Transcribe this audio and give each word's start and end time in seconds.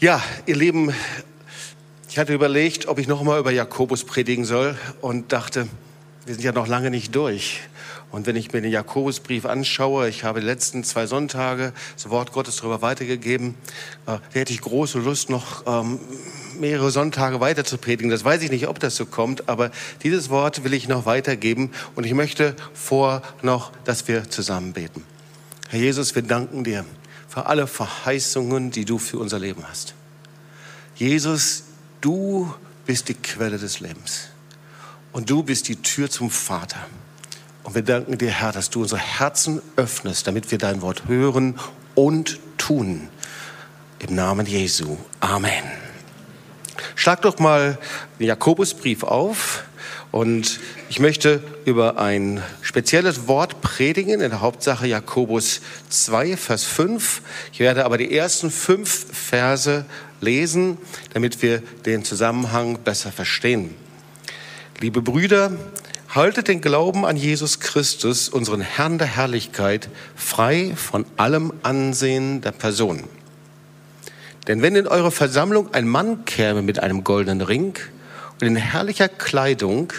Ja, 0.00 0.22
ihr 0.46 0.56
Lieben, 0.56 0.94
ich 2.08 2.18
hatte 2.18 2.32
überlegt, 2.32 2.88
ob 2.88 2.98
ich 2.98 3.06
noch 3.06 3.22
mal 3.22 3.38
über 3.38 3.50
Jakobus 3.50 4.04
predigen 4.04 4.46
soll 4.46 4.74
und 5.02 5.30
dachte, 5.30 5.68
wir 6.24 6.32
sind 6.32 6.42
ja 6.42 6.52
noch 6.52 6.66
lange 6.66 6.90
nicht 6.90 7.14
durch. 7.14 7.60
Und 8.10 8.26
wenn 8.26 8.34
ich 8.34 8.50
mir 8.50 8.62
den 8.62 8.72
Jakobusbrief 8.72 9.44
anschaue, 9.44 10.08
ich 10.08 10.24
habe 10.24 10.40
die 10.40 10.46
letzten 10.46 10.84
zwei 10.84 11.04
Sonntage 11.04 11.74
das 11.96 12.08
Wort 12.08 12.32
Gottes 12.32 12.56
darüber 12.56 12.80
weitergegeben, 12.80 13.56
äh, 14.06 14.16
hätte 14.32 14.54
ich 14.54 14.62
große 14.62 14.98
Lust, 14.98 15.28
noch 15.28 15.64
ähm, 15.66 16.00
mehrere 16.58 16.90
Sonntage 16.90 17.40
weiter 17.40 17.64
zu 17.64 17.76
predigen. 17.76 18.10
Das 18.10 18.24
weiß 18.24 18.40
ich 18.40 18.50
nicht, 18.50 18.68
ob 18.68 18.78
das 18.78 18.96
so 18.96 19.04
kommt, 19.04 19.50
aber 19.50 19.70
dieses 20.02 20.30
Wort 20.30 20.64
will 20.64 20.72
ich 20.72 20.88
noch 20.88 21.04
weitergeben 21.04 21.72
und 21.94 22.06
ich 22.06 22.14
möchte 22.14 22.56
vor 22.72 23.20
noch, 23.42 23.70
dass 23.84 24.08
wir 24.08 24.30
zusammen 24.30 24.72
beten. 24.72 25.04
Herr 25.68 25.80
Jesus, 25.80 26.14
wir 26.14 26.22
danken 26.22 26.64
dir 26.64 26.86
für 27.30 27.46
alle 27.46 27.68
Verheißungen, 27.68 28.72
die 28.72 28.84
du 28.84 28.98
für 28.98 29.18
unser 29.18 29.38
Leben 29.38 29.62
hast. 29.68 29.94
Jesus, 30.96 31.62
du 32.00 32.52
bist 32.86 33.08
die 33.08 33.14
Quelle 33.14 33.56
des 33.56 33.78
Lebens 33.78 34.30
und 35.12 35.30
du 35.30 35.44
bist 35.44 35.68
die 35.68 35.76
Tür 35.76 36.10
zum 36.10 36.28
Vater. 36.28 36.84
Und 37.62 37.76
wir 37.76 37.82
danken 37.82 38.18
dir, 38.18 38.32
Herr, 38.32 38.50
dass 38.50 38.68
du 38.70 38.82
unsere 38.82 39.00
Herzen 39.00 39.62
öffnest, 39.76 40.26
damit 40.26 40.50
wir 40.50 40.58
dein 40.58 40.82
Wort 40.82 41.06
hören 41.06 41.54
und 41.94 42.40
tun. 42.58 43.08
Im 44.00 44.16
Namen 44.16 44.46
Jesu. 44.46 44.96
Amen. 45.20 45.62
Schlag 46.96 47.22
doch 47.22 47.38
mal 47.38 47.78
den 48.18 48.26
Jakobusbrief 48.26 49.04
auf 49.04 49.62
und 50.12 50.58
ich 50.88 50.98
möchte 50.98 51.40
über 51.64 51.98
ein 51.98 52.42
spezielles 52.62 53.28
Wort 53.28 53.60
predigen, 53.60 54.20
in 54.20 54.30
der 54.30 54.40
Hauptsache 54.40 54.86
Jakobus 54.86 55.60
2, 55.88 56.36
Vers 56.36 56.64
5. 56.64 57.22
Ich 57.52 57.60
werde 57.60 57.84
aber 57.84 57.96
die 57.96 58.16
ersten 58.16 58.50
fünf 58.50 59.06
Verse 59.12 59.84
lesen, 60.20 60.78
damit 61.14 61.42
wir 61.42 61.62
den 61.86 62.04
Zusammenhang 62.04 62.78
besser 62.78 63.12
verstehen. 63.12 63.74
Liebe 64.80 65.00
Brüder, 65.00 65.52
haltet 66.08 66.48
den 66.48 66.60
Glauben 66.60 67.06
an 67.06 67.16
Jesus 67.16 67.60
Christus, 67.60 68.28
unseren 68.28 68.60
Herrn 68.60 68.98
der 68.98 69.06
Herrlichkeit, 69.06 69.88
frei 70.16 70.72
von 70.74 71.06
allem 71.16 71.52
Ansehen 71.62 72.40
der 72.40 72.50
Person. 72.50 73.04
Denn 74.48 74.60
wenn 74.60 74.74
in 74.74 74.88
eure 74.88 75.12
Versammlung 75.12 75.72
ein 75.72 75.86
Mann 75.86 76.24
käme 76.24 76.62
mit 76.62 76.82
einem 76.82 77.04
goldenen 77.04 77.42
Ring 77.42 77.74
in 78.42 78.56
herrlicher 78.56 79.08
Kleidung, 79.08 79.92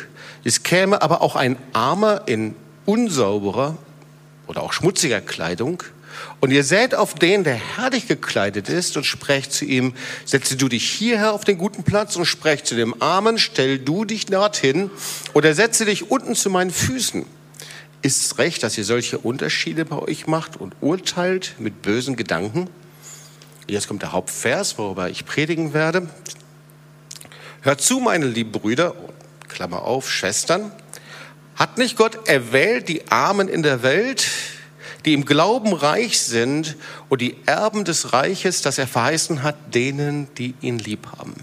es 0.43 0.63
käme 0.63 1.01
aber 1.01 1.21
auch 1.21 1.35
ein 1.35 1.57
Armer 1.73 2.23
in 2.25 2.55
unsauberer 2.85 3.77
oder 4.47 4.63
auch 4.63 4.73
schmutziger 4.73 5.21
Kleidung, 5.21 5.83
und 6.39 6.51
ihr 6.51 6.63
seht 6.63 6.95
auf 6.95 7.13
den, 7.13 7.43
der 7.43 7.55
herrlich 7.55 8.07
gekleidet 8.07 8.69
ist, 8.69 8.97
und 8.97 9.05
sprecht 9.05 9.51
zu 9.53 9.65
ihm, 9.65 9.93
setze 10.25 10.57
du 10.57 10.67
dich 10.67 10.89
hierher 10.89 11.33
auf 11.33 11.43
den 11.43 11.57
guten 11.57 11.83
Platz 11.83 12.15
und 12.15 12.25
sprecht 12.25 12.67
zu 12.67 12.75
dem 12.75 13.01
Armen, 13.01 13.37
stell 13.37 13.79
du 13.79 14.05
dich 14.05 14.25
dorthin 14.25 14.89
oder 15.33 15.53
setze 15.53 15.85
dich 15.85 16.11
unten 16.11 16.35
zu 16.35 16.49
meinen 16.49 16.71
Füßen. 16.71 17.25
Ist 18.01 18.25
es 18.25 18.37
recht, 18.39 18.63
dass 18.63 18.77
ihr 18.77 18.83
solche 18.83 19.19
Unterschiede 19.19 19.85
bei 19.85 19.97
euch 19.97 20.25
macht 20.25 20.59
und 20.59 20.75
urteilt 20.81 21.55
mit 21.59 21.81
bösen 21.81 22.15
Gedanken? 22.15 22.67
Jetzt 23.67 23.87
kommt 23.87 24.01
der 24.01 24.11
Hauptvers, 24.11 24.77
worüber 24.77 25.09
ich 25.09 25.25
predigen 25.25 25.73
werde. 25.73 26.07
Hört 27.63 27.79
zu, 27.79 27.99
meine 27.99 28.25
lieben 28.25 28.51
Brüder, 28.51 28.95
Klammer 29.47 29.83
auf, 29.83 30.09
Schwestern. 30.09 30.71
Hat 31.55 31.77
nicht 31.77 31.95
Gott 31.95 32.27
erwählt 32.27 32.89
die 32.89 33.07
Armen 33.11 33.47
in 33.47 33.61
der 33.61 33.83
Welt, 33.83 34.27
die 35.05 35.13
im 35.13 35.25
Glauben 35.25 35.71
reich 35.71 36.19
sind 36.21 36.75
und 37.07 37.21
die 37.21 37.37
Erben 37.45 37.85
des 37.85 38.13
Reiches, 38.13 38.63
das 38.63 38.79
er 38.79 38.87
verheißen 38.87 39.43
hat, 39.43 39.75
denen, 39.75 40.27
die 40.39 40.55
ihn 40.61 40.79
lieb 40.79 41.05
haben. 41.19 41.35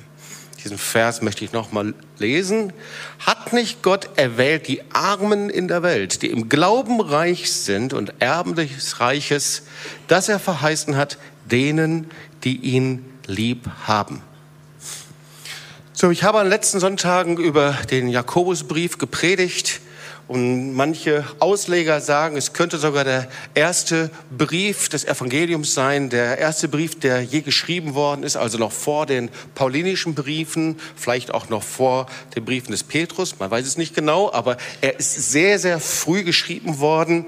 Diesen 0.65 0.77
Vers 0.77 1.23
möchte 1.23 1.45
ich 1.45 1.53
noch 1.53 1.71
mal 1.71 1.95
lesen. 2.19 2.73
Hat 3.25 3.53
nicht 3.53 3.85
Gott 3.85 4.11
erwählt 4.17 4.67
die 4.67 4.83
Armen 4.93 5.49
in 5.49 5.69
der 5.69 5.85
Welt, 5.85 6.23
die 6.23 6.31
im 6.33 6.49
Glauben 6.49 7.01
reich 7.01 7.53
sind 7.53 7.93
und 7.93 8.13
Erben 8.19 8.57
des 8.57 8.99
Reiches, 8.99 9.63
das 10.09 10.29
er 10.29 10.41
verheißen 10.41 10.97
hat, 10.97 11.17
denen, 11.49 12.11
die 12.43 12.57
ihn 12.57 13.05
lieb 13.29 13.71
haben? 13.87 14.21
So, 16.01 16.13
ich 16.13 16.23
habe 16.23 16.39
an 16.39 16.49
letzten 16.49 16.79
Sonntagen 16.79 17.39
über 17.39 17.77
den 17.91 18.07
Jakobusbrief 18.07 18.99
gepredigt 18.99 19.81
und 20.29 20.73
manche 20.75 21.25
Ausleger 21.41 22.01
sagen, 22.01 22.37
es 22.37 22.53
könnte 22.53 22.79
sogar 22.79 23.03
der 23.03 23.27
erste 23.55 24.09
Brief 24.31 24.89
des 24.89 25.05
Evangeliums 25.05 25.75
sein, 25.75 26.09
der 26.09 26.39
erste 26.39 26.69
Brief, 26.69 27.01
der 27.01 27.23
je 27.23 27.41
geschrieben 27.41 27.95
worden 27.95 28.23
ist, 28.23 28.37
also 28.37 28.59
noch 28.59 28.71
vor 28.71 29.07
den 29.07 29.29
paulinischen 29.57 30.15
Briefen, 30.15 30.77
vielleicht 30.95 31.35
auch 31.35 31.49
noch 31.49 31.65
vor 31.65 32.07
den 32.37 32.45
Briefen 32.45 32.71
des 32.71 32.85
Petrus, 32.85 33.41
man 33.41 33.51
weiß 33.51 33.67
es 33.67 33.77
nicht 33.77 33.97
genau, 33.97 34.33
aber 34.33 34.57
er 34.81 35.01
ist 35.01 35.33
sehr, 35.33 35.59
sehr 35.59 35.81
früh 35.81 36.23
geschrieben 36.23 36.79
worden. 36.79 37.27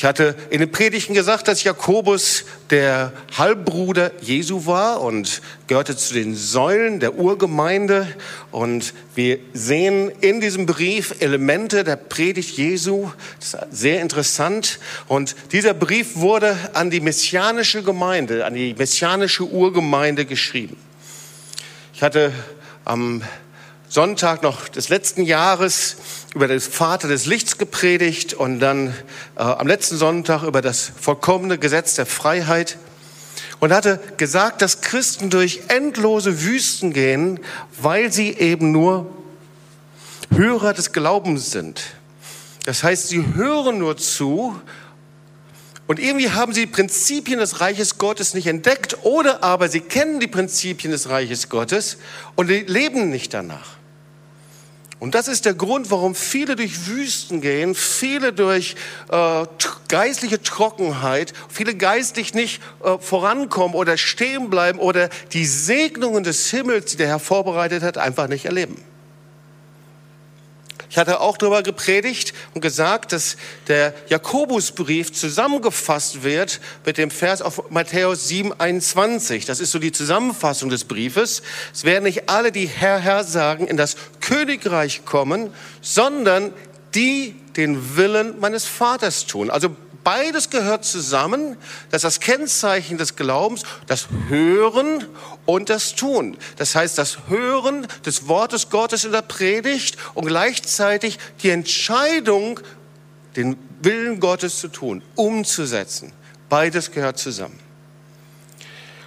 Ich 0.00 0.06
hatte 0.06 0.34
in 0.48 0.60
den 0.60 0.72
Predigten 0.72 1.12
gesagt, 1.12 1.46
dass 1.46 1.62
Jakobus 1.62 2.46
der 2.70 3.12
Halbbruder 3.36 4.12
Jesu 4.22 4.64
war 4.64 5.02
und 5.02 5.42
gehörte 5.66 5.94
zu 5.94 6.14
den 6.14 6.34
Säulen 6.34 7.00
der 7.00 7.16
Urgemeinde. 7.16 8.08
Und 8.50 8.94
wir 9.14 9.38
sehen 9.52 10.10
in 10.22 10.40
diesem 10.40 10.64
Brief 10.64 11.16
Elemente 11.20 11.84
der 11.84 11.96
Predigt 11.96 12.56
Jesu. 12.56 13.10
Das 13.40 13.52
ist 13.52 13.78
sehr 13.78 14.00
interessant. 14.00 14.80
Und 15.06 15.36
dieser 15.52 15.74
Brief 15.74 16.16
wurde 16.16 16.56
an 16.72 16.88
die 16.88 17.00
messianische 17.00 17.82
Gemeinde, 17.82 18.46
an 18.46 18.54
die 18.54 18.72
messianische 18.72 19.44
Urgemeinde 19.44 20.24
geschrieben. 20.24 20.78
Ich 21.92 22.02
hatte 22.02 22.32
am 22.86 23.20
Sonntag 23.90 24.42
noch 24.42 24.68
des 24.68 24.88
letzten 24.88 25.24
Jahres 25.24 25.96
über 26.34 26.46
das 26.46 26.66
Vater 26.66 27.08
des 27.08 27.26
Lichts 27.26 27.58
gepredigt 27.58 28.34
und 28.34 28.60
dann 28.60 28.88
äh, 29.36 29.42
am 29.42 29.66
letzten 29.66 29.96
Sonntag 29.96 30.44
über 30.44 30.62
das 30.62 30.92
vollkommene 31.00 31.58
Gesetz 31.58 31.94
der 31.94 32.06
Freiheit 32.06 32.78
und 33.58 33.72
hatte 33.72 34.00
gesagt, 34.16 34.62
dass 34.62 34.80
Christen 34.80 35.30
durch 35.30 35.62
endlose 35.68 36.42
Wüsten 36.42 36.92
gehen, 36.92 37.40
weil 37.80 38.12
sie 38.12 38.30
eben 38.30 38.72
nur 38.72 39.06
Hörer 40.34 40.72
des 40.72 40.92
Glaubens 40.92 41.50
sind. 41.50 41.82
Das 42.64 42.84
heißt, 42.84 43.08
sie 43.08 43.24
hören 43.34 43.78
nur 43.78 43.96
zu 43.96 44.54
und 45.88 45.98
irgendwie 45.98 46.30
haben 46.30 46.52
sie 46.52 46.66
die 46.66 46.72
Prinzipien 46.72 47.40
des 47.40 47.60
Reiches 47.60 47.98
Gottes 47.98 48.34
nicht 48.34 48.46
entdeckt 48.46 48.98
oder 49.02 49.42
aber 49.42 49.68
sie 49.68 49.80
kennen 49.80 50.20
die 50.20 50.28
Prinzipien 50.28 50.92
des 50.92 51.08
Reiches 51.08 51.48
Gottes 51.48 51.96
und 52.36 52.48
leben 52.48 53.10
nicht 53.10 53.34
danach. 53.34 53.79
Und 55.00 55.14
das 55.14 55.28
ist 55.28 55.46
der 55.46 55.54
Grund, 55.54 55.90
warum 55.90 56.14
viele 56.14 56.56
durch 56.56 56.86
Wüsten 56.86 57.40
gehen, 57.40 57.74
viele 57.74 58.34
durch 58.34 58.76
äh, 59.10 59.46
geistliche 59.88 60.42
Trockenheit, 60.42 61.32
viele 61.48 61.74
geistlich 61.74 62.34
nicht 62.34 62.60
äh, 62.84 62.98
vorankommen 62.98 63.74
oder 63.74 63.96
stehen 63.96 64.50
bleiben 64.50 64.78
oder 64.78 65.08
die 65.32 65.46
Segnungen 65.46 66.22
des 66.22 66.50
Himmels, 66.50 66.92
die 66.92 66.96
der 66.98 67.08
Herr 67.08 67.18
vorbereitet 67.18 67.82
hat, 67.82 67.96
einfach 67.96 68.28
nicht 68.28 68.44
erleben. 68.44 68.76
Ich 70.90 70.98
hatte 70.98 71.20
auch 71.20 71.36
darüber 71.36 71.62
gepredigt 71.62 72.34
und 72.52 72.62
gesagt, 72.62 73.12
dass 73.12 73.36
der 73.68 73.94
Jakobusbrief 74.08 75.12
zusammengefasst 75.12 76.24
wird 76.24 76.60
mit 76.84 76.98
dem 76.98 77.12
Vers 77.12 77.42
auf 77.42 77.70
Matthäus 77.70 78.26
7, 78.26 78.58
21. 78.58 79.44
Das 79.44 79.60
ist 79.60 79.70
so 79.70 79.78
die 79.78 79.92
Zusammenfassung 79.92 80.68
des 80.68 80.82
Briefes. 80.82 81.42
Es 81.72 81.84
werden 81.84 82.02
nicht 82.02 82.28
alle, 82.28 82.50
die 82.50 82.66
Herr, 82.66 82.98
Herr 82.98 83.22
sagen, 83.22 83.68
in 83.68 83.76
das 83.76 83.94
Königreich 84.20 85.04
kommen, 85.04 85.54
sondern 85.80 86.52
die 86.96 87.36
den 87.56 87.96
Willen 87.96 88.40
meines 88.40 88.64
Vaters 88.64 89.26
tun. 89.26 89.48
Also 89.48 89.76
beides 90.04 90.50
gehört 90.50 90.84
zusammen. 90.84 91.56
Das 91.90 91.98
ist 91.98 92.04
das 92.04 92.20
Kennzeichen 92.20 92.98
des 92.98 93.16
Glaubens, 93.16 93.62
das 93.86 94.08
Hören 94.28 95.06
und 95.46 95.70
das 95.70 95.94
Tun. 95.94 96.36
Das 96.56 96.74
heißt, 96.74 96.98
das 96.98 97.28
Hören 97.28 97.86
des 98.04 98.28
Wortes 98.28 98.70
Gottes 98.70 99.04
in 99.04 99.12
der 99.12 99.22
Predigt 99.22 99.96
und 100.14 100.26
gleichzeitig 100.26 101.18
die 101.42 101.50
Entscheidung, 101.50 102.60
den 103.36 103.56
Willen 103.82 104.20
Gottes 104.20 104.58
zu 104.58 104.68
tun, 104.68 105.02
umzusetzen. 105.14 106.12
Beides 106.48 106.90
gehört 106.90 107.18
zusammen. 107.18 107.58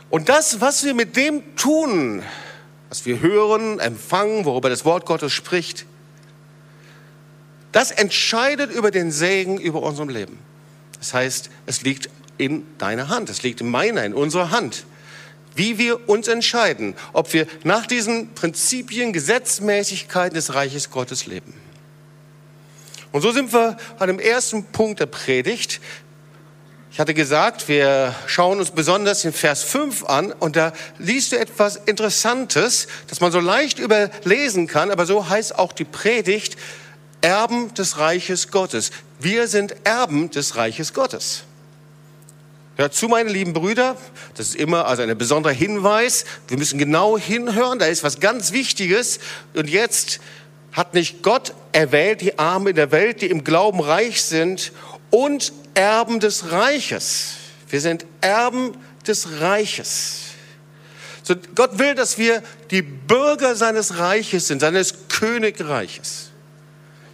Und 0.09 0.29
das, 0.29 0.61
was 0.61 0.83
wir 0.83 0.93
mit 0.93 1.15
dem 1.15 1.55
tun, 1.55 2.23
was 2.89 3.05
wir 3.05 3.19
hören, 3.19 3.79
empfangen, 3.79 4.45
worüber 4.45 4.69
das 4.69 4.85
Wort 4.85 5.05
Gottes 5.05 5.31
spricht, 5.31 5.85
das 7.71 7.89
entscheidet 7.89 8.71
über 8.71 8.91
den 8.91 9.11
Segen 9.11 9.59
über 9.59 9.81
unserem 9.81 10.09
Leben. 10.09 10.37
Das 11.03 11.13
heißt, 11.13 11.49
es 11.65 11.81
liegt 11.81 12.09
in 12.37 12.65
deiner 12.77 13.09
Hand, 13.09 13.29
es 13.29 13.43
liegt 13.43 13.59
in 13.59 13.69
meiner, 13.69 14.05
in 14.05 14.13
unserer 14.13 14.51
Hand, 14.51 14.85
wie 15.53 15.77
wir 15.77 16.07
uns 16.07 16.29
entscheiden, 16.29 16.95
ob 17.11 17.33
wir 17.33 17.45
nach 17.65 17.85
diesen 17.85 18.33
Prinzipien, 18.33 19.11
Gesetzmäßigkeiten 19.11 20.33
des 20.33 20.53
Reiches 20.53 20.91
Gottes 20.91 21.25
leben. 21.25 21.53
Und 23.11 23.21
so 23.21 23.33
sind 23.33 23.51
wir 23.51 23.75
an 23.99 24.07
dem 24.07 24.17
ersten 24.17 24.63
Punkt 24.63 25.01
der 25.01 25.07
Predigt. 25.07 25.81
Ich 26.89 27.01
hatte 27.01 27.13
gesagt, 27.13 27.67
wir 27.67 28.15
schauen 28.25 28.59
uns 28.59 28.71
besonders 28.71 29.23
den 29.23 29.33
Vers 29.33 29.61
5 29.63 30.05
an 30.05 30.31
und 30.31 30.55
da 30.55 30.71
liest 30.99 31.33
du 31.33 31.37
etwas 31.37 31.75
Interessantes, 31.75 32.87
das 33.07 33.19
man 33.19 33.33
so 33.33 33.41
leicht 33.41 33.77
überlesen 33.77 34.67
kann, 34.67 34.89
aber 34.89 35.05
so 35.05 35.27
heißt 35.27 35.59
auch 35.59 35.73
die 35.73 35.83
Predigt, 35.83 36.55
Erben 37.23 37.73
des 37.73 37.97
Reiches 37.97 38.51
Gottes. 38.51 38.91
Wir 39.23 39.47
sind 39.47 39.73
Erben 39.85 40.29
des 40.31 40.57
Reiches 40.57 40.93
Gottes. 40.93 41.43
Hört 42.75 42.93
zu, 42.93 43.07
meine 43.07 43.29
lieben 43.29 43.53
Brüder, 43.53 43.95
das 44.35 44.49
ist 44.49 44.55
immer 44.55 44.85
also 44.85 45.01
ein 45.01 45.17
besonderer 45.17 45.53
Hinweis. 45.53 46.25
Wir 46.49 46.57
müssen 46.57 46.77
genau 46.77 47.17
hinhören, 47.17 47.79
da 47.79 47.85
ist 47.85 48.03
was 48.03 48.19
ganz 48.19 48.51
Wichtiges. 48.51 49.19
Und 49.53 49.69
jetzt 49.69 50.19
hat 50.73 50.93
nicht 50.93 51.23
Gott 51.23 51.53
erwählt 51.71 52.19
die 52.19 52.37
Armen 52.37 52.67
in 52.67 52.75
der 52.75 52.91
Welt, 52.91 53.21
die 53.21 53.27
im 53.27 53.45
Glauben 53.45 53.79
reich 53.79 54.23
sind 54.23 54.73
und 55.09 55.53
Erben 55.73 56.19
des 56.19 56.51
Reiches. 56.51 57.35
Wir 57.69 57.79
sind 57.79 58.05
Erben 58.19 58.75
des 59.07 59.39
Reiches. 59.39 60.19
So, 61.21 61.35
Gott 61.55 61.79
will, 61.79 61.95
dass 61.95 62.17
wir 62.17 62.43
die 62.71 62.81
Bürger 62.81 63.55
seines 63.55 63.99
Reiches 63.99 64.47
sind, 64.47 64.59
seines 64.59 65.07
Königreiches. 65.07 66.32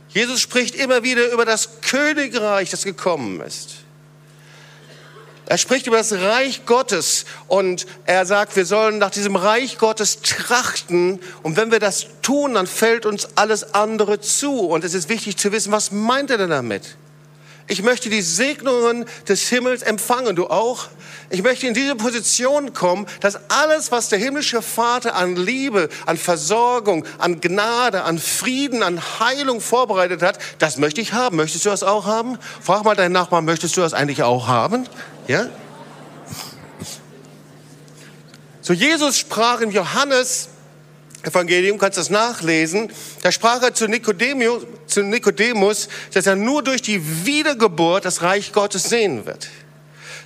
Jesus 0.10 0.42
spricht 0.42 0.76
immer 0.76 1.04
wieder 1.04 1.32
über 1.32 1.46
das 1.46 1.82
Königreich, 1.82 2.70
das 2.72 2.84
gekommen 2.84 3.42
ist. 3.42 3.76
Er 5.46 5.58
spricht 5.58 5.88
über 5.88 5.98
das 5.98 6.14
Reich 6.14 6.68
Gottes 6.68 7.26
und 7.48 7.88
er 8.06 8.28
sagt, 8.28 8.56
wir 8.56 8.68
sollen 8.68 9.00
nach 9.00 9.10
diesem 9.10 9.36
Reich 9.36 9.80
Gottes 9.80 10.22
trachten. 10.22 11.20
Und 11.42 11.58
wenn 11.58 11.72
wir 11.72 11.80
das 11.80 12.06
tun, 12.22 12.54
dann 12.54 12.68
fällt 12.68 13.08
uns 13.08 13.30
alles 13.36 13.74
andere 13.74 14.20
zu. 14.20 14.60
Und 14.60 14.84
es 14.84 14.94
ist 14.94 15.10
wichtig 15.10 15.38
zu 15.38 15.52
wissen, 15.52 15.72
was 15.72 15.92
meint 15.92 16.30
er 16.30 16.38
denn 16.38 16.52
damit? 16.52 16.84
Ich 17.70 17.84
möchte 17.84 18.10
die 18.10 18.24
Segnungen 18.24 19.06
des 19.28 19.48
Himmels 19.48 19.84
empfangen. 19.84 20.36
Du 20.36 20.48
auch? 20.48 20.88
Ich 21.30 21.44
möchte 21.44 21.68
in 21.68 21.76
diese 21.76 21.96
Position 21.96 22.74
kommen, 22.74 23.06
dass 23.20 23.40
alles, 23.50 23.92
was 23.92 24.10
der 24.10 24.18
himmlische 24.18 24.64
Vater 24.64 25.14
an 25.14 25.36
Liebe, 25.36 25.88
an 26.08 26.18
Versorgung, 26.18 27.06
an 27.20 27.42
Gnade, 27.42 28.04
an 28.04 28.18
Frieden, 28.18 28.82
an 28.82 29.00
Heilung 29.20 29.62
vorbereitet 29.62 30.24
hat, 30.24 30.40
das 30.58 30.78
möchte 30.78 31.00
ich 31.00 31.14
haben. 31.14 31.38
Möchtest 31.38 31.64
du 31.64 31.70
das 31.70 31.84
auch 31.84 32.08
haben? 32.08 32.40
Frag 32.60 32.84
mal 32.86 32.96
deinen 32.96 33.12
Nachbarn, 33.12 33.46
möchtest 33.46 33.78
du 33.78 33.82
das 33.82 33.94
eigentlich 33.94 34.24
auch 34.24 34.48
haben? 34.48 34.88
Ja? 35.28 35.46
So, 38.62 38.74
Jesus 38.74 39.20
sprach 39.20 39.62
im 39.62 39.70
Johannes 39.70 40.50
Evangelium, 41.24 41.78
kannst 41.78 41.98
du 41.98 42.02
das 42.02 42.10
nachlesen, 42.10 42.92
da 43.22 43.32
sprach 43.32 43.62
er 43.62 43.74
zu 43.74 43.88
Nikodemus, 43.88 44.64
zu 44.88 45.04
Nikodemus, 45.04 45.90
dass 46.14 46.28
er 46.28 46.36
nur 46.36 46.64
durch 46.64 46.82
die 46.82 47.26
Wiedergeburt 47.26 48.06
das 48.06 48.22
Reich 48.22 48.54
Gottes 48.54 48.84
sehen 48.84 49.26
wird. 49.26 49.50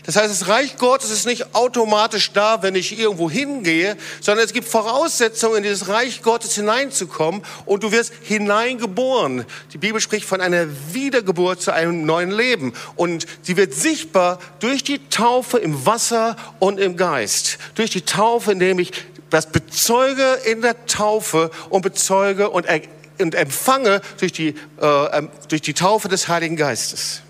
Das 0.06 0.18
heißt, 0.18 0.30
das 0.30 0.50
Reich 0.50 0.78
Gottes 0.78 1.12
ist 1.12 1.26
nicht 1.26 1.56
automatisch 1.56 2.32
da, 2.34 2.62
wenn 2.62 2.76
ich 2.76 3.00
irgendwo 3.00 3.30
hingehe, 3.30 3.96
sondern 4.20 4.46
es 4.46 4.52
gibt 4.52 4.68
Voraussetzungen, 4.68 5.58
in 5.58 5.64
dieses 5.64 5.88
Reich 5.88 6.22
Gottes 6.22 6.56
hineinzukommen 6.56 7.42
und 7.66 7.84
du 7.84 7.92
wirst 7.92 8.14
hineingeboren. 8.22 9.46
Die 9.72 9.78
Bibel 9.78 10.02
spricht 10.02 10.26
von 10.26 10.42
einer 10.42 10.68
Wiedergeburt 10.92 11.62
zu 11.62 11.74
einem 11.74 12.06
neuen 12.06 12.32
Leben 12.32 12.74
und 12.98 13.26
sie 13.44 13.56
wird 13.56 13.74
sichtbar 13.74 14.40
durch 14.60 14.84
die 14.84 15.08
Taufe 15.08 15.58
im 15.60 15.86
Wasser 15.86 16.36
und 16.60 16.80
im 16.80 16.98
Geist. 16.98 17.58
Durch 17.76 17.90
die 17.90 18.02
Taufe, 18.02 18.52
indem 18.52 18.80
ich 18.80 18.92
das 19.34 19.48
bezeuge 19.48 20.40
in 20.46 20.62
der 20.62 20.86
Taufe 20.86 21.50
und 21.70 21.82
bezeuge 21.82 22.52
und, 22.52 22.68
er, 22.68 22.82
und 23.20 23.34
empfange 23.34 24.02
durch 24.20 24.32
die, 24.32 24.50
äh, 24.80 25.18
ähm, 25.18 25.30
durch 25.50 25.62
die 25.62 25.74
Taufe 25.74 26.08
des 26.08 26.28
Heiligen 26.28 26.56
Geistes. 26.56 27.22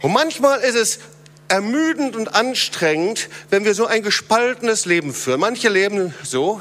Und 0.00 0.12
manchmal 0.12 0.60
ist 0.60 0.76
es 0.76 1.00
ermüdend 1.48 2.14
und 2.14 2.34
anstrengend, 2.34 3.28
wenn 3.50 3.64
wir 3.64 3.74
so 3.74 3.86
ein 3.86 4.02
gespaltenes 4.02 4.86
Leben 4.86 5.12
führen. 5.12 5.40
Manche 5.40 5.68
leben 5.68 6.14
so. 6.22 6.60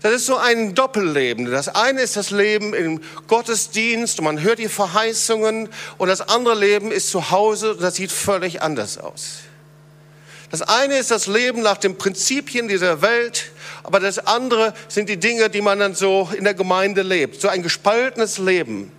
Das 0.00 0.14
ist 0.14 0.24
so 0.24 0.38
ein 0.38 0.74
Doppelleben. 0.74 1.50
Das 1.50 1.68
eine 1.68 2.00
ist 2.00 2.16
das 2.16 2.30
Leben 2.30 2.72
im 2.72 3.02
Gottesdienst 3.28 4.18
und 4.18 4.24
man 4.24 4.40
hört 4.40 4.58
die 4.58 4.68
Verheißungen 4.68 5.68
und 5.98 6.08
das 6.08 6.22
andere 6.22 6.54
Leben 6.54 6.90
ist 6.90 7.10
zu 7.10 7.30
Hause 7.30 7.72
und 7.72 7.82
das 7.82 7.96
sieht 7.96 8.12
völlig 8.12 8.62
anders 8.62 8.96
aus. 8.96 9.40
Das 10.50 10.62
eine 10.62 10.98
ist 10.98 11.12
das 11.12 11.28
Leben 11.28 11.62
nach 11.62 11.76
den 11.78 11.96
Prinzipien 11.96 12.66
dieser 12.66 13.02
Welt, 13.02 13.52
aber 13.84 14.00
das 14.00 14.18
andere 14.18 14.74
sind 14.88 15.08
die 15.08 15.16
Dinge, 15.16 15.48
die 15.48 15.60
man 15.60 15.78
dann 15.78 15.94
so 15.94 16.28
in 16.36 16.44
der 16.44 16.54
Gemeinde 16.54 17.02
lebt. 17.02 17.40
So 17.40 17.48
ein 17.48 17.62
gespaltenes 17.62 18.38
Leben. 18.38 18.92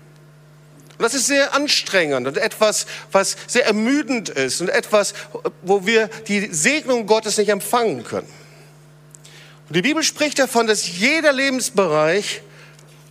Und 0.98 1.04
das 1.04 1.14
ist 1.14 1.28
sehr 1.28 1.54
anstrengend 1.54 2.28
und 2.28 2.38
etwas, 2.38 2.86
was 3.12 3.36
sehr 3.48 3.66
ermüdend 3.66 4.30
ist 4.30 4.62
und 4.62 4.70
etwas, 4.70 5.14
wo 5.62 5.86
wir 5.86 6.10
die 6.28 6.48
Segnung 6.54 7.06
Gottes 7.06 7.38
nicht 7.38 7.50
empfangen 7.50 8.04
können. 8.04 8.30
Und 9.68 9.76
die 9.76 9.82
Bibel 9.82 10.04
spricht 10.04 10.40
davon, 10.40 10.68
dass 10.68 10.88
jeder 11.00 11.34
Lebensbereich 11.34 12.44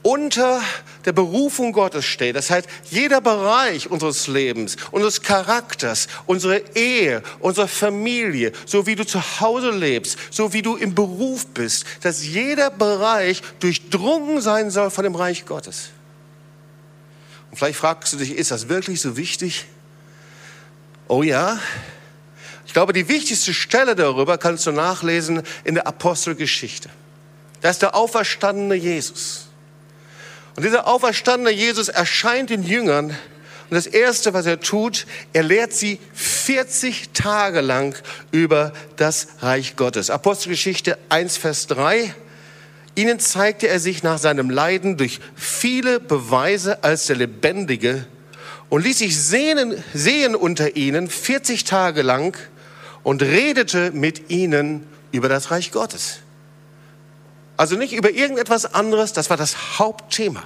unter 0.03 0.63
der 1.05 1.13
Berufung 1.13 1.73
Gottes 1.73 2.05
steht. 2.05 2.37
Das 2.37 2.51
heißt, 2.51 2.69
jeder 2.91 3.21
Bereich 3.21 3.91
unseres 3.91 4.27
Lebens, 4.27 4.77
unseres 4.91 5.23
Charakters, 5.23 6.09
unsere 6.27 6.63
Ehe, 6.75 7.23
unsere 7.41 7.69
Familie, 7.69 8.53
so 8.67 8.87
wie 8.87 8.97
du 8.97 9.07
zu 9.07 9.21
Hause 9.41 9.71
lebst, 9.71 10.19
so 10.31 10.53
wie 10.53 10.63
du 10.63 10.77
im 10.77 10.95
Beruf 10.95 11.47
bist, 11.47 11.85
dass 12.03 12.25
jeder 12.25 12.71
Bereich 12.71 13.43
durchdrungen 13.61 14.41
sein 14.41 14.71
soll 14.71 14.91
von 14.91 15.05
dem 15.05 15.15
Reich 15.15 15.45
Gottes. 15.45 15.91
Und 17.51 17.57
vielleicht 17.57 17.79
fragst 17.79 18.13
du 18.13 18.17
dich, 18.17 18.33
ist 18.33 18.51
das 18.51 18.69
wirklich 18.69 19.01
so 19.01 19.17
wichtig? 19.17 19.67
Oh 21.09 21.23
ja. 21.23 21.59
Ich 22.65 22.73
glaube, 22.73 22.93
die 22.93 23.09
wichtigste 23.09 23.53
Stelle 23.53 23.97
darüber 23.97 24.39
kannst 24.39 24.67
du 24.67 24.73
nachlesen 24.73 25.43
in 25.65 25.75
der 25.75 25.87
Apostelgeschichte. 25.87 26.89
Da 27.61 27.71
ist 27.71 27.83
der 27.83 27.97
auferstandene 27.97 28.77
Jesus. 28.77 29.50
Und 30.61 30.67
dieser 30.67 30.87
auferstandene 30.87 31.57
Jesus 31.57 31.89
erscheint 31.89 32.51
den 32.51 32.63
Jüngern 32.63 33.07
und 33.07 33.75
das 33.75 33.87
Erste, 33.87 34.35
was 34.35 34.45
er 34.45 34.61
tut, 34.61 35.07
er 35.33 35.43
lehrt 35.43 35.73
sie 35.73 35.99
40 36.13 37.13
Tage 37.15 37.63
lang 37.63 37.97
über 38.31 38.75
das 38.97 39.29
Reich 39.41 39.77
Gottes. 39.77 40.11
Apostelgeschichte 40.11 40.99
1, 41.09 41.39
Vers 41.39 41.67
3. 41.69 42.15
Ihnen 42.95 43.21
zeigte 43.21 43.69
er 43.69 43.81
sich 43.81 44.03
nach 44.03 44.19
seinem 44.19 44.51
Leiden 44.51 44.99
durch 44.99 45.21
viele 45.35 45.99
Beweise 45.99 46.85
als 46.85 47.07
der 47.07 47.17
Lebendige 47.17 48.05
und 48.69 48.85
ließ 48.85 48.99
sich 48.99 49.19
sehen, 49.19 49.83
sehen 49.95 50.35
unter 50.35 50.77
ihnen 50.77 51.09
40 51.09 51.65
Tage 51.65 52.03
lang 52.03 52.37
und 53.03 53.23
redete 53.23 53.93
mit 53.93 54.29
ihnen 54.29 54.87
über 55.11 55.31
das 55.31 55.51
Reich 55.51 55.73
Gottes. 55.73 56.19
Also 57.61 57.77
nicht 57.77 57.93
über 57.93 58.11
irgendetwas 58.11 58.73
anderes, 58.73 59.13
das 59.13 59.29
war 59.29 59.37
das 59.37 59.79
Hauptthema. 59.79 60.43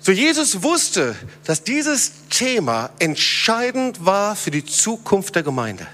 So 0.00 0.10
Jesus 0.10 0.64
wusste, 0.64 1.14
dass 1.44 1.62
dieses 1.62 2.26
Thema 2.28 2.90
entscheidend 2.98 4.04
war 4.04 4.34
für 4.34 4.50
die 4.50 4.64
Zukunft 4.64 5.36
der 5.36 5.44
Gemeinde. 5.44 5.86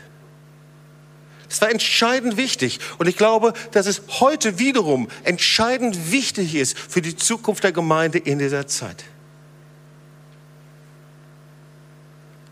Es 1.51 1.61
war 1.61 1.71
entscheidend 1.71 2.39
wichtig. 2.39 2.81
Und 2.97 3.07
ich 3.07 3.19
glaube, 3.19 3.53
dass 3.73 3.85
es 3.85 4.01
heute 4.09 4.59
wiederum 4.59 5.09
entscheidend 5.25 6.11
wichtig 6.11 6.55
ist 6.55 6.79
für 6.79 7.03
die 7.03 7.17
Zukunft 7.17 7.65
der 7.65 7.73
Gemeinde 7.73 8.17
in 8.17 8.39
dieser 8.39 8.67
Zeit. 8.67 9.05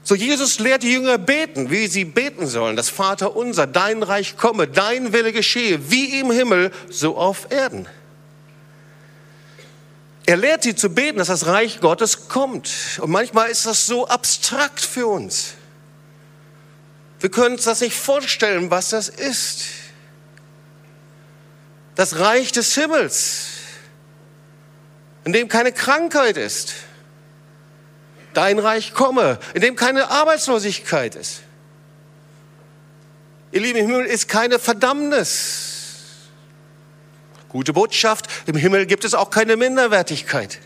So, 0.06 0.14
Jesus 0.14 0.58
lehrt 0.58 0.82
die 0.82 0.92
Jünger 0.92 1.16
beten, 1.16 1.70
wie 1.70 1.86
sie 1.86 2.04
beten 2.04 2.46
sollen. 2.46 2.76
Das 2.76 2.90
Vater 2.90 3.34
unser, 3.34 3.66
dein 3.66 4.02
Reich 4.02 4.36
komme, 4.36 4.68
dein 4.68 5.14
Wille 5.14 5.32
geschehe, 5.32 5.90
wie 5.90 6.20
im 6.20 6.30
Himmel, 6.30 6.70
so 6.90 7.16
auf 7.16 7.50
Erden. 7.50 7.88
Er 10.26 10.36
lehrt 10.36 10.62
sie 10.62 10.74
zu 10.74 10.90
beten, 10.90 11.18
dass 11.18 11.28
das 11.28 11.46
Reich 11.46 11.80
Gottes 11.80 12.28
kommt. 12.28 12.70
Und 13.00 13.10
manchmal 13.10 13.50
ist 13.50 13.64
das 13.64 13.86
so 13.86 14.06
abstrakt 14.06 14.80
für 14.80 15.06
uns. 15.06 15.54
Wir 17.20 17.30
können 17.30 17.54
uns 17.54 17.64
das 17.64 17.80
nicht 17.80 17.96
vorstellen, 17.96 18.70
was 18.70 18.90
das 18.90 19.08
ist. 19.08 19.64
Das 21.94 22.18
Reich 22.18 22.52
des 22.52 22.74
Himmels, 22.74 23.46
in 25.24 25.32
dem 25.32 25.48
keine 25.48 25.72
Krankheit 25.72 26.36
ist. 26.36 26.74
Dein 28.34 28.58
Reich 28.58 28.92
komme, 28.92 29.38
in 29.54 29.62
dem 29.62 29.76
keine 29.76 30.10
Arbeitslosigkeit 30.10 31.14
ist. 31.14 31.40
Ihr 33.52 33.60
Lieben, 33.60 33.78
im 33.78 33.86
Himmel 33.86 34.06
ist 34.06 34.28
keine 34.28 34.58
Verdammnis. 34.58 35.74
Gute 37.48 37.72
Botschaft, 37.72 38.26
im 38.46 38.56
Himmel 38.56 38.84
gibt 38.84 39.04
es 39.04 39.14
auch 39.14 39.30
keine 39.30 39.56
Minderwertigkeit. 39.56 40.58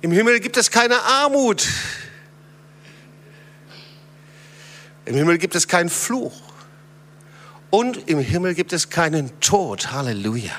Im 0.00 0.10
Himmel 0.10 0.40
gibt 0.40 0.56
es 0.56 0.70
keine 0.70 1.00
Armut. 1.02 1.66
Im 5.04 5.14
Himmel 5.14 5.38
gibt 5.38 5.54
es 5.54 5.68
keinen 5.68 5.88
Fluch. 5.88 6.34
Und 7.70 8.08
im 8.08 8.18
Himmel 8.18 8.54
gibt 8.54 8.72
es 8.72 8.90
keinen 8.90 9.38
Tod. 9.40 9.92
Halleluja. 9.92 10.54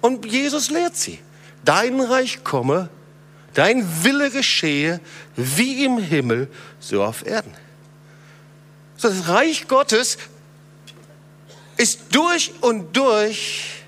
Und 0.00 0.26
Jesus 0.26 0.70
lehrt 0.70 0.96
sie. 0.96 1.20
Dein 1.64 2.00
Reich 2.00 2.42
komme, 2.44 2.90
Dein 3.54 4.04
Wille 4.04 4.30
geschehe 4.30 5.00
wie 5.36 5.84
im 5.84 5.98
Himmel, 5.98 6.48
so 6.80 7.02
auf 7.02 7.26
Erden. 7.26 7.54
Das 9.00 9.28
Reich 9.28 9.68
Gottes 9.68 10.18
ist 11.76 12.00
durch 12.10 12.52
und 12.60 12.96
durch 12.96 13.84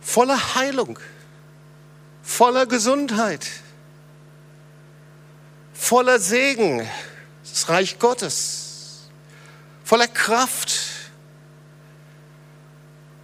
voller 0.00 0.54
Heilung, 0.54 0.98
voller 2.22 2.66
Gesundheit, 2.66 3.46
voller 5.72 6.20
Segen, 6.20 6.88
das 7.42 7.68
Reich 7.68 7.98
Gottes, 7.98 9.08
voller 9.82 10.08
Kraft, 10.08 10.74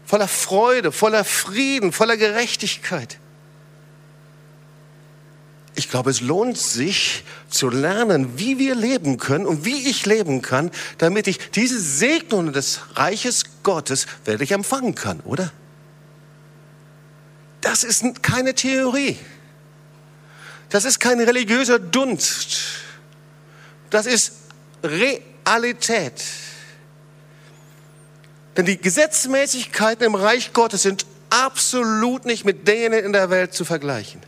voller 0.07 0.29
Freude, 0.29 0.90
voller 0.90 1.25
Frieden, 1.25 1.93
voller 1.93 2.17
Gerechtigkeit. 2.17 3.19
Ich 5.80 5.88
glaube, 5.88 6.10
es 6.10 6.20
lohnt 6.20 6.58
sich 6.58 7.25
zu 7.49 7.70
lernen, 7.70 8.38
wie 8.38 8.58
wir 8.58 8.75
leben 8.75 9.16
können 9.16 9.46
und 9.46 9.64
wie 9.64 9.88
ich 9.88 10.04
leben 10.04 10.42
kann, 10.42 10.70
damit 10.99 11.26
ich 11.26 11.38
diese 11.52 11.80
Segnungen 11.80 12.52
des 12.52 12.80
Reiches 12.96 13.44
Gottes 13.62 14.06
wirklich 14.26 14.52
empfangen 14.52 14.94
kann, 14.94 15.20
oder? 15.20 15.50
Das 17.62 17.82
ist 17.82 18.22
keine 18.22 18.54
Theorie. 18.54 19.16
Das 20.68 20.84
ist 20.84 21.00
kein 21.00 21.18
religiöser 21.18 21.78
Dunst. 21.78 22.58
Das 23.88 24.04
ist 24.04 24.32
Realität. 24.84 26.22
Denn 28.54 28.66
die 28.66 28.76
Gesetzmäßigkeiten 28.76 30.04
im 30.04 30.14
Reich 30.14 30.52
Gottes 30.52 30.82
sind 30.82 31.06
absolut 31.30 32.26
nicht 32.26 32.44
mit 32.44 32.68
denen 32.68 33.02
in 33.02 33.14
der 33.14 33.30
Welt 33.30 33.54
zu 33.54 33.64
vergleichen. 33.64 34.20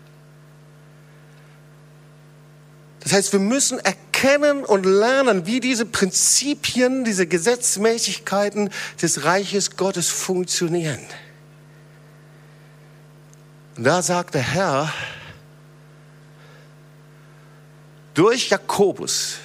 Das 3.03 3.13
heißt, 3.13 3.33
wir 3.33 3.41
müssen 3.41 3.79
erkennen 3.81 4.65
und 4.65 4.85
lernen, 4.85 5.47
wie 5.47 5.61
diese 5.61 5.87
Prinzipien, 5.87 7.05
diese 7.05 7.27
Gesetzmäßigkeiten 7.27 8.71
des 9.01 9.25
Reiches 9.25 9.77
Gottes 9.77 10.09
funktionieren. 10.09 11.01
Und 13.77 13.85
da 13.85 14.03
sagt 14.03 14.35
der 14.35 14.43
Herr, 14.43 14.93
durch 18.15 18.51
Jakobus, 18.51 19.39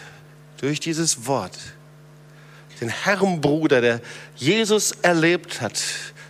durch 0.57 0.79
dieses 0.79 1.25
Wort, 1.25 1.57
den 2.79 2.89
Herrenbruder, 2.89 3.81
der 3.81 4.01
Jesus 4.35 4.91
erlebt 5.01 5.61
hat, 5.61 5.81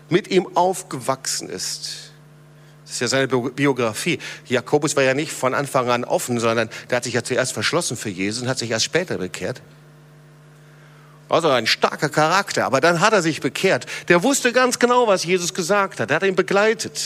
mit 0.10 0.30
ihm 0.30 0.56
aufgewachsen 0.56 1.50
ist. 1.50 2.07
Das 2.88 2.94
ist 2.94 3.02
ja 3.02 3.08
seine 3.10 3.28
Biografie. 3.28 4.18
Jakobus 4.46 4.96
war 4.96 5.04
ja 5.04 5.14
nicht 5.14 5.34
von 5.34 5.54
Anfang 5.54 5.90
an 5.90 6.06
offen, 6.06 6.40
sondern 6.40 6.70
der 6.90 6.96
hat 6.96 7.04
sich 7.04 7.16
ja 7.16 7.22
zuerst 7.22 7.52
verschlossen 7.52 7.98
für 7.98 8.10
Jesus 8.10 8.42
und 8.42 8.48
hat 8.48 8.58
sich 8.58 8.72
erst 8.72 8.86
später 8.86 9.18
bekehrt. 9.18 9.62
Also 11.28 11.50
ein 11.50 11.68
starker 11.68 12.08
Charakter, 12.08 12.66
aber 12.66 12.80
dann 12.80 13.02
hat 13.02 13.12
er 13.12 13.22
sich 13.22 13.42
bekehrt. 13.42 13.86
Der 14.08 14.24
wusste 14.24 14.54
ganz 14.54 14.80
genau, 14.80 15.06
was 15.06 15.26
Jesus 15.26 15.54
gesagt 15.54 16.00
hat. 16.00 16.10
Er 16.12 16.16
hat 16.16 16.24
ihn 16.24 16.36
begleitet. 16.36 17.02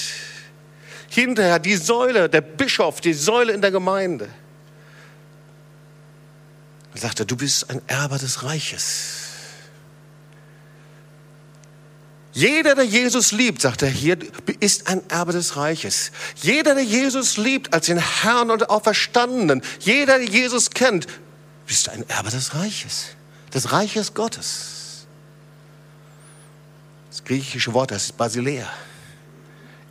Hinterher 1.09 1.57
die 1.57 1.75
Säule, 1.75 2.29
der 2.29 2.41
Bischof, 2.41 3.01
die 3.01 3.13
Säule 3.13 3.51
in 3.51 3.61
der 3.61 3.71
Gemeinde. 3.71 4.29
Er 6.93 7.01
sagte, 7.01 7.25
du 7.25 7.35
bist 7.35 7.71
ein 7.71 7.81
Erbe 7.88 8.19
des 8.19 8.43
Reiches. 8.43 9.30
Jeder, 12.33 12.75
der 12.75 12.85
Jesus 12.85 13.31
liebt, 13.33 13.61
sagt 13.61 13.81
er 13.81 13.89
hier, 13.89 14.17
ist 14.59 14.88
ein 14.88 15.01
Erbe 15.09 15.33
des 15.33 15.57
Reiches. 15.57 16.11
Jeder, 16.35 16.75
der 16.75 16.83
Jesus 16.83 17.38
liebt 17.38 17.73
als 17.73 17.88
den 17.88 17.97
Herrn 17.97 18.51
und 18.51 18.69
Auferstandenen, 18.69 19.61
jeder, 19.79 20.17
der 20.17 20.27
Jesus 20.27 20.69
kennt, 20.69 21.07
bist 21.67 21.89
ein 21.89 22.07
Erbe 22.09 22.29
des 22.29 22.55
Reiches, 22.55 23.07
des 23.53 23.71
Reiches 23.73 24.13
Gottes. 24.13 25.05
Das 27.09 27.23
griechische 27.25 27.73
Wort 27.73 27.91
das 27.91 28.05
ist 28.05 28.17
Basilea. 28.17 28.71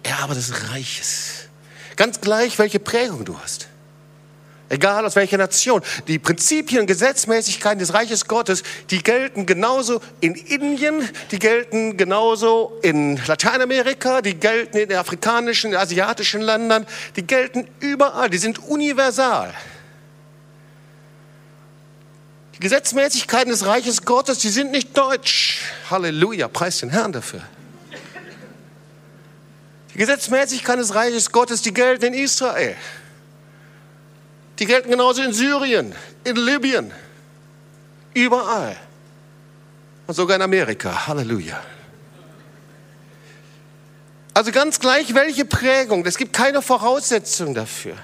Erbe 0.03 0.35
des 0.35 0.71
Reiches. 0.71 1.49
Ganz 1.97 2.23
gleich, 2.23 2.59
welche 2.59 2.81
Prägung 2.81 3.27
du 3.27 3.39
hast. 3.39 3.69
Egal 4.71 5.05
aus 5.05 5.17
welcher 5.17 5.37
Nation. 5.37 5.83
Die 6.07 6.21
Prinzipien, 6.21 6.87
Gesetzmäßigkeiten 6.87 7.81
des 7.81 7.93
Reiches 7.93 8.29
Gottes, 8.29 8.63
die 8.89 9.03
gelten 9.03 9.45
genauso 9.45 10.01
in 10.21 10.37
Indien, 10.37 11.09
die 11.33 11.41
gelten 11.41 11.97
genauso 11.97 12.79
in 12.83 13.21
Lateinamerika, 13.27 14.23
die 14.23 14.35
gelten 14.35 14.79
in 14.79 14.95
afrikanischen, 14.95 15.75
asiatischen 15.75 16.41
Ländern, 16.41 16.87
die 17.17 17.27
gelten 17.27 17.67
überall, 17.81 18.31
die 18.31 18.39
sind 18.39 18.61
universal. 18.61 19.53
Die 22.55 22.61
Gesetzmäßigkeiten 22.61 23.51
des 23.51 23.67
Reiches 23.67 24.05
Gottes, 24.05 24.39
die 24.39 24.51
sind 24.51 24.71
nicht 24.71 24.97
deutsch. 24.97 25.63
Halleluja, 25.91 26.47
preis 26.47 26.79
den 26.79 26.91
Herrn 26.91 27.11
dafür. 27.11 27.43
Die 29.93 29.99
Gesetzmäßigkeiten 29.99 30.81
des 30.81 30.95
Reiches 30.95 31.33
Gottes, 31.33 31.61
die 31.61 31.75
gelten 31.75 32.05
in 32.05 32.15
Israel. 32.15 32.77
Die 34.61 34.67
gelten 34.67 34.91
genauso 34.91 35.23
in 35.23 35.33
Syrien, 35.33 35.95
in 36.23 36.37
Libyen, 36.37 36.93
überall. 38.13 38.77
Und 40.07 40.15
sogar 40.15 40.37
in 40.37 40.43
Amerika. 40.43 41.07
Halleluja. 41.07 41.63
Also 44.35 44.53
ganz 44.53 44.79
gleich, 44.79 45.15
welche 45.15 45.47
Prägung. 45.47 46.05
Es 46.05 46.19
gibt 46.19 46.35
keine 46.35 46.61
Voraussetzung 46.61 47.55
dafür. 47.55 47.97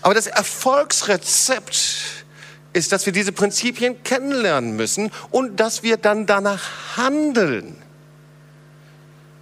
Aber 0.00 0.14
das 0.14 0.26
Erfolgsrezept 0.26 2.24
ist, 2.72 2.92
dass 2.92 3.04
wir 3.04 3.12
diese 3.12 3.32
Prinzipien 3.32 4.02
kennenlernen 4.02 4.76
müssen 4.76 5.10
und 5.30 5.60
dass 5.60 5.82
wir 5.82 5.98
dann 5.98 6.24
danach 6.24 6.96
handeln. 6.96 7.76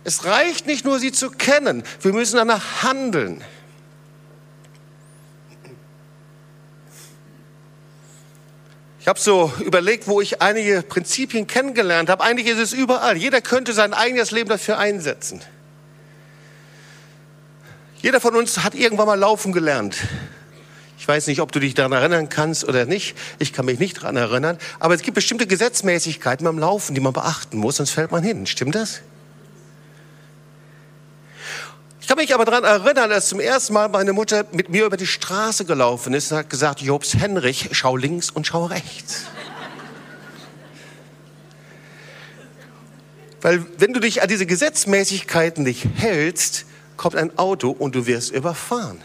Es 0.03 0.25
reicht 0.25 0.67
nicht 0.67 0.85
nur, 0.85 0.99
sie 0.99 1.13
zu 1.13 1.31
kennen, 1.31 1.85
wir 2.01 2.13
müssen 2.13 2.37
danach 2.37 2.83
handeln. 2.83 3.45
Ich 9.09 9.11
habe 9.11 9.21
so 9.21 9.51
überlegt, 9.65 10.07
wo 10.07 10.21
ich 10.21 10.43
einige 10.43 10.83
Prinzipien 10.83 11.47
kennengelernt 11.47 12.11
habe. 12.11 12.23
Eigentlich 12.23 12.47
ist 12.47 12.59
es 12.59 12.75
überall. 12.75 13.17
Jeder 13.17 13.41
könnte 13.41 13.73
sein 13.73 13.95
eigenes 13.95 14.33
Leben 14.33 14.51
dafür 14.51 14.77
einsetzen. 14.77 15.41
Jeder 18.03 18.21
von 18.21 18.37
uns 18.37 18.63
hat 18.65 18.75
irgendwann 18.75 19.07
mal 19.07 19.19
laufen 19.19 19.55
gelernt. 19.55 19.97
Ich 20.99 21.09
weiß 21.09 21.27
nicht, 21.27 21.41
ob 21.41 21.53
du 21.53 21.59
dich 21.59 21.73
daran 21.73 21.93
erinnern 21.93 22.29
kannst 22.29 22.69
oder 22.69 22.85
nicht. 22.85 23.17
Ich 23.39 23.55
kann 23.55 23.65
mich 23.65 23.79
nicht 23.79 23.97
daran 23.97 24.17
erinnern. 24.17 24.59
Aber 24.79 24.93
es 24.93 25.01
gibt 25.01 25.15
bestimmte 25.15 25.47
Gesetzmäßigkeiten 25.47 26.45
beim 26.45 26.59
Laufen, 26.59 26.95
die 26.95 27.01
man 27.01 27.15
beachten 27.15 27.57
muss, 27.57 27.77
sonst 27.77 27.93
fällt 27.93 28.11
man 28.11 28.23
hin. 28.23 28.45
Stimmt 28.45 28.75
das? 28.75 29.01
Ich 32.09 32.11
kann 32.11 32.23
mich 32.23 32.33
aber 32.33 32.47
daran 32.47 32.65
erinnern, 32.65 33.13
als 33.13 33.29
zum 33.29 33.39
ersten 33.39 33.75
Mal 33.75 33.91
meine 33.91 34.15
Mutter 34.15 34.47
mit 34.53 34.71
mir 34.71 34.87
über 34.87 34.97
die 34.97 35.07
Straße 35.07 35.67
gelaufen 35.67 36.15
ist 36.15 36.33
und 36.33 36.39
hat 36.39 36.49
gesagt, 36.49 36.81
Jobs 36.81 37.13
Henrich, 37.13 37.69
schau 37.73 37.99
links 37.99 38.31
und 38.31 38.47
schau 38.47 38.65
rechts. 38.65 39.25
Weil 43.43 43.67
wenn 43.77 43.93
du 43.93 44.01
dich 44.01 44.23
an 44.23 44.29
diese 44.29 44.47
Gesetzmäßigkeiten 44.47 45.63
nicht 45.65 45.87
hältst, 45.97 46.65
kommt 46.97 47.15
ein 47.15 47.39
Auto 47.39 47.69
und 47.73 47.95
du 47.95 48.07
wirst 48.07 48.33
überfahren. 48.33 49.03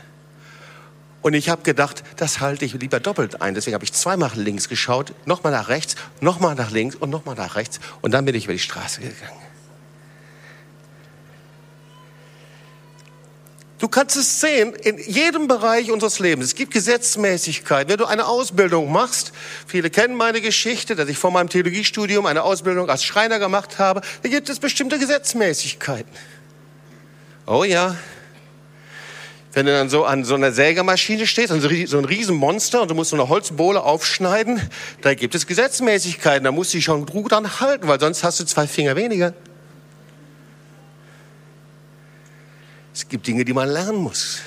Und 1.21 1.33
ich 1.33 1.49
habe 1.49 1.63
gedacht, 1.63 2.05
das 2.15 2.39
halte 2.39 2.63
ich 2.63 2.73
lieber 2.73 3.01
doppelt 3.01 3.41
ein. 3.41 3.53
Deswegen 3.53 3.73
habe 3.73 3.83
ich 3.83 3.91
zweimal 3.91 4.31
links 4.35 4.69
geschaut, 4.69 5.13
nochmal 5.25 5.51
nach 5.51 5.67
rechts, 5.67 5.97
nochmal 6.21 6.55
nach 6.55 6.71
links 6.71 6.95
und 6.95 7.09
nochmal 7.09 7.35
nach 7.35 7.55
rechts. 7.57 7.81
Und 8.01 8.13
dann 8.13 8.23
bin 8.23 8.33
ich 8.33 8.45
über 8.45 8.53
die 8.53 8.59
Straße 8.59 9.01
gegangen. 9.01 9.42
Du 13.83 13.89
kannst 13.89 14.15
es 14.15 14.39
sehen 14.39 14.73
in 14.75 14.97
jedem 14.97 15.49
Bereich 15.49 15.91
unseres 15.91 16.19
Lebens. 16.19 16.45
Es 16.45 16.55
gibt 16.55 16.71
Gesetzmäßigkeit. 16.71 17.89
Wenn 17.89 17.97
du 17.97 18.05
eine 18.05 18.27
Ausbildung 18.27 18.89
machst, 18.89 19.33
viele 19.67 19.89
kennen 19.89 20.15
meine 20.15 20.39
Geschichte, 20.39 20.95
dass 20.95 21.09
ich 21.09 21.17
vor 21.17 21.31
meinem 21.31 21.49
Theologiestudium 21.49 22.25
eine 22.25 22.43
Ausbildung 22.43 22.89
als 22.89 23.03
Schreiner 23.03 23.39
gemacht 23.39 23.79
habe, 23.79 23.99
da 24.21 24.29
gibt 24.29 24.47
es 24.47 24.59
bestimmte 24.59 24.99
Gesetzmäßigkeiten. 24.99 26.09
Oh 27.45 27.65
ja. 27.65 27.97
Wenn 29.51 29.65
du 29.65 29.73
dann 29.73 29.89
so 29.89 30.05
an 30.05 30.23
so 30.23 30.35
einer 30.35 30.53
Sägemaschine 30.53 31.27
stehst, 31.27 31.49
so 31.49 31.97
ein 31.97 32.05
Riesenmonster 32.05 32.83
und 32.83 32.89
du 32.89 32.95
musst 32.95 33.09
so 33.09 33.17
eine 33.17 33.27
Holzbohle 33.27 33.83
aufschneiden, 33.83 34.61
da 35.01 35.13
gibt 35.13 35.35
es 35.35 35.45
Gesetzmäßigkeiten. 35.45 36.45
Da 36.45 36.53
musst 36.53 36.71
du 36.71 36.77
dich 36.77 36.85
schon 36.85 37.05
gut 37.05 37.33
dran 37.33 37.59
halten, 37.59 37.89
weil 37.89 37.99
sonst 37.99 38.23
hast 38.23 38.39
du 38.39 38.45
zwei 38.45 38.65
Finger 38.65 38.95
weniger. 38.95 39.33
Es 42.93 43.07
gibt 43.07 43.25
Dinge, 43.25 43.43
die 43.43 43.53
man 43.53 43.69
lernen 43.69 43.97
muss. 43.97 44.41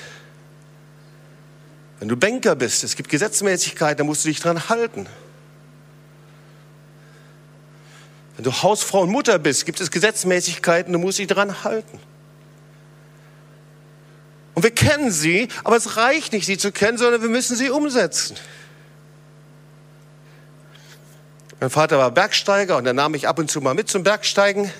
Wenn 1.99 2.07
du 2.07 2.15
Banker 2.15 2.55
bist, 2.55 2.83
es 2.83 2.95
gibt 2.95 3.09
Gesetzmäßigkeiten, 3.09 3.97
da 3.97 4.03
musst 4.03 4.23
du 4.23 4.29
dich 4.29 4.39
dran 4.39 4.69
halten. 4.69 5.07
Wenn 8.35 8.43
du 8.43 8.51
Hausfrau 8.51 9.01
und 9.01 9.09
Mutter 9.09 9.39
bist, 9.39 9.65
gibt 9.65 9.81
es 9.81 9.89
Gesetzmäßigkeiten, 9.89 10.93
du 10.93 10.99
musst 10.99 11.17
dich 11.17 11.27
dran 11.27 11.63
halten. 11.63 11.99
Und 14.53 14.63
wir 14.63 14.71
kennen 14.71 15.11
sie, 15.11 15.49
aber 15.63 15.75
es 15.75 15.97
reicht 15.97 16.33
nicht, 16.33 16.45
sie 16.45 16.57
zu 16.57 16.71
kennen, 16.71 16.97
sondern 16.97 17.21
wir 17.21 17.29
müssen 17.29 17.55
sie 17.55 17.69
umsetzen. 17.69 18.37
Mein 21.59 21.71
Vater 21.71 21.97
war 21.97 22.11
Bergsteiger 22.11 22.77
und 22.77 22.85
er 22.85 22.93
nahm 22.93 23.11
mich 23.11 23.27
ab 23.27 23.39
und 23.39 23.49
zu 23.49 23.59
mal 23.59 23.73
mit 23.73 23.89
zum 23.89 24.03
Bergsteigen. 24.03 24.71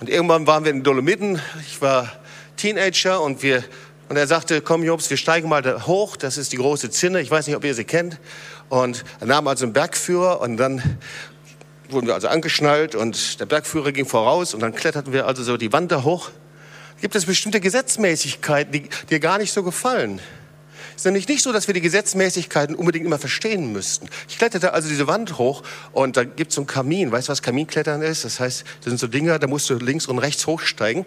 Und 0.00 0.10
irgendwann 0.10 0.46
waren 0.46 0.64
wir 0.64 0.70
in 0.70 0.78
den 0.78 0.84
Dolomiten. 0.84 1.40
Ich 1.66 1.80
war 1.80 2.12
Teenager 2.56 3.22
und 3.22 3.42
wir 3.42 3.64
und 4.08 4.16
er 4.16 4.26
sagte, 4.26 4.60
komm 4.60 4.84
Jobs, 4.84 5.10
wir 5.10 5.16
steigen 5.16 5.48
mal 5.48 5.62
da 5.62 5.86
hoch. 5.86 6.16
Das 6.16 6.38
ist 6.38 6.52
die 6.52 6.58
große 6.58 6.90
Zinne. 6.90 7.20
Ich 7.20 7.30
weiß 7.30 7.46
nicht, 7.46 7.56
ob 7.56 7.64
ihr 7.64 7.74
sie 7.74 7.84
kennt. 7.84 8.18
Und 8.68 9.04
er 9.20 9.26
nahm 9.26 9.48
also 9.48 9.64
einen 9.64 9.72
Bergführer 9.72 10.40
und 10.40 10.56
dann 10.58 10.98
wurden 11.88 12.06
wir 12.06 12.14
also 12.14 12.28
angeschnallt 12.28 12.94
und 12.94 13.40
der 13.40 13.46
Bergführer 13.46 13.92
ging 13.92 14.06
voraus 14.06 14.54
und 14.54 14.60
dann 14.60 14.74
kletterten 14.74 15.12
wir 15.12 15.26
also 15.26 15.42
so 15.42 15.56
die 15.56 15.72
Wand 15.72 15.92
da 15.92 16.02
hoch. 16.02 16.30
Gibt 17.00 17.14
es 17.14 17.26
bestimmte 17.26 17.60
Gesetzmäßigkeiten, 17.60 18.72
die 18.72 18.88
dir 19.10 19.20
gar 19.20 19.38
nicht 19.38 19.52
so 19.52 19.62
gefallen? 19.62 20.20
Es 20.96 21.02
ist 21.02 21.04
nämlich 21.04 21.28
nicht 21.28 21.42
so, 21.42 21.52
dass 21.52 21.66
wir 21.66 21.74
die 21.74 21.82
Gesetzmäßigkeiten 21.82 22.74
unbedingt 22.74 23.04
immer 23.04 23.18
verstehen 23.18 23.70
müssten. 23.70 24.08
Ich 24.30 24.38
kletterte 24.38 24.72
also 24.72 24.88
diese 24.88 25.06
Wand 25.06 25.36
hoch 25.36 25.62
und 25.92 26.16
da 26.16 26.24
gibt 26.24 26.50
es 26.50 26.54
so 26.54 26.62
einen 26.62 26.66
Kamin. 26.66 27.12
Weißt 27.12 27.28
du, 27.28 27.32
was 27.32 27.42
Kaminklettern 27.42 28.00
ist? 28.00 28.24
Das 28.24 28.40
heißt, 28.40 28.64
das 28.80 28.84
sind 28.86 28.98
so 28.98 29.06
Dinger, 29.06 29.38
da 29.38 29.46
musst 29.46 29.68
du 29.68 29.74
links 29.74 30.06
und 30.06 30.18
rechts 30.18 30.46
hochsteigen. 30.46 31.04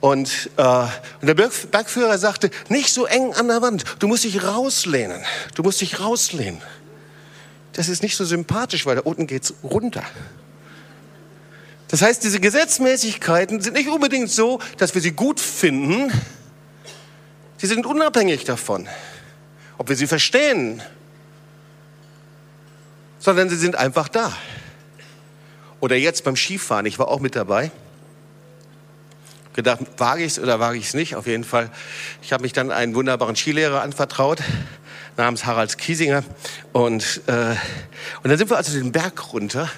Und, 0.00 0.48
äh, 0.56 0.62
und 0.62 1.26
der 1.26 1.34
Bergführer 1.34 2.16
sagte, 2.16 2.50
nicht 2.70 2.90
so 2.90 3.04
eng 3.04 3.34
an 3.34 3.48
der 3.48 3.60
Wand, 3.60 3.84
du 3.98 4.08
musst 4.08 4.24
dich 4.24 4.42
rauslehnen. 4.42 5.20
Du 5.54 5.62
musst 5.62 5.82
dich 5.82 6.00
rauslehnen. 6.00 6.62
Das 7.74 7.90
ist 7.90 8.02
nicht 8.02 8.16
so 8.16 8.24
sympathisch, 8.24 8.86
weil 8.86 8.96
da 8.96 9.02
unten 9.02 9.26
geht's 9.26 9.52
runter. 9.62 10.04
Das 11.88 12.00
heißt, 12.00 12.24
diese 12.24 12.40
Gesetzmäßigkeiten 12.40 13.60
sind 13.60 13.74
nicht 13.74 13.88
unbedingt 13.88 14.30
so, 14.30 14.58
dass 14.78 14.94
wir 14.94 15.02
sie 15.02 15.12
gut 15.12 15.38
finden. 15.38 16.12
Sie 17.58 17.66
sind 17.66 17.86
unabhängig 17.86 18.44
davon, 18.44 18.88
ob 19.78 19.88
wir 19.88 19.96
sie 19.96 20.06
verstehen, 20.06 20.80
sondern 23.18 23.48
sie 23.48 23.56
sind 23.56 23.74
einfach 23.74 24.06
da. 24.06 24.32
Oder 25.80 25.96
jetzt 25.96 26.22
beim 26.22 26.36
Skifahren, 26.36 26.86
ich 26.86 27.00
war 27.00 27.08
auch 27.08 27.18
mit 27.18 27.34
dabei. 27.34 27.72
Gedacht, 29.54 29.80
wage 29.96 30.22
ich 30.22 30.32
es 30.32 30.38
oder 30.38 30.60
wage 30.60 30.78
ich 30.78 30.86
es 30.86 30.94
nicht? 30.94 31.16
Auf 31.16 31.26
jeden 31.26 31.42
Fall. 31.42 31.72
Ich 32.22 32.32
habe 32.32 32.44
mich 32.44 32.52
dann 32.52 32.70
einen 32.70 32.94
wunderbaren 32.94 33.34
Skilehrer 33.34 33.82
anvertraut, 33.82 34.38
namens 35.16 35.44
Harald 35.44 35.76
Kiesinger. 35.78 36.22
Und, 36.72 37.22
äh, 37.26 37.56
und 38.22 38.30
dann 38.30 38.38
sind 38.38 38.50
wir 38.50 38.56
also 38.56 38.72
den 38.72 38.92
Berg 38.92 39.32
runter 39.32 39.68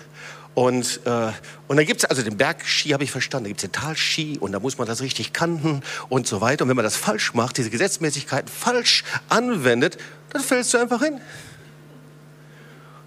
und, 0.55 1.01
äh, 1.07 1.33
und 1.69 1.77
da 1.77 1.85
gibt 1.85 2.03
es 2.03 2.05
also 2.05 2.23
den 2.23 2.37
Bergski, 2.37 2.91
habe 2.91 3.05
ich 3.05 3.11
verstanden, 3.11 3.45
da 3.45 3.49
gibt 3.49 3.63
es 3.63 3.71
den 3.71 3.73
Talski 3.73 4.39
und 4.39 4.53
da 4.53 4.61
muss 4.61 4.79
man 4.79 4.87
das 4.87 5.01
richtig 5.01 5.33
kannten 5.33 5.83
und 6.09 6.27
so 6.27 6.41
weiter. 6.41 6.65
Und 6.65 6.69
wenn 6.69 6.77
man 6.77 6.85
das 6.85 6.97
falsch 6.97 7.35
macht, 7.35 7.57
diese 7.57 7.71
Gesetzmäßigkeiten 7.71 8.51
falsch 8.51 9.05
anwendet, 9.29 9.97
dann 10.33 10.43
fällst 10.43 10.75
du 10.75 10.79
einfach 10.79 11.03
hin. 11.03 11.21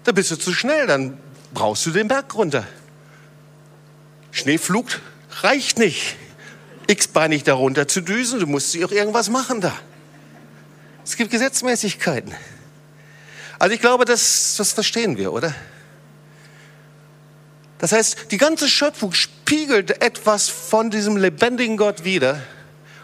Da 0.04 0.12
bist 0.12 0.30
du 0.30 0.36
zu 0.36 0.52
schnell, 0.52 0.86
dann 0.86 1.18
brauchst 1.52 1.84
du 1.86 1.90
den 1.90 2.08
Berg 2.08 2.34
runter. 2.34 2.66
Schneeflug 4.32 4.86
reicht 5.42 5.78
nicht, 5.78 6.16
x-beinig 6.86 7.44
darunter 7.44 7.86
zu 7.86 8.00
düsen, 8.00 8.40
du 8.40 8.46
musst 8.46 8.76
auch 8.82 8.90
irgendwas 8.90 9.30
machen 9.30 9.60
da. 9.60 9.72
Es 11.04 11.16
gibt 11.16 11.30
Gesetzmäßigkeiten. 11.30 12.34
Also 13.58 13.74
ich 13.74 13.80
glaube, 13.80 14.04
das, 14.04 14.56
das 14.56 14.72
verstehen 14.72 15.18
wir, 15.18 15.32
oder? 15.32 15.54
Das 17.84 17.92
heißt, 17.92 18.30
die 18.30 18.38
ganze 18.38 18.66
Schöpfung 18.66 19.12
spiegelt 19.12 20.02
etwas 20.02 20.48
von 20.48 20.88
diesem 20.88 21.18
lebendigen 21.18 21.76
Gott 21.76 22.02
wider 22.02 22.40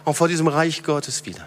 und 0.06 0.14
von 0.14 0.30
diesem 0.30 0.48
Reich 0.48 0.82
Gottes 0.82 1.26
wider. 1.26 1.46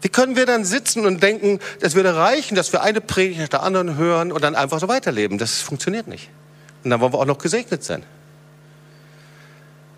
Wie 0.00 0.08
können 0.08 0.36
wir 0.36 0.46
dann 0.46 0.64
sitzen 0.64 1.04
und 1.04 1.20
denken, 1.20 1.58
es 1.80 1.96
würde 1.96 2.14
reichen, 2.14 2.54
dass 2.54 2.72
wir 2.72 2.82
eine 2.82 3.00
Predigt 3.00 3.40
nach 3.40 3.48
der 3.48 3.64
anderen 3.64 3.96
hören 3.96 4.30
und 4.30 4.40
dann 4.44 4.54
einfach 4.54 4.78
so 4.78 4.86
weiterleben? 4.86 5.36
Das 5.36 5.60
funktioniert 5.60 6.06
nicht. 6.06 6.30
Und 6.84 6.90
dann 6.90 7.00
wollen 7.00 7.12
wir 7.12 7.18
auch 7.18 7.26
noch 7.26 7.38
gesegnet 7.38 7.82
sein. 7.82 8.04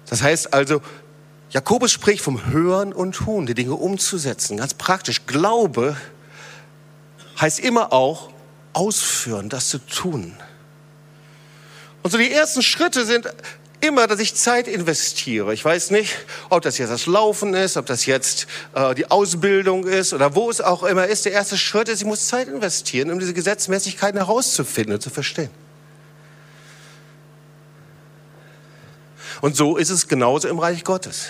Das 0.08 0.22
heißt 0.22 0.54
also, 0.54 0.80
Jakobus 1.50 1.92
spricht 1.92 2.22
vom 2.22 2.46
Hören 2.46 2.94
und 2.94 3.16
Tun, 3.16 3.44
die 3.44 3.52
Dinge 3.52 3.74
umzusetzen, 3.74 4.56
ganz 4.56 4.72
praktisch. 4.72 5.26
Glaube 5.26 5.94
heißt 7.38 7.60
immer 7.60 7.92
auch 7.92 8.30
ausführen, 8.72 9.50
das 9.50 9.68
zu 9.68 9.76
tun. 9.76 10.38
Und 12.02 12.10
so 12.10 12.18
die 12.18 12.30
ersten 12.30 12.62
Schritte 12.62 13.04
sind 13.04 13.30
immer, 13.80 14.06
dass 14.06 14.20
ich 14.20 14.34
Zeit 14.34 14.68
investiere. 14.68 15.52
Ich 15.54 15.64
weiß 15.64 15.90
nicht, 15.90 16.16
ob 16.48 16.62
das 16.62 16.78
jetzt 16.78 16.90
das 16.90 17.06
Laufen 17.06 17.54
ist, 17.54 17.76
ob 17.76 17.86
das 17.86 18.06
jetzt 18.06 18.46
äh, 18.74 18.94
die 18.94 19.10
Ausbildung 19.10 19.84
ist 19.86 20.12
oder 20.12 20.34
wo 20.34 20.50
es 20.50 20.60
auch 20.60 20.82
immer 20.82 21.06
ist. 21.06 21.24
Der 21.24 21.32
erste 21.32 21.56
Schritt 21.56 21.88
ist, 21.88 22.00
ich 22.00 22.06
muss 22.06 22.26
Zeit 22.26 22.48
investieren, 22.48 23.10
um 23.10 23.18
diese 23.18 23.34
Gesetzmäßigkeiten 23.34 24.18
herauszufinden 24.18 24.94
und 24.94 25.00
zu 25.00 25.10
verstehen. 25.10 25.50
Und 29.40 29.56
so 29.56 29.76
ist 29.76 29.90
es 29.90 30.08
genauso 30.08 30.48
im 30.48 30.58
Reich 30.58 30.84
Gottes. 30.84 31.28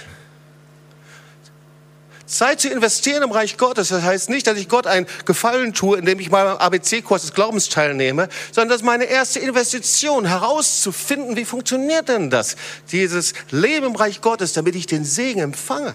Zeit 2.30 2.60
zu 2.60 2.68
investieren 2.68 3.22
im 3.24 3.32
Reich 3.32 3.56
Gottes, 3.56 3.88
das 3.88 4.02
heißt 4.02 4.30
nicht, 4.30 4.46
dass 4.46 4.56
ich 4.56 4.68
Gott 4.68 4.86
einen 4.86 5.06
Gefallen 5.24 5.74
tue, 5.74 5.98
indem 5.98 6.20
ich 6.20 6.30
mal 6.30 6.46
am 6.46 6.58
ABC-Kurs 6.58 7.22
des 7.22 7.34
Glaubens 7.34 7.68
teilnehme, 7.68 8.28
sondern 8.52 8.68
das 8.68 8.78
ist 8.78 8.86
meine 8.86 9.04
erste 9.04 9.40
Investition, 9.40 10.26
herauszufinden, 10.26 11.36
wie 11.36 11.44
funktioniert 11.44 12.08
denn 12.08 12.30
das, 12.30 12.56
dieses 12.92 13.34
Leben 13.50 13.86
im 13.86 13.96
Reich 13.96 14.20
Gottes, 14.20 14.52
damit 14.52 14.76
ich 14.76 14.86
den 14.86 15.04
Segen 15.04 15.40
empfange. 15.40 15.94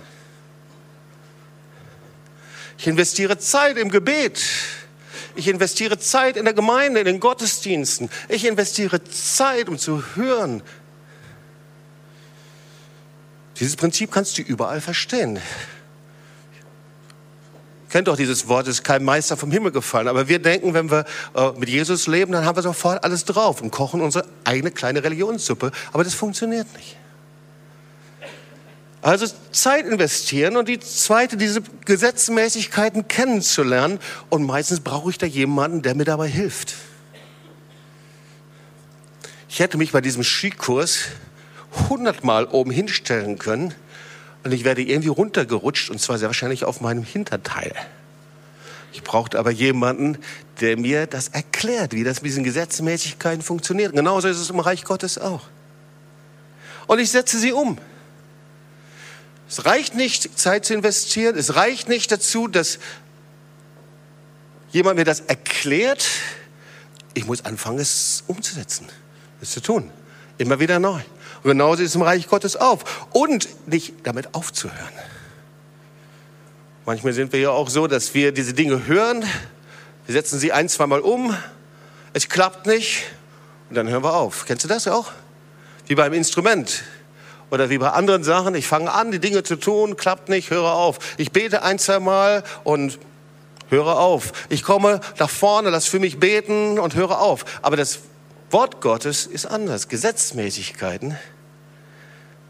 Ich 2.78 2.88
investiere 2.88 3.38
Zeit 3.38 3.78
im 3.78 3.89
Gebet. 3.89 4.41
Ich 5.38 5.48
investiere 5.48 5.98
Zeit 6.00 6.36
in 6.36 6.43
der 6.43 6.54
Gemeinde, 6.54 7.00
in 7.00 7.06
den 7.06 7.19
Gottesdiensten. 7.21 8.10
Ich 8.28 8.45
investiere 8.45 9.02
Zeit, 9.06 9.69
um 9.69 9.78
zu 9.78 10.04
hören. 10.15 10.62
Dieses 13.60 13.78
Prinzip 13.78 14.12
kannst 14.12 14.38
du 14.38 14.41
überall 14.41 14.82
verstehen 14.82 15.39
kennt 17.95 18.10
doch 18.10 18.17
dieses 18.17 18.49
Wort, 18.49 18.67
es 18.67 18.79
ist 18.79 18.84
kein 18.84 19.05
Meister 19.05 19.38
vom 19.38 19.51
Himmel 19.51 19.71
gefallen. 19.71 20.10
Aber 20.10 20.27
wir 20.27 20.39
denken, 20.39 20.73
wenn 20.73 20.91
wir 20.91 21.05
äh, 21.34 21.51
mit 21.58 21.69
Jesus 21.69 22.08
leben, 22.08 22.34
dann 22.34 22.43
haben 22.43 22.58
wir 22.58 22.62
sofort 22.62 23.01
alles 23.05 23.23
drauf 23.23 23.62
und 23.62 23.71
kochen 23.71 24.01
unsere 24.01 24.25
eigene 24.43 24.69
kleine 24.69 25.01
Religionssuppe. 25.01 25.71
Aber 25.93 26.03
das 26.03 26.13
funktioniert 26.13 26.67
nicht. 26.75 26.97
Also 29.01 29.34
Zeit 29.53 29.86
investieren 29.86 30.58
und 30.58 30.67
die 30.67 30.77
zweite, 30.81 31.38
diese 31.38 31.62
Gesetzmäßigkeiten 31.86 33.08
kennenzulernen. 33.08 33.99
Und 34.27 34.43
meistens 34.43 34.81
brauche 34.81 35.10
ich 35.10 35.17
da 35.17 35.25
jemanden, 35.25 35.81
der 35.81 35.95
mir 35.95 36.03
dabei 36.03 36.27
hilft. 36.27 36.73
Ich 39.47 39.60
hätte 39.60 39.77
mich 39.77 39.93
bei 39.93 40.01
diesem 40.01 40.25
Skikurs 40.25 41.05
hundertmal 41.88 42.43
oben 42.47 42.71
hinstellen 42.71 43.39
können 43.39 43.73
und 44.45 44.51
ich 44.51 44.63
werde 44.63 44.84
irgendwie 44.84 45.10
runtergerutscht 45.10 45.89
und 45.89 45.99
zwar 45.99 46.19
sehr 46.19 46.29
wahrscheinlich 46.29 46.65
auf 46.65 46.79
meinem 46.79 47.03
Hinterteil. 47.03 47.73
Ich 48.93 49.01
brauchte 49.01 49.39
aber 49.39 49.49
jemanden, 49.49 50.19
der 50.62 50.77
mir 50.77 51.08
das 51.08 51.29
erklärt, 51.29 51.93
wie 51.93 52.03
das 52.03 52.21
mit 52.21 52.29
diesen 52.29 52.43
Gesetzmäßigkeiten 52.43 53.41
funktioniert. 53.41 53.93
Genauso 53.93 54.27
ist 54.27 54.38
es 54.38 54.51
im 54.51 54.60
Reich 54.60 54.84
Gottes 54.84 55.17
auch. 55.17 55.41
Und 56.86 56.99
ich 56.99 57.10
setze 57.10 57.39
sie 57.39 57.53
um. 57.53 57.79
Es 59.49 59.65
reicht 59.65 59.95
nicht, 59.95 60.38
Zeit 60.38 60.63
zu 60.63 60.75
investieren. 60.75 61.36
Es 61.36 61.55
reicht 61.55 61.89
nicht 61.89 62.12
dazu, 62.12 62.47
dass 62.47 62.77
jemand 64.71 64.97
mir 64.97 65.05
das 65.05 65.21
erklärt. 65.21 66.05
Ich 67.15 67.25
muss 67.25 67.43
anfangen, 67.45 67.79
es 67.79 68.23
umzusetzen, 68.27 68.86
es 69.41 69.49
zu 69.51 69.60
tun. 69.60 69.89
Immer 70.38 70.60
wieder 70.60 70.77
neu. 70.77 71.01
Und 71.45 71.51
genauso 71.51 71.84
ist 71.84 71.89
es 71.89 71.95
im 71.95 72.01
Reich 72.01 72.27
Gottes 72.27 72.55
auf. 72.55 73.05
Und 73.12 73.47
nicht 73.67 73.93
damit 74.01 74.34
aufzuhören. 74.34 74.93
Manchmal 76.88 77.13
sind 77.13 77.31
wir 77.34 77.39
ja 77.39 77.51
auch 77.51 77.69
so, 77.69 77.86
dass 77.86 78.15
wir 78.15 78.31
diese 78.31 78.53
Dinge 78.53 78.88
hören, 78.88 79.23
wir 80.08 80.13
setzen 80.13 80.39
sie 80.39 80.51
ein, 80.51 80.69
zweimal 80.69 81.01
um, 81.01 81.38
es 82.13 82.29
klappt 82.29 82.65
nicht 82.65 83.03
und 83.69 83.75
dann 83.75 83.88
hören 83.88 84.03
wir 84.03 84.15
auf. 84.15 84.45
Kennst 84.47 84.63
du 84.63 84.67
das 84.67 84.88
auch? 84.88 85.12
Wie 85.86 85.93
beim 85.93 86.13
Instrument 86.13 86.84
oder 87.51 87.69
wie 87.69 87.77
bei 87.77 87.91
anderen 87.91 88.23
Sachen. 88.23 88.55
Ich 88.55 88.65
fange 88.65 88.91
an, 88.91 89.12
die 89.12 89.19
Dinge 89.19 89.43
zu 89.43 89.55
tun, 89.55 89.97
klappt 89.97 90.29
nicht, 90.29 90.49
höre 90.49 90.73
auf. 90.73 90.97
Ich 91.17 91.31
bete 91.31 91.62
ein, 91.62 91.77
zweimal 91.77 92.43
und 92.63 92.97
höre 93.69 93.99
auf. 93.99 94.31
Ich 94.49 94.63
komme 94.63 94.99
nach 95.19 95.29
vorne, 95.29 95.69
lass 95.69 95.86
für 95.86 95.99
mich 95.99 96.19
beten 96.19 96.79
und 96.79 96.95
höre 96.95 97.21
auf. 97.21 97.45
Aber 97.62 97.77
das 97.77 97.99
Wort 98.49 98.81
Gottes 98.81 99.27
ist 99.27 99.45
anders. 99.45 99.89
Gesetzmäßigkeiten 99.89 101.15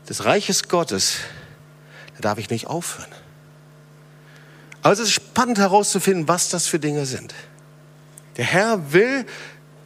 des 0.10 0.26
Reiches 0.26 0.68
Gottes, 0.68 1.18
da 2.16 2.22
darf 2.22 2.38
ich 2.38 2.50
nicht 2.50 2.68
aufhören. 2.68 3.12
Also 4.82 5.02
es 5.02 5.10
ist 5.10 5.16
spannend 5.16 5.58
herauszufinden, 5.58 6.28
was 6.28 6.50
das 6.50 6.68
für 6.68 6.80
Dinge 6.80 7.06
sind. 7.06 7.34
Der 8.38 8.46
Herr 8.46 8.94
will, 8.94 9.26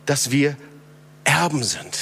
dass 0.06 0.32
wir 0.32 0.58
Erben 1.24 1.64
sind. 1.64 2.00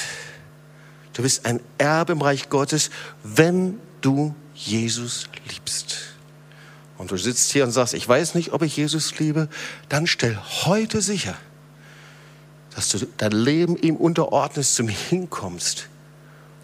Du 1.13 1.21
bist 1.21 1.45
ein 1.45 1.59
Erbe 1.77 2.13
im 2.13 2.21
Reich 2.21 2.49
Gottes, 2.49 2.89
wenn 3.23 3.79
du 4.01 4.33
Jesus 4.53 5.29
liebst 5.49 5.97
und 6.97 7.11
du 7.11 7.17
sitzt 7.17 7.51
hier 7.51 7.63
und 7.63 7.71
sagst, 7.71 7.93
ich 7.93 8.07
weiß 8.07 8.35
nicht, 8.35 8.53
ob 8.53 8.61
ich 8.63 8.75
Jesus 8.75 9.19
liebe, 9.19 9.49
dann 9.89 10.07
stell 10.07 10.37
heute 10.65 11.01
sicher, 11.01 11.35
dass 12.75 12.89
du 12.89 13.07
dein 13.17 13.31
Leben 13.31 13.75
ihm 13.77 13.95
unterordnest, 13.95 14.75
zum 14.75 14.87
hinkommst, 14.87 15.89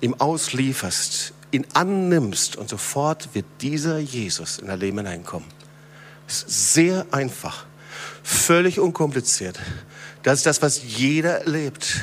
ihm 0.02 0.16
auslieferst, 0.16 1.34
ihn 1.54 1.66
annimmst 1.74 2.56
und 2.56 2.70
sofort 2.70 3.30
wird 3.34 3.46
dieser 3.62 4.00
Jesus 4.00 4.60
in 4.60 4.68
dein 4.68 4.80
Leben 4.80 4.98
hineinkommen. 4.98 5.48
Das 6.28 6.44
ist 6.44 6.74
sehr 6.74 7.06
einfach, 7.12 7.66
völlig 8.24 8.80
unkompliziert. 8.80 9.60
Das 10.24 10.40
ist 10.40 10.46
das, 10.46 10.62
was 10.62 10.82
jeder 10.84 11.42
erlebt. 11.42 12.02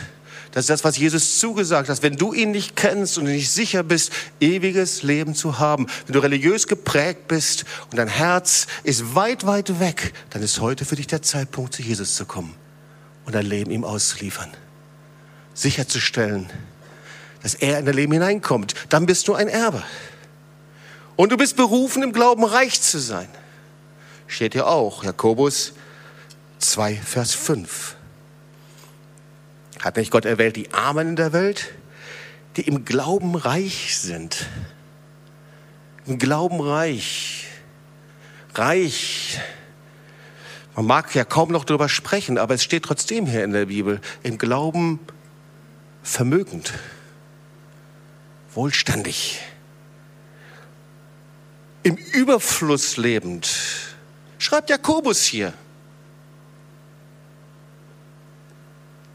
Das 0.52 0.64
ist 0.64 0.70
das, 0.70 0.84
was 0.84 0.98
Jesus 0.98 1.38
zugesagt 1.38 1.88
hat. 1.88 2.02
Wenn 2.02 2.16
du 2.16 2.32
ihn 2.32 2.50
nicht 2.50 2.74
kennst 2.74 3.18
und 3.18 3.24
nicht 3.24 3.50
sicher 3.50 3.82
bist, 3.82 4.12
ewiges 4.40 5.02
Leben 5.02 5.34
zu 5.34 5.58
haben, 5.58 5.86
wenn 6.06 6.14
du 6.14 6.18
religiös 6.20 6.66
geprägt 6.66 7.28
bist 7.28 7.64
und 7.90 7.98
dein 7.98 8.08
Herz 8.08 8.66
ist 8.82 9.14
weit, 9.14 9.46
weit 9.46 9.78
weg, 9.78 10.12
dann 10.30 10.42
ist 10.42 10.60
heute 10.60 10.84
für 10.84 10.96
dich 10.96 11.06
der 11.06 11.22
Zeitpunkt, 11.22 11.74
zu 11.74 11.82
Jesus 11.82 12.16
zu 12.16 12.24
kommen 12.24 12.54
und 13.26 13.34
dein 13.34 13.46
Leben 13.46 13.70
ihm 13.70 13.84
auszuliefern. 13.84 14.50
Sicherzustellen, 15.54 16.50
dass 17.42 17.54
er 17.54 17.78
in 17.78 17.86
dein 17.86 17.94
Leben 17.94 18.12
hineinkommt. 18.12 18.74
Dann 18.88 19.06
bist 19.06 19.28
du 19.28 19.34
ein 19.34 19.48
Erbe. 19.48 19.82
Und 21.16 21.32
du 21.32 21.36
bist 21.36 21.56
berufen, 21.56 22.02
im 22.02 22.12
Glauben 22.12 22.44
reich 22.44 22.80
zu 22.80 22.98
sein. 22.98 23.28
Steht 24.26 24.54
ja 24.54 24.66
auch, 24.66 25.04
Jakobus 25.04 25.74
2, 26.58 26.94
Vers 26.94 27.34
5. 27.34 27.96
Hat 29.80 29.96
nicht 29.96 30.10
Gott 30.10 30.24
erwählt 30.24 30.56
die 30.56 30.72
Armen 30.72 31.08
in 31.08 31.16
der 31.16 31.32
Welt, 31.32 31.72
die 32.56 32.62
im 32.62 32.84
Glauben 32.84 33.34
reich 33.34 33.98
sind? 33.98 34.46
Im 36.06 36.18
Glauben 36.18 36.60
reich. 36.60 37.46
Reich. 38.54 39.40
Man 40.76 40.86
mag 40.86 41.14
ja 41.14 41.24
kaum 41.24 41.50
noch 41.50 41.64
darüber 41.64 41.88
sprechen, 41.88 42.38
aber 42.38 42.54
es 42.54 42.62
steht 42.62 42.84
trotzdem 42.84 43.26
hier 43.26 43.44
in 43.44 43.52
der 43.52 43.66
Bibel. 43.66 44.00
Im 44.22 44.38
Glauben 44.38 45.00
vermögend, 46.02 46.72
wohlständig, 48.54 49.40
im 51.82 51.96
Überfluss 51.96 52.96
lebend. 52.96 53.50
Schreibt 54.38 54.70
Jakobus 54.70 55.22
hier. 55.22 55.54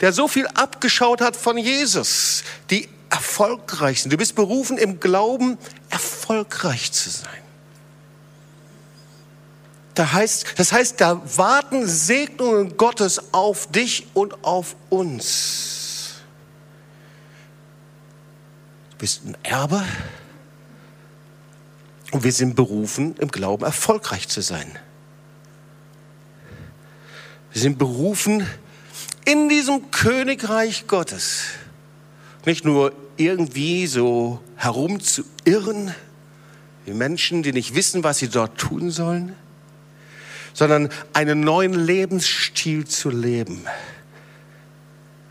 der 0.01 0.13
so 0.13 0.27
viel 0.27 0.47
abgeschaut 0.47 1.21
hat 1.21 1.35
von 1.35 1.57
Jesus, 1.57 2.43
die 2.69 2.89
erfolgreich 3.09 4.01
sind. 4.01 4.11
Du 4.11 4.17
bist 4.17 4.35
berufen, 4.35 4.77
im 4.77 4.99
Glauben 4.99 5.57
erfolgreich 5.89 6.91
zu 6.91 7.09
sein. 7.09 7.29
Da 9.93 10.11
heißt, 10.11 10.45
das 10.57 10.73
heißt, 10.73 10.99
da 10.99 11.21
warten 11.37 11.87
Segnungen 11.87 12.75
Gottes 12.75 13.33
auf 13.33 13.67
dich 13.71 14.07
und 14.13 14.43
auf 14.43 14.75
uns. 14.89 15.74
Du 18.95 18.99
bist 18.99 19.25
ein 19.25 19.35
Erbe 19.43 19.83
und 22.11 22.23
wir 22.23 22.31
sind 22.31 22.55
berufen, 22.55 23.13
im 23.19 23.27
Glauben 23.27 23.65
erfolgreich 23.65 24.29
zu 24.29 24.39
sein. 24.39 24.71
Wir 27.51 27.61
sind 27.61 27.77
berufen, 27.77 28.47
in 29.25 29.49
diesem 29.49 29.91
Königreich 29.91 30.87
Gottes 30.87 31.47
nicht 32.45 32.63
nur 32.63 32.93
irgendwie 33.17 33.85
so 33.87 34.39
herumzuirren, 34.55 35.93
wie 36.85 36.93
Menschen, 36.93 37.43
die 37.43 37.51
nicht 37.51 37.75
wissen, 37.75 38.01
was 38.03 38.19
sie 38.19 38.29
dort 38.29 38.57
tun 38.57 38.91
sollen, 38.91 39.35
sondern 40.53 40.87
einen 41.11 41.41
neuen 41.41 41.73
Lebensstil 41.73 42.85
zu 42.85 43.09
leben. 43.09 43.65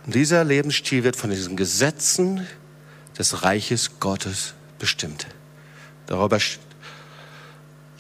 Und 0.05 0.15
dieser 0.15 0.45
Lebensstil 0.45 1.03
wird 1.03 1.17
von 1.17 1.31
diesen 1.31 1.57
Gesetzen 1.57 2.47
des 3.19 3.43
Reiches 3.43 4.01
Gottes 4.01 4.55
bestimmt. 4.79 5.27
Darüber 6.07 6.39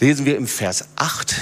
lesen 0.01 0.27
wir 0.27 0.37
im 0.37 0.47
Vers 0.47 0.89
8 0.97 1.35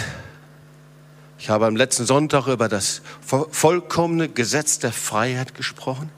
ich 1.42 1.50
habe 1.50 1.66
am 1.66 1.74
letzten 1.74 2.06
Sonntag 2.06 2.46
über 2.46 2.68
das 2.68 3.02
vollkommene 3.20 4.28
Gesetz 4.28 4.78
der 4.78 4.92
Freiheit 4.92 5.56
gesprochen. 5.56 6.08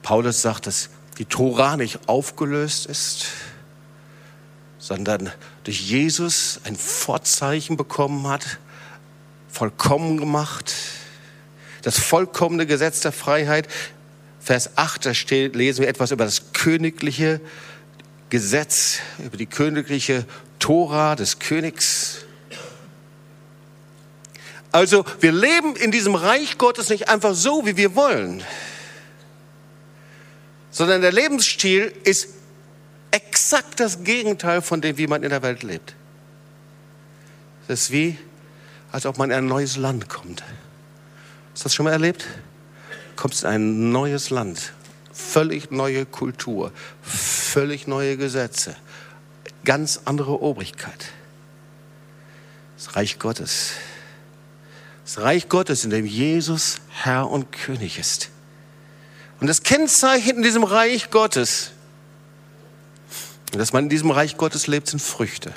Paulus 0.00 0.40
sagt, 0.40 0.66
dass 0.66 0.88
die 1.18 1.26
Tora 1.26 1.76
nicht 1.76 2.08
aufgelöst 2.08 2.86
ist, 2.86 3.26
sondern 4.78 5.30
durch 5.64 5.82
Jesus 5.82 6.60
ein 6.64 6.76
Vorzeichen 6.76 7.76
bekommen 7.76 8.26
hat, 8.26 8.58
vollkommen 9.50 10.16
gemacht. 10.16 10.74
Das 11.82 11.98
vollkommene 11.98 12.64
Gesetz 12.64 13.00
der 13.00 13.12
Freiheit. 13.12 13.68
Vers 14.40 14.76
8, 14.76 15.06
da 15.06 15.14
steht, 15.14 15.56
lesen 15.56 15.82
wir 15.82 15.88
etwas 15.88 16.10
über 16.10 16.24
das 16.24 16.52
königliche 16.52 17.40
Gesetz, 18.30 18.98
über 19.18 19.36
die 19.36 19.46
königliche 19.46 20.24
Tora 20.58 21.16
des 21.16 21.38
Königs. 21.38 22.24
Also 24.70 25.04
wir 25.20 25.32
leben 25.32 25.76
in 25.76 25.90
diesem 25.90 26.14
Reich 26.14 26.58
Gottes 26.58 26.88
nicht 26.90 27.08
einfach 27.08 27.34
so, 27.34 27.64
wie 27.66 27.76
wir 27.76 27.94
wollen, 27.94 28.44
sondern 30.70 31.00
der 31.00 31.12
Lebensstil 31.12 31.92
ist 32.04 32.28
exakt 33.10 33.80
das 33.80 34.04
Gegenteil 34.04 34.60
von 34.62 34.80
dem, 34.80 34.98
wie 34.98 35.06
man 35.06 35.22
in 35.22 35.30
der 35.30 35.42
Welt 35.42 35.62
lebt. 35.62 35.94
Es 37.66 37.82
ist 37.82 37.90
wie, 37.90 38.18
als 38.92 39.06
ob 39.06 39.18
man 39.18 39.30
in 39.30 39.36
ein 39.36 39.46
neues 39.46 39.76
Land 39.76 40.08
kommt. 40.08 40.42
Hast 41.52 41.62
du 41.62 41.64
das 41.64 41.74
schon 41.74 41.84
mal 41.84 41.92
erlebt? 41.92 42.26
Du 43.18 43.22
kommst 43.22 43.42
in 43.42 43.48
ein 43.48 43.90
neues 43.90 44.30
Land, 44.30 44.74
völlig 45.12 45.72
neue 45.72 46.06
Kultur, 46.06 46.70
völlig 47.02 47.88
neue 47.88 48.16
Gesetze, 48.16 48.76
ganz 49.64 50.02
andere 50.04 50.40
Obrigkeit. 50.40 51.06
Das 52.76 52.94
Reich 52.94 53.18
Gottes 53.18 53.72
das 55.08 55.20
Reich 55.20 55.48
Gottes, 55.48 55.84
in 55.84 55.90
dem 55.90 56.04
Jesus 56.04 56.82
Herr 56.90 57.30
und 57.30 57.50
König 57.50 57.98
ist. 57.98 58.28
Und 59.40 59.46
das 59.46 59.62
Kennzeichen 59.62 60.36
in 60.36 60.42
diesem 60.42 60.64
Reich 60.64 61.10
Gottes, 61.10 61.70
dass 63.52 63.72
man 63.72 63.84
in 63.84 63.88
diesem 63.88 64.10
Reich 64.10 64.36
Gottes 64.36 64.66
lebt, 64.66 64.88
sind 64.88 65.00
Früchte. 65.00 65.54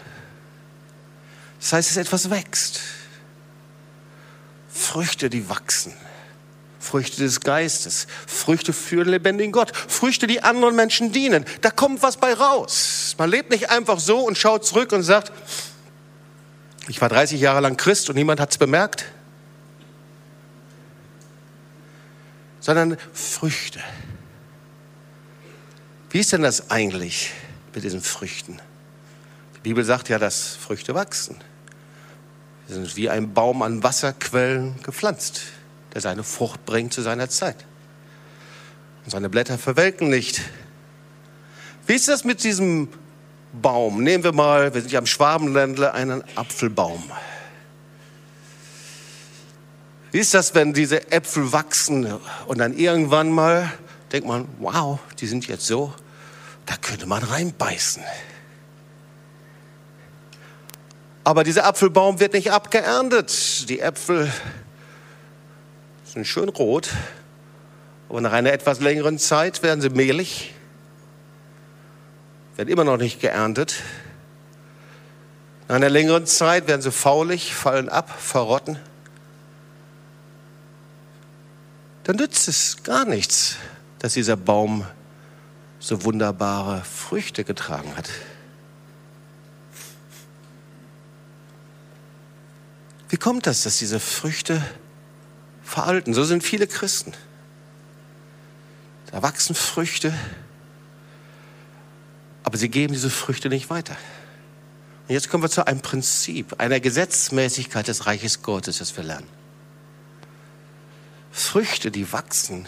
Das 1.59 1.73
heißt, 1.73 1.89
dass 1.89 1.97
etwas 1.97 2.29
wächst. 2.29 2.79
Früchte, 4.73 5.29
die 5.29 5.49
wachsen. 5.49 5.93
Früchte 6.81 7.21
des 7.21 7.39
Geistes, 7.39 8.07
Früchte 8.27 8.73
für 8.73 9.03
den 9.03 9.11
lebendigen 9.11 9.53
Gott, 9.53 9.71
Früchte, 9.75 10.27
die 10.27 10.43
anderen 10.43 10.75
Menschen 10.75 11.11
dienen. 11.11 11.45
Da 11.61 11.71
kommt 11.71 12.03
was 12.03 12.17
bei 12.17 12.33
raus. 12.33 13.15
Man 13.17 13.29
lebt 13.29 13.51
nicht 13.51 13.69
einfach 13.69 13.99
so 13.99 14.19
und 14.19 14.37
schaut 14.37 14.65
zurück 14.65 14.91
und 14.91 15.03
sagt, 15.03 15.31
ich 16.87 16.99
war 16.99 17.07
30 17.07 17.39
Jahre 17.39 17.61
lang 17.61 17.77
Christ 17.77 18.09
und 18.09 18.15
niemand 18.15 18.39
hat 18.39 18.51
es 18.51 18.57
bemerkt. 18.57 19.05
sondern 22.61 22.97
Früchte. 23.11 23.81
Wie 26.11 26.19
ist 26.19 26.31
denn 26.31 26.43
das 26.43 26.69
eigentlich 26.69 27.31
mit 27.73 27.83
diesen 27.83 28.01
Früchten? 28.01 28.59
Die 29.57 29.61
Bibel 29.61 29.83
sagt 29.83 30.07
ja, 30.09 30.19
dass 30.19 30.55
Früchte 30.55 30.95
wachsen. 30.95 31.37
Sie 32.67 32.75
sind 32.75 32.95
wie 32.95 33.09
ein 33.09 33.33
Baum 33.33 33.63
an 33.63 33.83
Wasserquellen 33.83 34.81
gepflanzt, 34.83 35.41
der 35.93 36.01
seine 36.01 36.23
Frucht 36.23 36.65
bringt 36.65 36.93
zu 36.93 37.01
seiner 37.01 37.29
Zeit. 37.29 37.65
Und 39.03 39.11
seine 39.11 39.29
Blätter 39.29 39.57
verwelken 39.57 40.09
nicht. 40.09 40.41
Wie 41.87 41.93
ist 41.93 42.07
das 42.07 42.23
mit 42.23 42.43
diesem 42.43 42.89
Baum? 43.53 44.03
Nehmen 44.03 44.23
wir 44.23 44.33
mal, 44.33 44.73
wir 44.73 44.81
sind 44.81 44.91
ja 44.91 44.99
am 44.99 45.07
Schwabenländle, 45.07 45.93
einen 45.93 46.23
Apfelbaum. 46.35 47.03
Wie 50.11 50.19
ist 50.19 50.33
das, 50.33 50.53
wenn 50.55 50.73
diese 50.73 51.11
Äpfel 51.11 51.51
wachsen 51.51 52.19
und 52.45 52.57
dann 52.57 52.77
irgendwann 52.77 53.31
mal 53.31 53.71
denkt 54.11 54.27
man, 54.27 54.47
wow, 54.59 54.99
die 55.19 55.27
sind 55.27 55.47
jetzt 55.47 55.65
so, 55.65 55.93
da 56.65 56.75
könnte 56.75 57.05
man 57.05 57.23
reinbeißen. 57.23 58.03
Aber 61.23 61.43
dieser 61.43 61.65
Apfelbaum 61.65 62.19
wird 62.19 62.33
nicht 62.33 62.51
abgeerntet. 62.51 63.69
Die 63.69 63.79
Äpfel 63.79 64.31
sind 66.11 66.27
schön 66.27 66.49
rot, 66.49 66.89
aber 68.09 68.19
nach 68.19 68.33
einer 68.33 68.51
etwas 68.51 68.81
längeren 68.81 69.17
Zeit 69.17 69.63
werden 69.63 69.79
sie 69.79 69.89
mehlig, 69.89 70.53
werden 72.57 72.67
immer 72.67 72.83
noch 72.83 72.97
nicht 72.97 73.21
geerntet. 73.21 73.75
Nach 75.69 75.77
einer 75.77 75.89
längeren 75.89 76.25
Zeit 76.25 76.67
werden 76.67 76.81
sie 76.81 76.91
faulig, 76.91 77.55
fallen 77.55 77.87
ab, 77.87 78.13
verrotten. 78.19 78.77
Dann 82.03 82.17
nützt 82.17 82.49
es 82.49 82.83
gar 82.83 83.05
nichts, 83.05 83.55
dass 83.99 84.13
dieser 84.13 84.35
Baum 84.35 84.85
so 85.79 86.03
wunderbare 86.03 86.83
Früchte 86.83 87.45
getragen 87.45 87.95
hat. 87.95 88.09
Wie 93.07 93.17
kommt 93.17 93.47
das, 93.47 93.63
dass 93.63 93.77
diese 93.77 94.01
Früchte 94.01 94.61
veralten? 95.71 96.13
So 96.13 96.23
sind 96.23 96.43
viele 96.43 96.67
Christen. 96.67 97.13
Da 99.11 99.21
wachsen 99.21 99.55
Früchte, 99.55 100.13
aber 102.43 102.57
sie 102.57 102.69
geben 102.69 102.93
diese 102.93 103.09
Früchte 103.09 103.49
nicht 103.49 103.69
weiter. 103.69 103.95
Und 105.07 105.13
jetzt 105.13 105.29
kommen 105.29 105.43
wir 105.43 105.49
zu 105.49 105.67
einem 105.67 105.81
Prinzip, 105.81 106.59
einer 106.59 106.79
Gesetzmäßigkeit 106.79 107.87
des 107.87 108.05
Reiches 108.05 108.41
Gottes, 108.41 108.77
das 108.77 108.95
wir 108.95 109.03
lernen. 109.03 109.27
Früchte, 111.31 111.91
die 111.91 112.11
wachsen, 112.11 112.67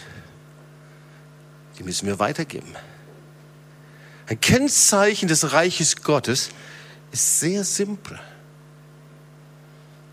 die 1.78 1.82
müssen 1.82 2.06
wir 2.06 2.18
weitergeben. 2.18 2.74
Ein 4.26 4.40
Kennzeichen 4.40 5.28
des 5.28 5.52
Reiches 5.52 6.02
Gottes 6.02 6.50
ist 7.12 7.40
sehr 7.40 7.64
simpel, 7.64 8.18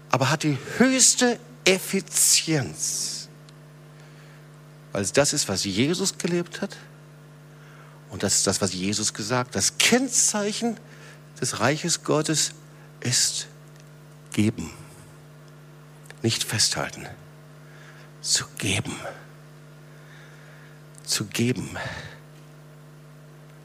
aber 0.10 0.30
hat 0.30 0.44
die 0.44 0.58
höchste 0.78 1.40
Effizienz, 1.66 3.30
weil 4.92 5.04
es 5.04 5.14
das 5.14 5.34
ist, 5.34 5.48
was 5.48 5.64
Jesus 5.64 6.18
gelebt 6.18 6.62
hat 6.62 6.76
und 8.12 8.24
das 8.24 8.36
ist 8.36 8.48
das, 8.48 8.62
was 8.62 8.74
Jesus 8.74 9.14
gesagt 9.14 9.50
hat. 9.50 9.56
Das 9.56 9.78
Kennzeichen 9.78 10.78
des 11.40 11.60
Reiches 11.60 12.04
Gottes 12.04 12.52
ist 13.00 13.48
geben, 14.34 14.72
nicht 16.22 16.44
festhalten, 16.44 17.08
zu 18.22 18.46
geben, 18.58 18.96
zu 21.06 21.26
geben. 21.26 21.78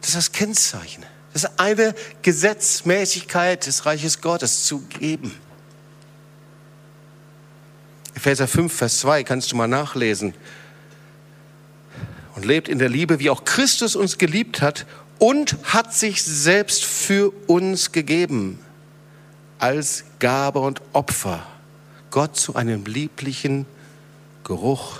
Das 0.00 0.10
ist 0.10 0.16
das 0.16 0.32
Kennzeichen. 0.32 1.04
Das 1.32 1.44
ist 1.44 1.58
eine 1.58 1.94
Gesetzmäßigkeit 2.22 3.66
des 3.66 3.84
Reiches 3.84 4.20
Gottes, 4.20 4.64
zu 4.64 4.80
geben. 4.82 5.38
Epheser 8.26 8.48
5, 8.48 8.72
Vers 8.72 8.98
2 8.98 9.22
kannst 9.22 9.52
du 9.52 9.56
mal 9.56 9.68
nachlesen. 9.68 10.34
Und 12.34 12.44
lebt 12.44 12.68
in 12.68 12.80
der 12.80 12.88
Liebe, 12.88 13.20
wie 13.20 13.30
auch 13.30 13.44
Christus 13.44 13.94
uns 13.94 14.18
geliebt 14.18 14.60
hat 14.62 14.84
und 15.20 15.56
hat 15.62 15.94
sich 15.94 16.24
selbst 16.24 16.84
für 16.84 17.32
uns 17.46 17.92
gegeben 17.92 18.58
als 19.60 20.02
Gabe 20.18 20.58
und 20.58 20.82
Opfer. 20.92 21.46
Gott 22.10 22.36
zu 22.36 22.56
einem 22.56 22.84
lieblichen 22.84 23.64
Geruch. 24.42 24.98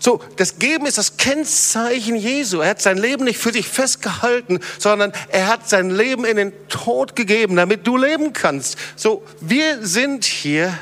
So, 0.00 0.20
das 0.38 0.58
Geben 0.58 0.86
ist 0.86 0.98
das 0.98 1.18
Kennzeichen 1.18 2.16
Jesu. 2.16 2.58
Er 2.58 2.70
hat 2.70 2.82
sein 2.82 2.98
Leben 2.98 3.22
nicht 3.22 3.38
für 3.38 3.52
sich 3.52 3.68
festgehalten, 3.68 4.58
sondern 4.80 5.12
er 5.28 5.46
hat 5.46 5.68
sein 5.68 5.90
Leben 5.90 6.24
in 6.24 6.36
den 6.36 6.52
Tod 6.68 7.14
gegeben, 7.14 7.54
damit 7.54 7.86
du 7.86 7.96
leben 7.96 8.32
kannst. 8.32 8.76
So, 8.96 9.24
wir 9.40 9.86
sind 9.86 10.24
hier 10.24 10.76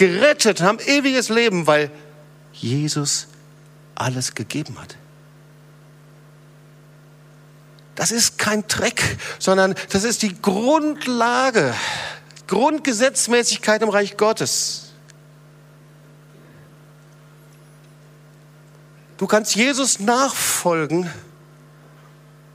gerettet, 0.00 0.62
haben 0.62 0.78
ewiges 0.78 1.28
Leben, 1.28 1.66
weil 1.66 1.90
Jesus 2.54 3.28
alles 3.94 4.34
gegeben 4.34 4.80
hat. 4.80 4.96
Das 7.96 8.10
ist 8.10 8.38
kein 8.38 8.66
Dreck, 8.66 9.18
sondern 9.38 9.74
das 9.90 10.04
ist 10.04 10.22
die 10.22 10.40
Grundlage, 10.40 11.74
Grundgesetzmäßigkeit 12.46 13.82
im 13.82 13.90
Reich 13.90 14.16
Gottes. 14.16 14.92
Du 19.18 19.26
kannst 19.26 19.54
Jesus 19.54 20.00
nachfolgen, 20.00 21.10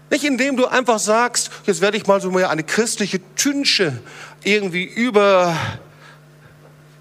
nicht 0.09 0.23
indem 0.23 0.57
du 0.57 0.65
einfach 0.65 0.97
sagst, 0.97 1.51
jetzt 1.67 1.79
werde 1.79 1.97
ich 1.97 2.07
mal 2.07 2.19
so 2.19 2.35
eine 2.35 2.63
christliche 2.63 3.21
Tünsche 3.35 4.01
irgendwie 4.43 4.83
über, 4.83 5.55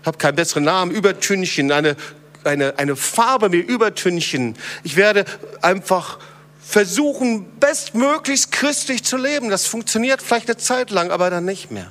habe 0.05 0.19
keinen 0.19 0.37
besseren 0.37 0.65
Namen, 0.65 0.91
übertünchen, 0.91 1.73
eine, 1.73 1.97
eine, 2.45 2.79
eine 2.79 2.97
Farbe 2.97 3.49
mir 3.49 3.63
übertünchen. 3.63 4.57
Ich 4.83 4.97
werde 4.97 5.25
einfach 5.63 6.19
versuchen, 6.65 7.47
bestmöglichst 7.59 8.53
christlich 8.53 9.05
zu 9.05 9.17
leben. 9.17 9.51
Das 9.51 9.67
funktioniert 9.67 10.23
vielleicht 10.23 10.49
eine 10.49 10.57
Zeit 10.57 10.91
lang, 10.91 11.11
aber 11.11 11.31
dann 11.31 11.45
nicht 11.45 11.71
mehr. 11.71 11.91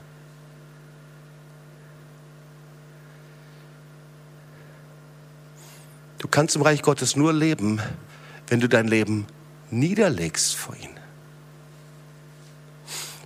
Du 6.19 6.27
kannst 6.27 6.55
im 6.55 6.61
Reich 6.61 6.81
Gottes 6.81 7.15
nur 7.15 7.33
leben, 7.33 7.81
wenn 8.47 8.59
du 8.59 8.69
dein 8.69 8.87
Leben 8.87 9.27
niederlegst 9.69 10.55
vor 10.55 10.75
ihm. 10.75 10.89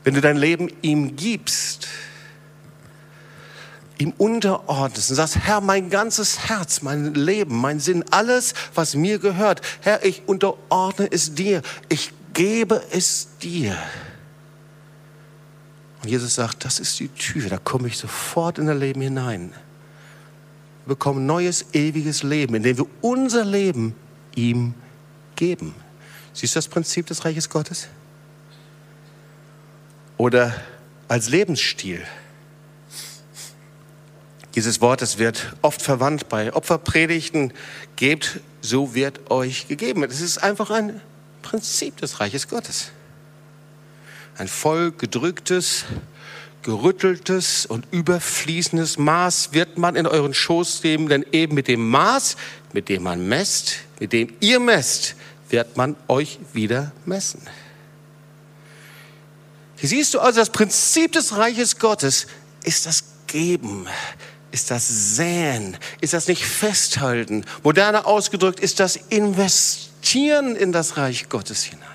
Wenn 0.03 0.13
du 0.13 0.21
dein 0.21 0.37
Leben 0.37 0.69
ihm 0.81 1.15
gibst 1.15 1.87
ihm 3.99 4.13
unterordnest 4.17 5.09
und 5.09 5.15
sagst, 5.15 5.37
Herr, 5.39 5.61
mein 5.61 5.89
ganzes 5.89 6.49
Herz, 6.49 6.81
mein 6.81 7.13
Leben, 7.13 7.57
mein 7.57 7.79
Sinn, 7.79 8.03
alles, 8.11 8.53
was 8.75 8.95
mir 8.95 9.19
gehört, 9.19 9.61
Herr, 9.81 10.05
ich 10.05 10.23
unterordne 10.27 11.07
es 11.11 11.33
dir, 11.33 11.61
ich 11.89 12.11
gebe 12.33 12.81
es 12.91 13.29
dir. 13.41 13.77
Und 16.03 16.09
Jesus 16.09 16.35
sagt, 16.35 16.63
das 16.63 16.79
ist 16.79 16.99
die 16.99 17.07
Tür, 17.09 17.49
da 17.49 17.57
komme 17.57 17.87
ich 17.87 17.97
sofort 17.97 18.59
in 18.59 18.67
dein 18.67 18.79
Leben 18.79 19.01
hinein. 19.01 19.51
Wir 20.85 20.95
bekommen 20.95 21.25
neues, 21.25 21.65
ewiges 21.73 22.23
Leben, 22.23 22.55
indem 22.55 22.77
wir 22.77 22.87
unser 23.01 23.43
Leben 23.43 23.95
ihm 24.35 24.73
geben. 25.35 25.73
Siehst 26.33 26.55
du 26.55 26.59
das 26.59 26.67
Prinzip 26.67 27.07
des 27.07 27.25
Reiches 27.25 27.49
Gottes? 27.49 27.87
Oder 30.17 30.53
als 31.07 31.29
Lebensstil. 31.29 32.05
Dieses 34.57 34.81
Wort, 34.81 35.03
das 35.03 35.19
wird 35.19 35.55
oft 35.61 35.83
verwandt 35.83 36.29
bei 36.29 36.51
Opferpredigten. 36.51 37.53
Gebt, 37.95 38.39
so 38.59 38.95
wird 38.95 39.29
euch 39.29 39.67
gegeben. 39.67 40.03
Es 40.03 40.19
ist 40.19 40.39
einfach 40.39 40.71
ein 40.71 40.99
Prinzip 41.43 41.97
des 41.97 42.19
Reiches 42.19 42.47
Gottes. 42.47 42.89
Ein 44.35 44.47
voll 44.47 44.91
gedrücktes, 44.93 45.85
gerütteltes 46.63 47.67
und 47.67 47.85
überfließendes 47.91 48.97
Maß 48.97 49.49
wird 49.53 49.77
man 49.77 49.95
in 49.95 50.07
euren 50.07 50.33
Schoß 50.33 50.81
geben, 50.81 51.07
denn 51.07 51.23
eben 51.31 51.53
mit 51.53 51.67
dem 51.67 51.87
Maß, 51.87 52.35
mit 52.73 52.89
dem 52.89 53.03
man 53.03 53.27
messt, 53.27 53.75
mit 53.99 54.11
dem 54.11 54.33
ihr 54.39 54.59
messt, 54.59 55.13
wird 55.51 55.77
man 55.77 55.95
euch 56.07 56.39
wieder 56.53 56.91
messen. 57.05 57.41
Hier 59.75 59.89
siehst 59.89 60.15
du 60.15 60.19
also, 60.19 60.39
das 60.39 60.49
Prinzip 60.49 61.11
des 61.11 61.37
Reiches 61.37 61.77
Gottes 61.77 62.25
ist 62.63 62.87
das 62.87 63.03
Geben, 63.27 63.85
ist 64.51 64.71
das 64.71 64.87
Säen, 65.15 65.77
ist 66.01 66.13
das 66.13 66.27
nicht 66.27 66.45
Festhalten. 66.45 67.43
Moderner 67.63 68.05
ausgedrückt 68.05 68.59
ist 68.59 68.79
das 68.79 68.95
Investieren 68.95 70.55
in 70.55 70.71
das 70.71 70.97
Reich 70.97 71.29
Gottes 71.29 71.63
hinein. 71.63 71.85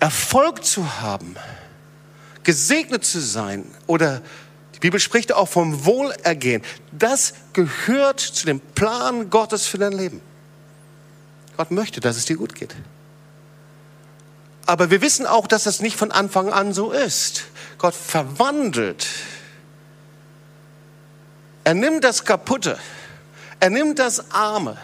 Erfolg 0.00 0.64
zu 0.64 1.00
haben, 1.00 1.36
gesegnet 2.42 3.04
zu 3.06 3.20
sein 3.20 3.64
oder 3.86 4.20
die 4.74 4.80
Bibel 4.80 5.00
spricht 5.00 5.32
auch 5.32 5.48
vom 5.48 5.86
Wohlergehen, 5.86 6.62
das 6.92 7.32
gehört 7.54 8.20
zu 8.20 8.44
dem 8.44 8.60
Plan 8.60 9.30
Gottes 9.30 9.66
für 9.66 9.78
dein 9.78 9.92
Leben. 9.92 10.20
Gott 11.56 11.70
möchte, 11.70 12.00
dass 12.00 12.18
es 12.18 12.26
dir 12.26 12.36
gut 12.36 12.54
geht. 12.54 12.76
Aber 14.66 14.90
wir 14.90 15.00
wissen 15.02 15.26
auch, 15.26 15.46
dass 15.46 15.64
das 15.64 15.80
nicht 15.80 15.96
von 15.96 16.10
Anfang 16.10 16.52
an 16.52 16.72
so 16.72 16.92
ist. 16.92 17.44
Gott 17.78 17.94
verwandelt. 17.94 19.06
Er 21.64 21.74
nimmt 21.74 22.04
das 22.04 22.24
Kaputte. 22.24 22.78
Er 23.60 23.70
nimmt 23.70 23.98
das 23.98 24.30
Arme. 24.30 24.78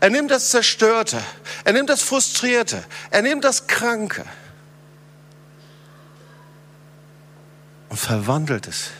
Er 0.00 0.10
nimmt 0.10 0.30
das 0.30 0.50
Zerstörte. 0.50 1.22
Er 1.64 1.72
nimmt 1.72 1.88
das 1.88 2.02
Frustrierte. 2.02 2.84
Er 3.10 3.22
nimmt 3.22 3.44
das 3.44 3.66
Kranke. 3.66 4.24
Und 7.88 7.98
verwandelt 7.98 8.66
es. 8.66 8.90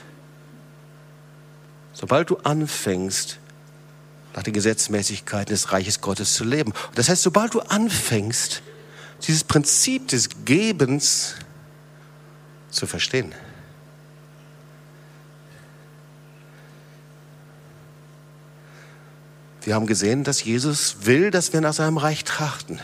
Sobald 1.93 2.31
du 2.31 2.37
anfängst, 2.39 3.39
nach 4.35 4.43
den 4.43 4.55
Gesetzmäßigkeiten 4.55 5.53
des 5.53 5.73
Reiches 5.73 6.01
Gottes 6.01 6.35
zu 6.35 6.45
leben. 6.45 6.73
Das 6.95 7.09
heißt, 7.09 7.23
sobald 7.23 7.55
du 7.55 7.61
anfängst, 7.61 8.63
dieses 9.27 9.45
Prinzip 9.45 10.09
des 10.09 10.29
Gebens 10.45 11.37
zu 12.71 12.87
verstehen. 12.87 13.35
Wir 19.65 19.77
haben 19.77 19.87
gesehen, 19.87 20.25
dass 20.25 20.43
Jesus 20.43 21.07
will, 21.07 21.31
dass 21.31 21.53
wir 21.53 21.61
nach 21.61 21.73
seinem 21.73 21.99
Reich 21.99 22.25
trachten. 22.25 22.81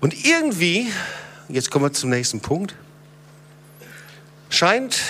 Und 0.00 0.24
irgendwie, 0.24 0.90
jetzt 1.48 1.70
kommen 1.70 1.84
wir 1.84 1.92
zum 1.92 2.10
nächsten 2.10 2.40
Punkt, 2.40 2.74
scheint 4.48 5.02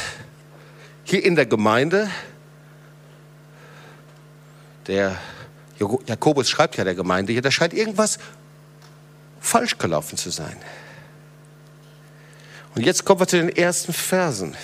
hier 1.05 1.25
in 1.25 1.37
der 1.37 1.47
Gemeinde 1.47 2.11
der 4.89 5.17
Jakobus 5.79 6.49
schreibt 6.49 6.77
ja 6.77 6.85
der 6.85 6.95
Gemeinde 6.95 7.33
hier, 7.33 7.43
da 7.43 7.51
scheint 7.51 7.75
irgendwas 7.75 8.19
falsch 9.41 9.79
gelaufen 9.79 10.17
zu 10.17 10.31
sein. 10.31 10.57
Und 12.75 12.85
jetzt 12.85 13.05
kommen 13.05 13.21
wir 13.21 13.27
zu 13.27 13.37
den 13.37 13.49
ersten 13.49 13.93
Versen. 13.93 14.57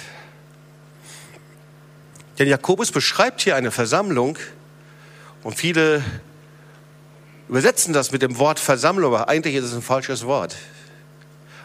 Denn 2.39 2.49
Jakobus 2.49 2.91
beschreibt 2.91 3.43
hier 3.43 3.57
eine 3.57 3.71
Versammlung 3.71 4.39
und 5.43 5.57
viele 5.57 6.03
übersetzen 7.49 7.93
das 7.93 8.11
mit 8.11 8.23
dem 8.23 8.39
Wort 8.39 8.59
Versammlung, 8.59 9.15
aber 9.15 9.29
eigentlich 9.29 9.55
ist 9.55 9.65
es 9.65 9.75
ein 9.75 9.83
falsches 9.83 10.25
Wort. 10.27 10.57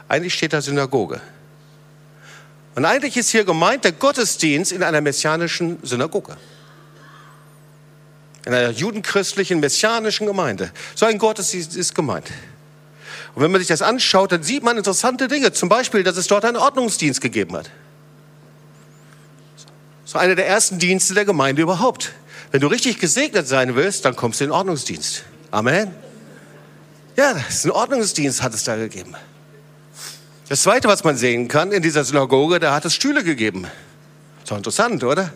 Eigentlich 0.08 0.34
steht 0.34 0.54
da 0.54 0.62
Synagoge. 0.62 1.22
Und 2.76 2.86
eigentlich 2.86 3.18
ist 3.18 3.30
hier 3.30 3.46
gemeint 3.46 3.84
der 3.84 3.92
Gottesdienst 3.92 4.72
in 4.72 4.84
einer 4.84 5.02
messianischen 5.02 5.80
Synagoge. 5.84 6.38
In 8.46 8.54
einer 8.54 8.72
judenchristlichen, 8.72 9.60
messianischen 9.60 10.26
Gemeinde. 10.26 10.72
So 10.96 11.06
ein 11.06 11.18
Gottesdienst 11.18 11.76
ist 11.76 11.94
gemeint. 11.94 12.32
Und 13.36 13.44
wenn 13.44 13.52
man 13.52 13.60
sich 13.60 13.68
das 13.68 13.82
anschaut, 13.82 14.32
dann 14.32 14.44
sieht 14.44 14.64
man 14.64 14.78
interessante 14.78 15.28
Dinge. 15.28 15.52
Zum 15.52 15.70
Beispiel, 15.70 16.04
dass 16.04 16.18
es 16.18 16.28
dort 16.28 16.46
einen 16.46 16.58
Ordnungsdienst 16.58 17.22
gegeben 17.22 17.56
hat. 17.56 17.70
So 20.06 20.18
einer 20.18 20.36
der 20.36 20.48
ersten 20.48 20.80
Dienste 20.80 21.14
der 21.14 21.26
Gemeinde 21.26 21.62
überhaupt. 21.62 22.14
Wenn 22.52 22.62
du 22.62 22.68
richtig 22.68 23.00
gesegnet 23.00 23.48
sein 23.48 23.76
willst, 23.76 24.06
dann 24.06 24.16
kommst 24.16 24.40
du 24.40 24.46
in 24.46 24.50
den 24.50 24.56
Ordnungsdienst. 24.56 25.24
Amen. 25.52 25.94
Ja, 27.16 27.34
das 27.34 27.50
ist 27.50 27.66
ein 27.66 27.72
Ordnungsdienst 27.72 28.42
hat 28.42 28.54
es 28.54 28.64
da 28.64 28.76
gegeben. 28.76 29.14
Das 30.48 30.64
Zweite, 30.64 30.88
was 30.88 31.04
man 31.04 31.16
sehen 31.16 31.48
kann 31.48 31.72
in 31.72 31.84
dieser 31.84 32.04
Synagoge, 32.04 32.60
da 32.60 32.74
hat 32.74 32.86
es 32.86 32.96
Stühle 32.96 33.24
gegeben. 33.24 33.68
Doch 34.48 34.58
interessant, 34.58 35.04
oder? 35.04 35.32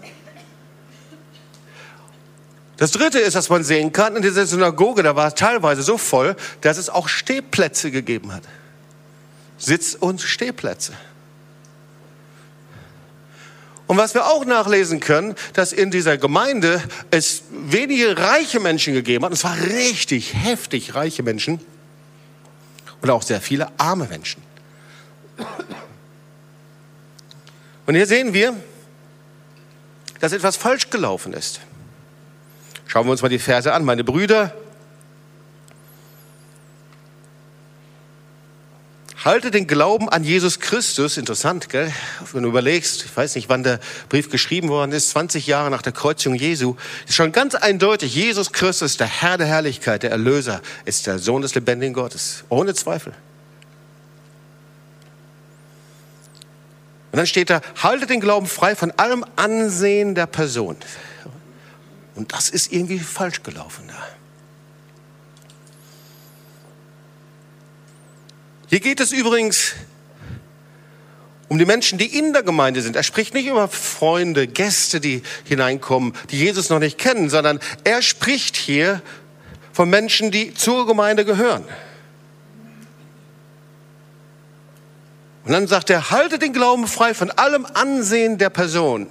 Das 2.78 2.92
Dritte 2.92 3.20
ist, 3.20 3.36
was 3.36 3.50
man 3.50 3.64
sehen 3.64 3.94
kann, 3.94 4.16
in 4.16 4.22
dieser 4.22 4.46
Synagoge, 4.46 5.04
da 5.04 5.16
war 5.16 5.28
es 5.28 5.36
teilweise 5.36 5.84
so 5.84 5.98
voll, 5.98 6.36
dass 6.62 6.78
es 6.78 6.90
auch 6.90 7.08
Stehplätze 7.08 7.92
gegeben 7.92 8.34
hat. 8.34 8.44
Sitz- 9.58 9.96
und 9.96 10.22
Stehplätze. 10.22 10.94
Und 13.86 13.98
was 13.98 14.14
wir 14.14 14.26
auch 14.26 14.46
nachlesen 14.46 15.00
können, 15.00 15.36
dass 15.54 15.72
in 15.72 15.92
dieser 15.92 16.18
Gemeinde 16.18 16.82
es 17.12 17.44
wenige 17.52 18.18
reiche 18.18 18.60
Menschen 18.60 18.94
gegeben 18.94 19.24
hat, 19.26 19.32
und 19.32 19.38
zwar 19.38 19.56
richtig 19.62 20.34
heftig 20.34 20.96
reiche 20.96 21.22
Menschen 21.22 21.60
und 23.02 23.10
auch 23.10 23.22
sehr 23.22 23.42
viele 23.42 23.68
arme 23.78 24.08
Menschen. 24.08 24.42
Und 27.86 27.96
hier 27.96 28.08
sehen 28.08 28.34
wir, 28.34 28.56
dass 30.22 30.32
etwas 30.32 30.56
falsch 30.56 30.90
gelaufen 30.90 31.34
ist. 31.34 31.60
Schauen 32.94 33.08
wir 33.08 33.12
uns 33.12 33.24
mal 33.24 33.30
die 33.30 33.40
Verse 33.40 33.74
an. 33.74 33.86
Meine 33.86 34.04
Brüder, 34.04 34.54
halte 39.26 39.50
den 39.50 39.66
Glauben 39.66 40.10
an 40.10 40.24
Jesus 40.24 40.60
Christus, 40.60 41.18
interessant, 41.18 41.70
gell? 41.70 41.92
wenn 42.34 42.44
du 42.44 42.50
überlegst, 42.50 43.04
ich 43.04 43.18
weiß 43.18 43.34
nicht, 43.34 43.50
wann 43.50 43.64
der 43.64 43.80
Brief 44.10 44.30
geschrieben 44.30 44.70
worden 44.70 44.92
ist, 44.92 45.10
20 45.10 45.48
Jahre 45.48 45.72
nach 45.72 45.82
der 45.82 45.92
Kreuzigung 45.92 46.38
Jesu, 46.38 46.76
ist 47.08 47.16
schon 47.16 47.32
ganz 47.32 47.56
eindeutig, 47.56 48.14
Jesus 48.14 48.54
Christus, 48.54 48.96
der 48.96 49.08
Herr 49.08 49.40
der 49.40 49.48
Herrlichkeit, 49.48 50.04
der 50.04 50.12
Erlöser, 50.12 50.62
ist 50.86 51.08
der 51.08 51.18
Sohn 51.18 51.42
des 51.42 51.56
lebendigen 51.56 51.96
Gottes, 51.96 52.44
ohne 52.50 52.76
Zweifel. 52.76 53.14
Und 57.12 57.18
dann 57.18 57.26
steht 57.26 57.50
da, 57.50 57.62
halte 57.82 58.06
den 58.06 58.20
Glauben 58.20 58.46
frei 58.46 58.76
von 58.76 58.92
allem 58.92 59.26
Ansehen 59.36 60.14
der 60.14 60.28
Person. 60.28 60.76
Und 62.16 62.34
das 62.34 62.50
ist 62.50 62.72
irgendwie 62.72 63.00
falsch 63.00 63.44
gelaufen 63.44 63.86
da. 63.88 64.08
Hier 68.68 68.80
geht 68.80 69.00
es 69.00 69.12
übrigens 69.12 69.74
um 71.48 71.60
die 71.60 71.66
Menschen, 71.66 72.00
die 72.00 72.18
in 72.18 72.34
der 72.34 72.42
Gemeinde 72.42 72.82
sind. 72.82 72.96
Er 72.96 73.04
spricht 73.04 73.36
nicht 73.36 73.46
über 73.46 73.68
Freunde, 73.68 74.48
Gäste, 74.48 75.00
die 75.00 75.22
hineinkommen, 75.44 76.14
die 76.32 76.40
Jesus 76.40 76.70
noch 76.70 76.80
nicht 76.80 76.98
kennen, 76.98 77.30
sondern 77.30 77.60
er 77.84 78.02
spricht 78.02 78.56
hier 78.56 79.02
von 79.72 79.90
Menschen, 79.90 80.32
die 80.32 80.54
zur 80.56 80.88
Gemeinde 80.88 81.26
gehören. 81.26 81.64
Und 85.46 85.52
dann 85.52 85.68
sagt 85.68 85.90
er, 85.90 86.10
halte 86.10 86.40
den 86.40 86.54
Glauben 86.54 86.88
frei 86.88 87.14
von 87.14 87.30
allem 87.30 87.66
Ansehen 87.66 88.38
der 88.38 88.50
Person. 88.50 89.08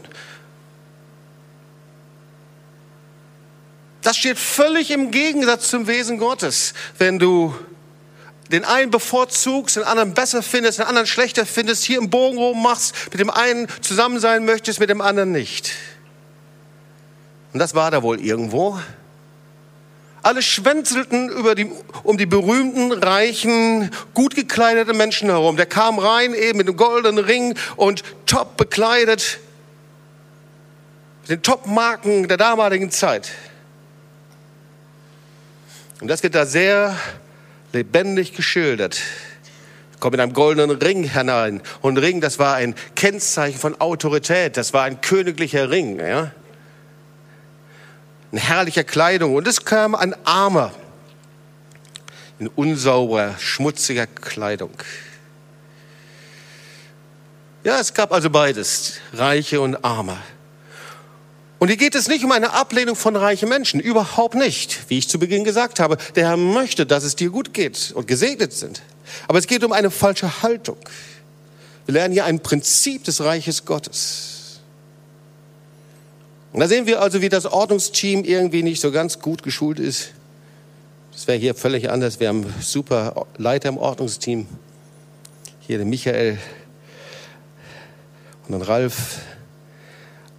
Das 4.03 4.17
steht 4.17 4.39
völlig 4.39 4.91
im 4.91 5.13
Gegensatz 5.13 5.69
zum 5.69 5.87
Wesen 5.87 6.19
Gottes. 6.19 6.75
Wenn 6.99 7.19
du 7.19 7.55
den 8.51 8.65
einen 8.65 8.91
bevorzugst, 8.91 9.77
den 9.77 9.85
anderen 9.85 10.13
besser 10.13 10.43
findest, 10.43 10.79
den 10.79 10.87
anderen 10.87 11.07
schlechter 11.07 11.47
findest, 11.47 11.85
hier 11.85 11.99
im 11.99 12.11
Bogen 12.11 12.37
rum 12.37 12.63
machst, 12.63 12.95
mit 13.11 13.21
dem 13.21 13.31
einen 13.31 13.67
zusammen 13.81 14.21
sein 14.21 14.45
möchtest, 14.45 14.81
mit 14.81 14.91
dem 14.91 15.01
anderen 15.01 15.33
nicht. 15.33 15.73
Und 17.53 17.61
das 17.61 17.75
war 17.75 17.91
da 17.91 18.03
wohl 18.03 18.21
irgendwo. 18.21 18.79
Alle 20.23 20.43
schwänzelten 20.43 21.29
über 21.31 21.55
die, 21.55 21.71
um 22.03 22.17
die 22.19 22.27
berühmten, 22.27 22.93
reichen, 22.93 23.91
gut 24.15 24.35
gekleideten 24.35 24.97
Menschen 24.97 25.29
herum. 25.31 25.57
Der 25.57 25.67
kam 25.67 25.99
rein 25.99 26.35
eben 26.35 26.59
mit 26.59 26.69
einem 26.69 26.77
goldenen 26.77 27.25
Ring 27.25 27.57
und 27.77 28.03
top 28.27 28.57
bekleidet. 28.57 29.39
Mit 31.23 31.31
den 31.31 31.43
Top-Marken 31.43 32.29
der 32.29 32.37
damaligen 32.37 32.91
Zeit. 32.91 33.31
Und 36.03 36.09
das 36.09 36.23
wird 36.23 36.35
da 36.35 36.45
sehr 36.45 36.95
lebendig 37.73 38.35
geschildert. 38.35 39.01
Kommt 40.01 40.13
mit 40.13 40.21
einem 40.21 40.35
goldenen 40.35 40.77
Ring 40.77 41.05
hinein. 41.05 41.63
Und 41.81 41.97
Ring, 41.97 42.21
das 42.21 42.39
war 42.39 42.57
ein 42.57 42.75
Kennzeichen 42.95 43.59
von 43.59 43.81
Autorität. 43.81 44.59
Das 44.59 44.75
war 44.75 44.83
ein 44.83 45.01
königlicher 45.01 45.71
Ring. 45.71 45.99
Ja? 45.99 46.33
in 48.33 48.39
herrlicher 48.39 48.83
Kleidung. 48.83 49.35
Und 49.35 49.47
es 49.47 49.65
kam 49.65 49.95
ein 49.95 50.15
Armer 50.27 50.73
in 52.39 52.49
unsauberer, 52.49 53.39
schmutziger 53.39 54.07
Kleidung. 54.07 54.73
Ja, 57.63 57.79
es 57.79 57.95
gab 57.95 58.11
also 58.11 58.29
beides, 58.31 58.95
Reiche 59.13 59.61
und 59.61 59.85
Arme. 59.85 60.19
Und 61.63 61.69
hier 61.69 61.77
geht 61.77 61.95
es 61.95 62.09
nicht 62.09 62.25
um 62.25 62.33
eine 62.33 62.55
Ablehnung 62.55 62.97
von 62.97 63.15
reichen 63.15 63.49
Menschen, 63.49 63.79
überhaupt 63.79 64.35
nicht. 64.35 64.81
Wie 64.91 64.99
ich 64.99 65.09
zu 65.09 65.21
Beginn 65.21 65.45
gesagt 65.45 65.79
habe, 65.79 65.97
der 66.17 66.27
Herr 66.27 66.37
möchte, 66.37 66.87
dass 66.87 67.05
es 67.05 67.15
dir 67.15 67.31
gut 67.31 67.55
geht 67.55 67.93
und 67.95 68.09
gesegnet 68.09 68.53
sind. 68.53 68.83
Aber 69.29 69.39
es 69.39 69.47
geht 69.47 69.63
um 69.63 69.71
eine 69.71 69.93
falsche 69.93 70.43
Haltung. 70.43 70.77
Wir 71.87 71.93
lernen 71.93 72.15
hier 72.15 72.25
ein 72.25 72.41
Prinzip 72.41 73.05
des 73.05 73.23
Reiches 73.23 73.65
Gottes. 73.65 74.59
Und 76.53 76.59
da 76.59 76.67
sehen 76.67 76.87
wir 76.87 77.01
also, 77.01 77.23
wie 77.23 77.29
das 77.29 77.47
Ordnungsteam 77.47 78.25
irgendwie 78.25 78.65
nicht 78.65 78.81
so 78.81 78.91
ganz 78.91 79.21
gut 79.21 79.45
geschult 79.45 79.79
ist. 79.79 80.11
Das 81.13 81.29
wäre 81.29 81.39
hier 81.39 81.55
völlig 81.55 81.91
anders. 81.91 82.19
Wir 82.19 82.27
haben 82.27 82.45
super 82.61 83.25
Leiter 83.37 83.69
im 83.69 83.79
Ordnungsteam. 83.79 84.49
Hier 85.61 85.79
den 85.79 85.91
Michael 85.91 86.41
und 88.49 88.53
den 88.53 88.63
Ralf. 88.63 89.21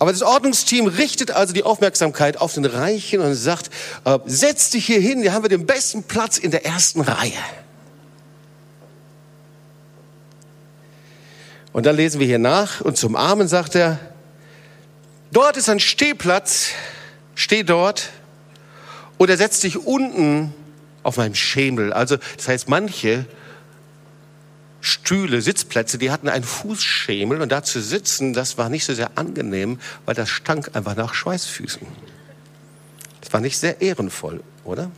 Aber 0.04 0.12
das 0.12 0.22
Ordnungsteam 0.22 0.88
richtet 0.88 1.32
also 1.32 1.54
die 1.54 1.63
Aufmerksamkeit 1.63 2.36
auf 2.36 2.56
den 2.56 2.66
Reichen 2.66 3.22
und 3.22 3.36
sagt, 3.36 3.70
äh, 4.04 4.20
setz 4.26 4.70
dich 4.70 4.86
hier 4.86 5.00
hin, 5.00 5.22
hier 5.22 5.32
haben 5.32 5.44
wir 5.44 5.50
den 5.50 5.66
besten 5.66 6.04
Platz 6.04 6.38
in 6.38 6.52
der 6.52 6.66
ersten 6.66 7.00
Reihe. 7.00 7.32
Und 11.72 11.86
dann 11.86 11.95
lesen 11.95 12.20
wir 12.20 12.28
hier 12.28 12.38
nach 12.38 12.82
und 12.82 12.97
zum 12.97 13.16
Armen 13.16 13.47
sagt 13.47 13.76
er, 13.76 13.97
Dort 15.32 15.56
ist 15.56 15.70
ein 15.70 15.80
Stehplatz, 15.80 16.72
steh 17.34 17.64
dort 17.64 18.10
oder 19.18 19.38
setz 19.38 19.62
dich 19.62 19.78
unten 19.78 20.54
auf 21.01 21.16
meinem 21.16 21.34
Schemel. 21.34 21.93
Also 21.93 22.18
das 22.36 22.49
heißt, 22.49 22.68
manche 22.68 23.26
Stühle, 24.86 25.41
Sitzplätze, 25.41 25.97
die 25.97 26.11
hatten 26.11 26.27
einen 26.27 26.43
Fußschemel 26.43 27.41
und 27.41 27.53
da 27.53 27.63
zu 27.63 27.81
sitzen, 27.81 28.34
das 28.34 28.57
war 28.57 28.67
nicht 28.67 28.84
so 28.84 28.93
sehr 28.93 29.11
angenehm, 29.15 29.79
weil 30.05 30.13
das 30.13 30.29
stank 30.29 30.75
einfach 30.75 30.97
nach 30.97 31.13
Schweißfüßen. 31.13 31.88
Das 33.21 33.31
war 33.31 33.39
nicht 33.39 33.57
sehr 33.57 33.79
ehrenvoll, 33.79 34.43
oder? 34.65 34.91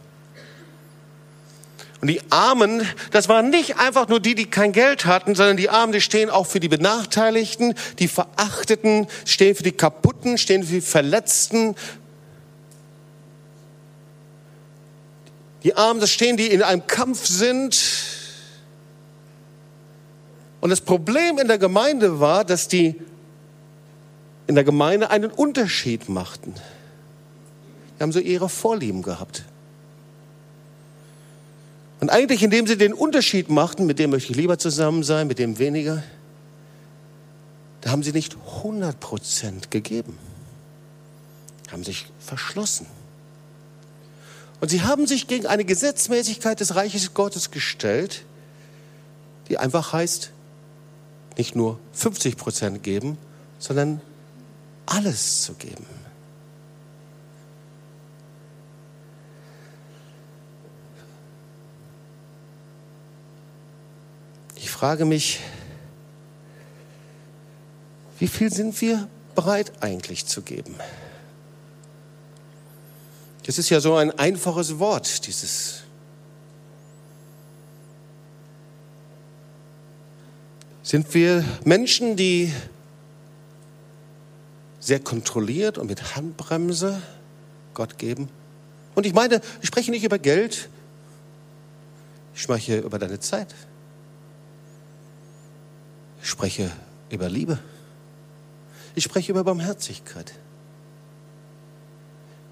Und 2.01 2.07
die 2.07 2.19
Armen, 2.31 2.81
das 3.11 3.29
waren 3.29 3.51
nicht 3.51 3.77
einfach 3.77 4.07
nur 4.07 4.19
die, 4.19 4.33
die 4.33 4.49
kein 4.49 4.71
Geld 4.71 5.05
hatten, 5.05 5.35
sondern 5.35 5.55
die 5.55 5.69
Armen, 5.69 5.93
die 5.93 6.01
stehen 6.01 6.31
auch 6.31 6.47
für 6.47 6.59
die 6.59 6.67
Benachteiligten, 6.67 7.75
die 7.99 8.07
Verachteten, 8.07 9.05
stehen 9.23 9.55
für 9.55 9.63
die 9.63 9.71
Kaputten, 9.71 10.39
stehen 10.39 10.63
für 10.63 10.73
die 10.73 10.81
Verletzten. 10.81 11.75
Die 15.63 15.75
Armen, 15.75 15.99
das 15.99 16.09
stehen, 16.09 16.37
die 16.37 16.47
in 16.47 16.63
einem 16.63 16.87
Kampf 16.87 17.27
sind. 17.27 18.14
Und 20.65 20.71
das 20.71 20.81
Problem 20.81 21.37
in 21.37 21.47
der 21.47 21.59
Gemeinde 21.59 22.19
war, 22.19 22.43
dass 22.43 22.67
die 22.67 22.99
in 24.47 24.55
der 24.55 24.63
Gemeinde 24.63 25.11
einen 25.11 25.29
Unterschied 25.29 26.09
machten. 26.09 26.55
Die 27.95 28.01
haben 28.01 28.11
so 28.11 28.17
ihre 28.17 28.49
Vorlieben 28.49 29.03
gehabt. 29.03 29.45
Und 31.99 32.09
eigentlich, 32.09 32.41
indem 32.41 32.65
sie 32.65 32.77
den 32.77 32.93
Unterschied 32.93 33.47
machten, 33.47 33.85
mit 33.85 33.99
dem 33.99 34.09
möchte 34.09 34.31
ich 34.31 34.37
lieber 34.37 34.57
zusammen 34.57 35.03
sein, 35.03 35.27
mit 35.27 35.37
dem 35.37 35.59
weniger, 35.59 36.01
da 37.81 37.91
haben 37.91 38.01
sie 38.01 38.11
nicht 38.11 38.35
100 38.57 38.99
Prozent 38.99 39.69
gegeben, 39.69 40.17
haben 41.71 41.83
sich 41.83 42.07
verschlossen. 42.17 42.87
Und 44.61 44.69
sie 44.69 44.81
haben 44.81 45.05
sich 45.05 45.27
gegen 45.27 45.45
eine 45.45 45.63
Gesetzmäßigkeit 45.63 46.59
des 46.59 46.73
Reiches 46.73 47.13
Gottes 47.13 47.51
gestellt, 47.51 48.23
die 49.47 49.59
einfach 49.59 49.93
heißt, 49.93 50.31
nicht 51.37 51.55
nur 51.55 51.79
50 51.93 52.37
Prozent 52.37 52.83
geben, 52.83 53.17
sondern 53.59 54.01
alles 54.85 55.41
zu 55.43 55.53
geben. 55.53 55.85
Ich 64.55 64.69
frage 64.69 65.05
mich, 65.05 65.39
wie 68.19 68.27
viel 68.27 68.51
sind 68.51 68.79
wir 68.81 69.07
bereit 69.35 69.71
eigentlich 69.81 70.25
zu 70.25 70.41
geben? 70.41 70.75
Das 73.45 73.59
ist 73.59 73.69
ja 73.69 73.79
so 73.79 73.95
ein 73.95 74.11
einfaches 74.11 74.79
Wort, 74.79 75.27
dieses. 75.27 75.84
Sind 80.85 81.15
wir 81.15 81.43
Menschen, 81.63 82.15
die 82.15 82.53
sehr 84.79 84.99
kontrolliert 84.99 85.79
und 85.79 85.87
mit 85.87 86.15
Handbremse 86.15 87.01
Gott 87.73 87.97
geben? 87.97 88.29
Und 88.93 89.07
ich 89.07 89.15
meine, 89.15 89.41
ich 89.63 89.67
spreche 89.67 89.89
nicht 89.89 90.03
über 90.03 90.19
Geld, 90.19 90.69
ich 92.35 92.41
spreche 92.43 92.77
über 92.77 92.99
deine 92.99 93.19
Zeit. 93.19 93.55
Ich 96.21 96.29
spreche 96.29 96.69
über 97.09 97.29
Liebe. 97.29 97.57
Ich 98.93 99.05
spreche 99.05 99.31
über 99.31 99.43
Barmherzigkeit. 99.43 100.33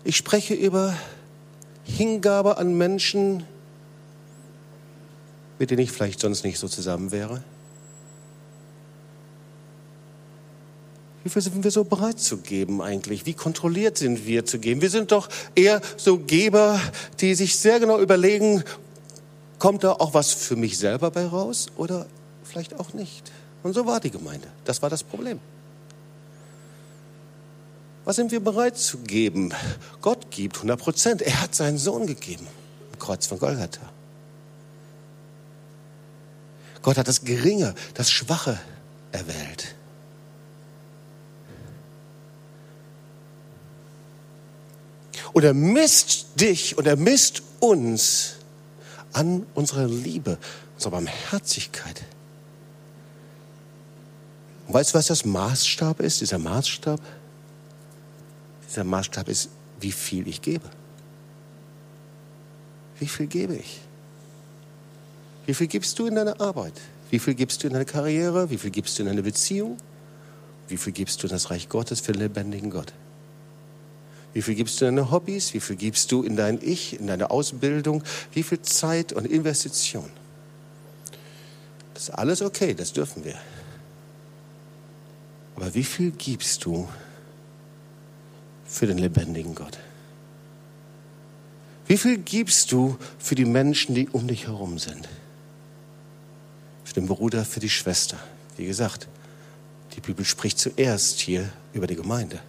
Ich 0.03 0.17
spreche 0.17 0.55
über 0.55 0.97
Hingabe 1.83 2.57
an 2.57 2.75
Menschen, 2.75 3.43
mit 5.59 5.69
denen 5.69 5.83
ich 5.83 5.91
vielleicht 5.91 6.19
sonst 6.19 6.43
nicht 6.43 6.57
so 6.57 6.67
zusammen 6.67 7.11
wäre. 7.11 7.43
Wie 11.23 11.29
viel 11.29 11.41
sind 11.41 11.63
wir 11.63 11.71
so 11.71 11.85
bereit 11.85 12.19
zu 12.19 12.37
geben 12.37 12.81
eigentlich? 12.81 13.25
Wie 13.25 13.33
kontrolliert 13.33 13.97
sind 13.97 14.25
wir 14.25 14.45
zu 14.45 14.59
geben? 14.59 14.81
Wir 14.81 14.89
sind 14.89 15.11
doch 15.11 15.29
eher 15.55 15.81
so 15.95 16.17
Geber, 16.17 16.79
die 17.21 17.33
sich 17.35 17.57
sehr 17.57 17.79
genau 17.79 17.99
überlegen, 17.99 18.63
kommt 19.57 19.85
da 19.85 19.93
auch 19.93 20.13
was 20.13 20.33
für 20.33 20.57
mich 20.57 20.77
selber 20.77 21.11
bei 21.11 21.25
raus 21.25 21.67
oder 21.77 22.05
vielleicht 22.43 22.77
auch 22.77 22.93
nicht. 22.93 23.31
Und 23.63 23.73
so 23.73 23.85
war 23.85 24.01
die 24.01 24.11
Gemeinde. 24.11 24.47
Das 24.65 24.81
war 24.81 24.89
das 24.89 25.03
Problem. 25.03 25.39
Was 28.03 28.17
sind 28.17 28.31
wir 28.31 28.41
bereit 28.41 28.77
zu 28.77 28.97
geben? 28.97 29.53
Gott 30.01 30.29
gibt 30.29 30.57
100 30.57 30.77
Prozent. 30.77 31.21
Er 31.21 31.41
hat 31.41 31.55
seinen 31.55 31.77
Sohn 31.77 32.05
gegeben 32.05 32.45
im 32.91 32.99
Kreuz 32.99 33.27
von 33.27 33.39
Golgatha. 33.39 33.79
Gott 36.81 36.97
hat 36.97 37.07
das 37.07 37.23
Geringe, 37.23 37.75
das 37.93 38.11
Schwache 38.11 38.59
erwählt. 39.13 39.75
Und 45.31 45.43
er 45.43 45.53
misst 45.53 46.39
dich 46.39 46.77
und 46.77 46.85
er 46.85 46.97
misst 46.97 47.41
uns 47.59 48.35
an 49.13 49.45
unserer 49.53 49.87
Liebe, 49.87 50.37
unserer 50.75 50.91
Barmherzigkeit. 50.91 52.03
Und 54.67 54.73
weißt 54.73 54.93
du, 54.93 54.97
was 54.97 55.07
das 55.07 55.25
Maßstab 55.25 55.99
ist, 56.01 56.21
dieser 56.21 56.39
Maßstab? 56.39 56.99
Dieser 58.69 58.83
Maßstab 58.83 59.29
ist, 59.29 59.49
wie 59.79 59.91
viel 59.91 60.27
ich 60.27 60.41
gebe. 60.41 60.69
Wie 62.99 63.07
viel 63.07 63.27
gebe 63.27 63.55
ich? 63.55 63.81
Wie 65.45 65.53
viel 65.53 65.67
gibst 65.67 65.99
du 65.99 66.07
in 66.07 66.15
deine 66.15 66.39
Arbeit? 66.39 66.73
Wie 67.09 67.19
viel 67.19 67.35
gibst 67.35 67.61
du 67.61 67.67
in 67.67 67.73
deine 67.73 67.85
Karriere? 67.85 68.49
Wie 68.49 68.57
viel 68.57 68.71
gibst 68.71 68.97
du 68.97 69.03
in 69.03 69.09
deine 69.09 69.23
Beziehung? 69.23 69.77
Wie 70.67 70.77
viel 70.77 70.93
gibst 70.93 71.21
du 71.21 71.27
in 71.27 71.33
das 71.33 71.51
Reich 71.51 71.69
Gottes 71.69 71.99
für 71.99 72.13
den 72.13 72.21
lebendigen 72.21 72.69
Gott? 72.69 72.93
Wie 74.33 74.41
viel 74.41 74.55
gibst 74.55 74.81
du 74.81 74.85
in 74.85 74.95
deine 74.95 75.11
Hobbys? 75.11 75.53
Wie 75.53 75.59
viel 75.59 75.75
gibst 75.75 76.11
du 76.11 76.23
in 76.23 76.35
dein 76.35 76.59
Ich, 76.61 76.99
in 76.99 77.07
deine 77.07 77.29
Ausbildung? 77.29 78.03
Wie 78.33 78.43
viel 78.43 78.61
Zeit 78.61 79.13
und 79.13 79.25
Investition? 79.25 80.09
Das 81.93 82.03
ist 82.03 82.09
alles 82.09 82.41
okay, 82.41 82.73
das 82.73 82.91
dürfen 82.93 83.23
wir. 83.23 83.37
Aber 85.55 85.73
wie 85.75 85.83
viel 85.83 86.11
gibst 86.11 86.65
du 86.65 86.89
für 88.65 88.87
den 88.87 88.97
lebendigen 88.97 89.53
Gott? 89.53 89.77
Wie 91.85 91.97
viel 91.97 92.17
gibst 92.17 92.71
du 92.71 92.97
für 93.19 93.35
die 93.35 93.45
Menschen, 93.45 93.93
die 93.93 94.09
um 94.09 94.27
dich 94.27 94.47
herum 94.47 94.79
sind? 94.79 95.07
Für 96.83 96.95
den 96.95 97.07
Bruder, 97.07 97.45
für 97.45 97.59
die 97.59 97.69
Schwester. 97.69 98.17
Wie 98.57 98.65
gesagt, 98.65 99.07
die 99.95 100.01
Bibel 100.01 100.25
spricht 100.25 100.57
zuerst 100.57 101.19
hier 101.19 101.49
über 101.73 101.85
die 101.85 101.95
Gemeinde. 101.95 102.39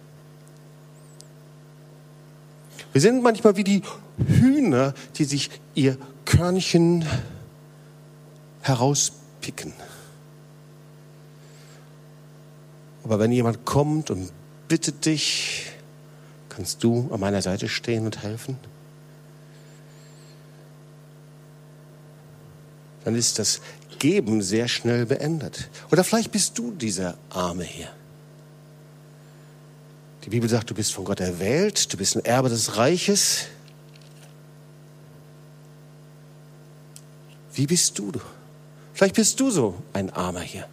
Wir 2.95 3.01
sind 3.01 3.21
manchmal 3.21 3.57
wie 3.57 3.65
die 3.65 3.81
Hühner, 4.17 4.93
die 5.17 5.25
sich 5.25 5.49
ihr 5.73 5.97
Körnchen 6.23 7.03
herauspicken. 8.61 9.73
Aber 13.03 13.19
wenn 13.19 13.33
jemand 13.33 13.65
kommt 13.65 14.09
und 14.11 14.31
bittet 14.69 15.05
dich, 15.05 15.75
Kannst 16.55 16.85
du 16.85 17.09
an 17.11 17.19
meiner 17.19 17.41
Seite 17.41 17.67
stehen 17.67 18.05
und 18.05 18.23
helfen? 18.23 18.57
Dann 23.03 23.13
ist 23.13 23.39
das 23.39 23.59
Geben 23.99 24.41
sehr 24.41 24.69
schnell 24.69 25.05
beendet. 25.05 25.69
Oder 25.91 26.05
vielleicht 26.05 26.31
bist 26.31 26.57
du 26.57 26.71
dieser 26.71 27.17
Arme 27.29 27.65
hier. 27.65 27.89
Die 30.25 30.31
Bibel 30.31 30.49
sagt, 30.49 30.71
du 30.71 30.73
bist 30.73 30.91
von 30.93 31.05
Gott 31.05 31.19
erwählt, 31.19 31.93
du 31.93 31.97
bist 31.97 32.15
ein 32.15 32.25
Erbe 32.25 32.49
des 32.49 32.77
Reiches. 32.77 33.45
Wie 37.53 37.67
bist 37.67 37.97
du? 37.99 38.11
Vielleicht 38.93 39.15
bist 39.15 39.39
du 39.39 39.51
so 39.51 39.75
ein 39.93 40.09
Armer 40.09 40.41
hier. 40.41 40.67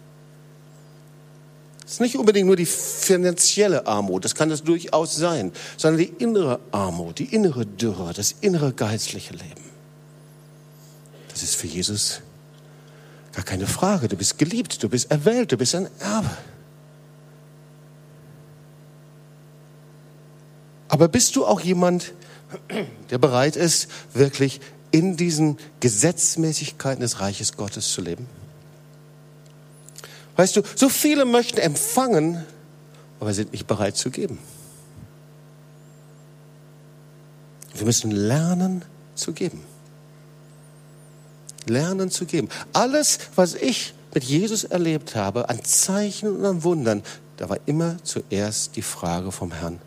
Es 1.85 1.93
ist 1.93 2.01
nicht 2.01 2.15
unbedingt 2.15 2.47
nur 2.47 2.55
die 2.55 2.65
finanzielle 2.65 3.85
Armut, 3.85 4.25
das 4.25 4.33
kann 4.33 4.49
es 4.49 4.63
durchaus 4.63 5.15
sein, 5.15 5.51
sondern 5.77 5.99
die 5.99 6.23
innere 6.23 6.59
Armut, 6.71 7.19
die 7.19 7.25
innere 7.25 7.65
Dürre, 7.65 8.13
das 8.13 8.33
innere 8.41 8.73
geistliche 8.73 9.33
Leben. 9.33 9.63
Das 11.29 11.43
ist 11.43 11.55
für 11.55 11.67
Jesus 11.67 12.21
gar 13.33 13.45
keine 13.45 13.67
Frage. 13.67 14.07
Du 14.07 14.15
bist 14.15 14.39
geliebt, 14.39 14.81
du 14.81 14.89
bist 14.89 15.11
erwählt, 15.11 15.51
du 15.51 15.57
bist 15.57 15.75
ein 15.75 15.87
Erbe. 15.99 16.31
Aber 20.93 21.07
bist 21.07 21.35
du 21.35 21.43
auch 21.43 21.59
jemand, 21.59 22.13
der 23.09 23.17
bereit 23.17 23.55
ist, 23.55 23.87
wirklich 24.13 24.61
in 24.91 25.17
diesen 25.17 25.57
Gesetzmäßigkeiten 25.79 27.01
des 27.01 27.19
Reiches 27.19 27.57
Gottes 27.57 27.91
zu 27.91 28.01
leben? 28.01 28.27
Weißt 30.35 30.55
du, 30.55 30.61
so 30.75 30.89
viele 30.89 31.25
möchten 31.25 31.57
empfangen, 31.57 32.45
aber 33.19 33.33
sind 33.33 33.53
nicht 33.53 33.65
bereit 33.65 33.97
zu 33.97 34.11
geben. 34.11 34.37
Wir 37.73 37.85
müssen 37.85 38.11
lernen 38.11 38.85
zu 39.15 39.33
geben. 39.33 39.63
Lernen 41.65 42.11
zu 42.11 42.27
geben. 42.27 42.49
Alles, 42.71 43.17
was 43.35 43.55
ich 43.55 43.95
mit 44.13 44.25
Jesus 44.25 44.63
erlebt 44.63 45.15
habe, 45.15 45.49
an 45.49 45.63
Zeichen 45.63 46.35
und 46.35 46.45
an 46.45 46.63
Wundern, 46.63 47.01
da 47.37 47.49
war 47.49 47.57
immer 47.65 47.97
zuerst 48.03 48.75
die 48.75 48.83
Frage 48.83 49.31
vom 49.31 49.51
Herrn, 49.53 49.79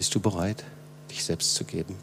bist 0.00 0.14
du 0.14 0.20
bereit, 0.20 0.64
dich 1.10 1.22
selbst 1.22 1.54
zu 1.54 1.64
geben? 1.64 1.94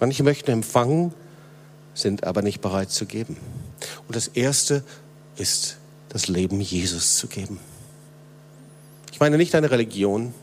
Manche 0.00 0.24
möchten 0.24 0.50
empfangen, 0.50 1.14
sind 1.94 2.24
aber 2.24 2.42
nicht 2.42 2.60
bereit 2.60 2.90
zu 2.90 3.06
geben. 3.06 3.36
Und 4.08 4.16
das 4.16 4.26
Erste 4.26 4.82
ist, 5.36 5.76
das 6.08 6.26
Leben 6.26 6.60
Jesus 6.60 7.16
zu 7.16 7.28
geben. 7.28 7.60
Ich 9.12 9.20
meine 9.20 9.36
nicht 9.36 9.54
deine 9.54 9.70
Religion. 9.70 10.34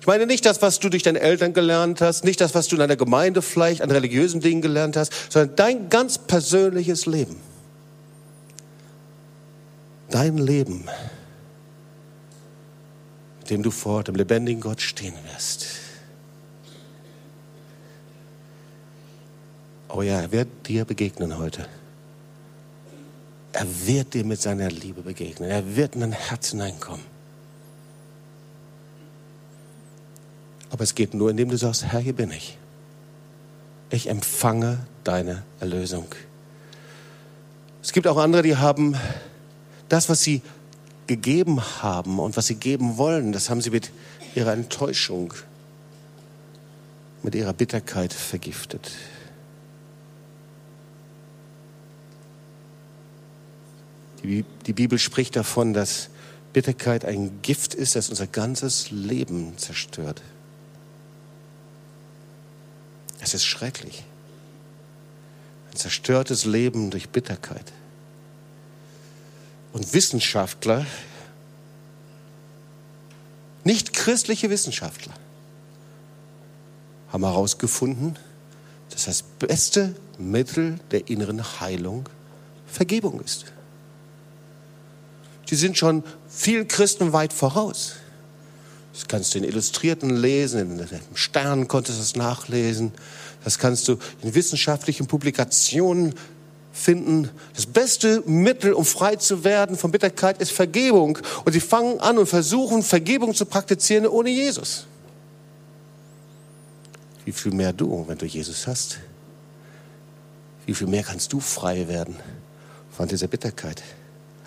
Ich 0.00 0.08
meine 0.08 0.26
nicht 0.26 0.44
das, 0.44 0.60
was 0.60 0.80
du 0.80 0.88
durch 0.88 1.04
deine 1.04 1.20
Eltern 1.20 1.52
gelernt 1.52 2.00
hast, 2.00 2.24
nicht 2.24 2.40
das, 2.40 2.52
was 2.56 2.66
du 2.66 2.74
in 2.74 2.80
deiner 2.80 2.96
Gemeinde 2.96 3.42
vielleicht 3.42 3.80
an 3.80 3.92
religiösen 3.92 4.40
Dingen 4.40 4.60
gelernt 4.60 4.96
hast, 4.96 5.12
sondern 5.30 5.54
dein 5.54 5.88
ganz 5.88 6.18
persönliches 6.18 7.06
Leben. 7.06 7.36
Dein 10.10 10.36
Leben, 10.36 10.88
dem 13.50 13.62
du 13.62 13.70
vor 13.70 14.04
dem 14.04 14.14
lebendigen 14.14 14.60
Gott 14.60 14.80
stehen 14.80 15.14
wirst. 15.32 15.66
Oh 19.88 20.02
ja, 20.02 20.20
er 20.20 20.32
wird 20.32 20.48
dir 20.66 20.84
begegnen 20.84 21.38
heute. 21.38 21.66
Er 23.52 23.66
wird 23.86 24.14
dir 24.14 24.24
mit 24.24 24.40
seiner 24.40 24.68
Liebe 24.68 25.02
begegnen. 25.02 25.48
Er 25.48 25.76
wird 25.76 25.94
in 25.94 26.00
dein 26.00 26.12
Herz 26.12 26.50
hineinkommen. 26.50 27.04
Aber 30.70 30.82
es 30.82 30.96
geht 30.96 31.14
nur, 31.14 31.30
indem 31.30 31.50
du 31.50 31.56
sagst, 31.56 31.84
Herr, 31.84 32.00
hier 32.00 32.14
bin 32.14 32.32
ich. 32.32 32.58
Ich 33.90 34.08
empfange 34.08 34.84
deine 35.04 35.44
Erlösung. 35.60 36.06
Es 37.80 37.92
gibt 37.92 38.08
auch 38.08 38.16
andere, 38.16 38.42
die 38.42 38.56
haben 38.56 38.96
das, 39.88 40.08
was 40.08 40.22
sie 40.22 40.42
gegeben 41.06 41.60
haben 41.82 42.18
und 42.18 42.36
was 42.36 42.46
sie 42.46 42.54
geben 42.54 42.96
wollen, 42.96 43.32
das 43.32 43.50
haben 43.50 43.60
sie 43.60 43.70
mit 43.70 43.90
ihrer 44.34 44.52
Enttäuschung, 44.52 45.34
mit 47.22 47.34
ihrer 47.34 47.52
Bitterkeit 47.52 48.12
vergiftet. 48.12 48.90
Die, 54.24 54.72
Bibel 54.72 54.98
spricht 54.98 55.36
davon, 55.36 55.74
dass 55.74 56.08
Bitterkeit 56.54 57.04
ein 57.04 57.42
Gift 57.42 57.74
ist, 57.74 57.94
das 57.94 58.08
unser 58.08 58.26
ganzes 58.26 58.90
Leben 58.90 59.58
zerstört. 59.58 60.22
Es 63.20 63.34
ist 63.34 63.44
schrecklich. 63.44 64.04
Ein 65.70 65.76
zerstörtes 65.76 66.46
Leben 66.46 66.90
durch 66.90 67.10
Bitterkeit. 67.10 67.72
Und 69.74 69.92
Wissenschaftler, 69.92 70.86
nicht 73.64 73.92
christliche 73.92 74.48
Wissenschaftler, 74.48 75.12
haben 77.08 77.24
herausgefunden, 77.24 78.16
dass 78.90 79.06
das 79.06 79.22
beste 79.22 79.96
Mittel 80.16 80.78
der 80.92 81.08
inneren 81.08 81.60
Heilung 81.60 82.08
Vergebung 82.68 83.20
ist. 83.20 83.46
Die 85.50 85.56
sind 85.56 85.76
schon 85.76 86.04
vielen 86.28 86.68
Christen 86.68 87.12
weit 87.12 87.32
voraus. 87.32 87.94
Das 88.92 89.08
kannst 89.08 89.34
du 89.34 89.38
in 89.38 89.44
Illustrierten 89.44 90.10
lesen, 90.10 90.78
in 90.78 91.16
Stern 91.16 91.66
konntest 91.66 91.98
du 91.98 92.02
das 92.02 92.14
nachlesen. 92.14 92.92
Das 93.42 93.58
kannst 93.58 93.88
du 93.88 93.98
in 94.22 94.36
wissenschaftlichen 94.36 95.08
Publikationen 95.08 96.14
finden. 96.74 97.30
Das 97.54 97.64
beste 97.64 98.22
Mittel, 98.26 98.72
um 98.72 98.84
frei 98.84 99.16
zu 99.16 99.44
werden 99.44 99.76
von 99.76 99.92
Bitterkeit, 99.92 100.40
ist 100.42 100.50
Vergebung. 100.50 101.18
Und 101.44 101.52
sie 101.52 101.60
fangen 101.60 102.00
an 102.00 102.18
und 102.18 102.26
versuchen, 102.26 102.82
Vergebung 102.82 103.32
zu 103.32 103.46
praktizieren 103.46 104.06
ohne 104.06 104.28
Jesus. 104.28 104.86
Wie 107.24 107.32
viel 107.32 107.52
mehr 107.52 107.72
du, 107.72 108.04
wenn 108.06 108.18
du 108.18 108.26
Jesus 108.26 108.66
hast? 108.66 108.98
Wie 110.66 110.74
viel 110.74 110.88
mehr 110.88 111.04
kannst 111.04 111.32
du 111.32 111.40
frei 111.40 111.88
werden 111.88 112.16
von 112.90 113.06
dieser 113.08 113.28
Bitterkeit? 113.28 113.82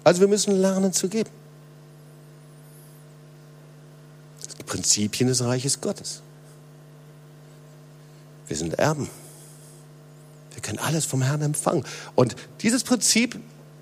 Also 0.03 0.19
wir 0.19 0.27
müssen 0.27 0.55
lernen 0.59 0.91
zu 0.93 1.07
geben. 1.07 1.29
Prinzipien 4.65 5.29
des 5.29 5.41
Reiches 5.43 5.79
Gottes. 5.79 6.21
Wir 8.47 8.57
sind 8.57 8.77
Erben. 8.77 9.09
Können 10.67 10.79
alles 10.79 11.05
vom 11.05 11.21
Herrn 11.21 11.41
empfangen. 11.41 11.85
Und 12.15 12.35
dieses 12.59 12.83
Prinzip, 12.83 13.39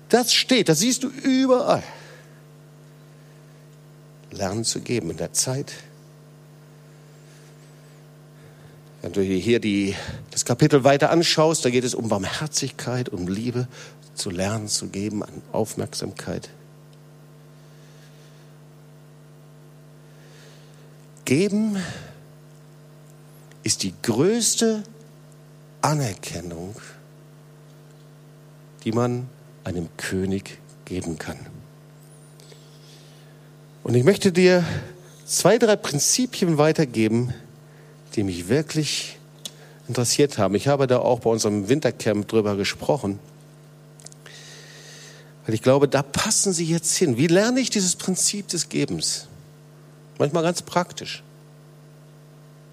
das 0.08 0.32
steht, 0.32 0.68
das 0.68 0.78
siehst 0.78 1.02
du 1.02 1.08
überall. 1.08 1.82
Lernen 4.30 4.62
zu 4.62 4.80
geben 4.80 5.10
in 5.10 5.16
der 5.16 5.32
Zeit. 5.32 5.72
Wenn 9.02 9.12
du 9.12 9.20
hier 9.20 9.58
die, 9.58 9.96
das 10.30 10.44
Kapitel 10.44 10.84
weiter 10.84 11.10
anschaust, 11.10 11.64
da 11.64 11.70
geht 11.70 11.82
es 11.82 11.92
um 11.92 12.08
Barmherzigkeit, 12.08 13.08
um 13.08 13.26
Liebe, 13.26 13.66
zu 14.14 14.30
lernen 14.30 14.68
zu 14.68 14.86
geben, 14.86 15.24
an 15.24 15.42
Aufmerksamkeit. 15.50 16.50
Geben 21.24 21.78
ist 23.64 23.82
die 23.82 23.92
größte 24.02 24.84
Anerkennung, 25.86 26.74
die 28.82 28.90
man 28.90 29.28
einem 29.62 29.88
König 29.96 30.58
geben 30.84 31.16
kann. 31.16 31.38
Und 33.84 33.94
ich 33.94 34.02
möchte 34.02 34.32
dir 34.32 34.64
zwei, 35.26 35.58
drei 35.58 35.76
Prinzipien 35.76 36.58
weitergeben, 36.58 37.32
die 38.16 38.24
mich 38.24 38.48
wirklich 38.48 39.16
interessiert 39.86 40.38
haben. 40.38 40.56
Ich 40.56 40.66
habe 40.66 40.88
da 40.88 40.98
auch 40.98 41.20
bei 41.20 41.30
unserem 41.30 41.68
Wintercamp 41.68 42.26
drüber 42.26 42.56
gesprochen. 42.56 43.20
Weil 45.46 45.54
ich 45.54 45.62
glaube, 45.62 45.86
da 45.86 46.02
passen 46.02 46.52
sie 46.52 46.64
jetzt 46.64 46.96
hin. 46.96 47.16
Wie 47.16 47.28
lerne 47.28 47.60
ich 47.60 47.70
dieses 47.70 47.94
Prinzip 47.94 48.48
des 48.48 48.68
Gebens? 48.68 49.28
Manchmal 50.18 50.42
ganz 50.42 50.62
praktisch. 50.62 51.22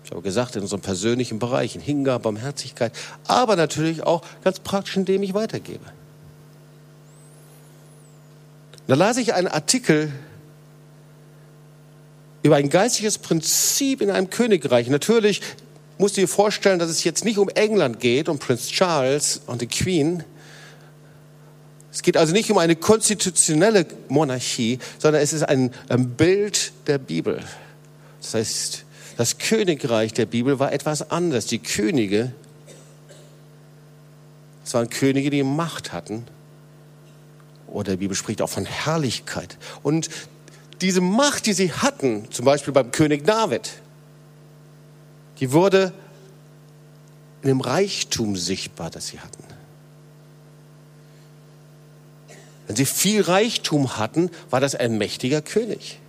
Ich 0.04 0.12
habe 0.12 0.22
gesagt, 0.22 0.56
in 0.56 0.62
unserem 0.62 0.82
persönlichen 0.82 1.40
Bereich, 1.40 1.76
in 1.76 1.82
Hingabe, 1.82 2.24
Barmherzigkeit, 2.24 2.92
aber 3.28 3.56
natürlich 3.56 4.04
auch 4.04 4.22
ganz 4.44 4.60
praktisch, 4.60 4.98
indem 4.98 5.24
ich 5.24 5.34
weitergebe. 5.34 5.86
Da 8.88 8.96
las 8.96 9.18
ich 9.18 9.34
einen 9.34 9.48
Artikel 9.48 10.12
über 12.42 12.58
ein 12.58 12.70
geistiges 12.70 13.18
Prinzip 13.18 14.02
in 14.02 14.12
einem 14.12 14.30
Königreich. 14.30 14.90
Natürlich 14.90 15.42
musst 15.98 16.18
du 16.18 16.22
dir 16.22 16.28
vorstellen, 16.28 16.80
dass 16.80 16.90
es 16.90 17.06
jetzt 17.06 17.24
nicht 17.24 17.38
um 17.38 17.48
England 17.50 18.02
geht, 18.02 18.28
um 18.28 18.40
Prinz 18.40 18.68
Charles 18.68 19.42
und 19.48 19.62
die 19.62 19.68
Queen, 19.68 20.24
es 21.94 22.02
geht 22.02 22.18
also 22.18 22.34
nicht 22.34 22.50
um 22.50 22.58
eine 22.58 22.76
konstitutionelle 22.76 23.86
Monarchie, 24.10 24.80
sondern 24.98 25.22
es 25.22 25.32
ist 25.32 25.44
ein, 25.44 25.72
ein 25.90 26.10
Bild 26.10 26.74
der 26.88 26.98
Bibel. 26.98 27.40
Das 28.20 28.34
heißt, 28.34 28.84
das 29.18 29.38
Königreich 29.38 30.14
der 30.14 30.26
Bibel 30.26 30.60
war 30.60 30.72
etwas 30.72 31.12
anderes. 31.12 31.46
Die 31.46 31.60
Könige, 31.60 32.34
es 34.66 34.74
waren 34.74 34.90
Könige, 34.90 35.30
die 35.30 35.44
Macht 35.44 35.94
hatten. 35.94 36.26
Oder 37.68 37.92
die 37.92 37.98
Bibel 37.98 38.16
spricht 38.16 38.42
auch 38.42 38.50
von 38.50 38.66
Herrlichkeit. 38.66 39.58
Und 39.82 40.10
diese 40.82 41.02
Macht, 41.02 41.46
die 41.46 41.54
sie 41.54 41.72
hatten, 41.72 42.30
zum 42.32 42.46
Beispiel 42.46 42.74
beim 42.74 42.92
König 42.92 43.26
David, 43.26 43.72
die 45.40 45.52
wurde 45.52 45.94
in 47.42 47.50
dem 47.50 47.62
Reichtum 47.62 48.36
sichtbar, 48.36 48.90
das 48.90 49.08
sie 49.08 49.20
hatten. 49.20 49.44
Wenn 52.68 52.76
sie 52.76 52.86
viel 52.86 53.22
Reichtum 53.22 53.98
hatten, 53.98 54.32
war 54.50 54.62
das 54.62 54.76
ein 54.76 54.98
mächtiger 54.98 55.42
König. 55.42 56.00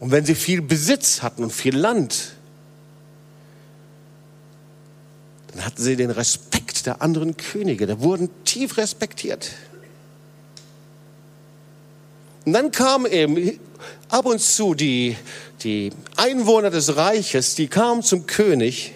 Und 0.00 0.10
wenn 0.10 0.24
sie 0.24 0.34
viel 0.34 0.60
Besitz 0.60 1.22
hatten 1.22 1.44
und 1.44 1.52
viel 1.52 1.76
Land, 1.76 2.34
dann 5.52 5.64
hatten 5.64 5.82
sie 5.82 5.96
den 5.96 6.10
Respekt 6.10 6.86
der 6.86 7.00
anderen 7.00 7.36
Könige. 7.36 7.86
Da 7.86 8.00
wurden 8.00 8.28
tief 8.44 8.76
respektiert. 8.76 9.52
Und 12.44 12.52
dann 12.52 12.72
kamen 12.72 13.06
eben 13.06 13.58
ab 14.08 14.26
und 14.26 14.40
zu 14.40 14.74
die, 14.74 15.16
die 15.62 15.90
Einwohner 16.16 16.70
des 16.70 16.96
Reiches, 16.96 17.54
die 17.54 17.68
kamen 17.68 18.02
zum 18.02 18.26
König 18.26 18.92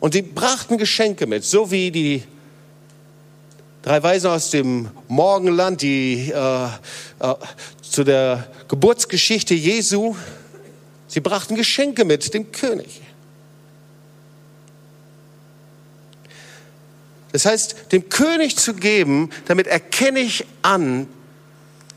und 0.00 0.14
die 0.14 0.22
brachten 0.22 0.76
Geschenke 0.76 1.26
mit, 1.26 1.44
so 1.44 1.70
wie 1.70 1.90
die 1.90 2.24
drei 3.84 4.02
Weisen 4.02 4.30
aus 4.30 4.48
dem 4.48 4.88
Morgenland, 5.08 5.82
die 5.82 6.32
äh, 6.34 6.64
äh, 6.64 7.34
zu 7.82 8.02
der 8.02 8.48
Geburtsgeschichte 8.66 9.52
Jesu, 9.52 10.16
sie 11.06 11.20
brachten 11.20 11.54
Geschenke 11.54 12.06
mit 12.06 12.32
dem 12.32 12.50
König. 12.50 13.02
Das 17.32 17.44
heißt, 17.44 17.92
dem 17.92 18.08
König 18.08 18.56
zu 18.56 18.74
geben, 18.74 19.28
damit 19.46 19.66
erkenne 19.66 20.20
ich 20.20 20.46
an, 20.62 21.06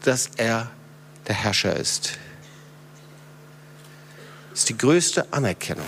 dass 0.04 0.32
er 0.36 0.70
der 1.28 1.36
Herrscher 1.36 1.76
ist. 1.78 2.14
Ist 4.54 4.68
die 4.68 4.78
größte 4.78 5.32
Anerkennung. 5.32 5.86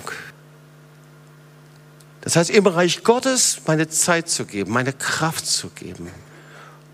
Das 2.22 2.36
heißt, 2.36 2.50
im 2.50 2.68
Reich 2.68 3.04
Gottes 3.04 3.62
meine 3.66 3.88
Zeit 3.88 4.30
zu 4.30 4.46
geben, 4.46 4.72
meine 4.72 4.94
Kraft 4.94 5.46
zu 5.46 5.70
geben, 5.70 6.12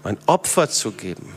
mein 0.03 0.17
Opfer 0.27 0.69
zu 0.69 0.91
geben. 0.91 1.33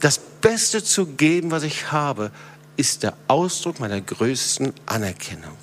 Das 0.00 0.18
Beste 0.18 0.82
zu 0.82 1.06
geben, 1.06 1.50
was 1.50 1.62
ich 1.62 1.92
habe, 1.92 2.30
ist 2.76 3.02
der 3.02 3.14
Ausdruck 3.28 3.80
meiner 3.80 4.00
größten 4.00 4.72
Anerkennung. 4.86 5.56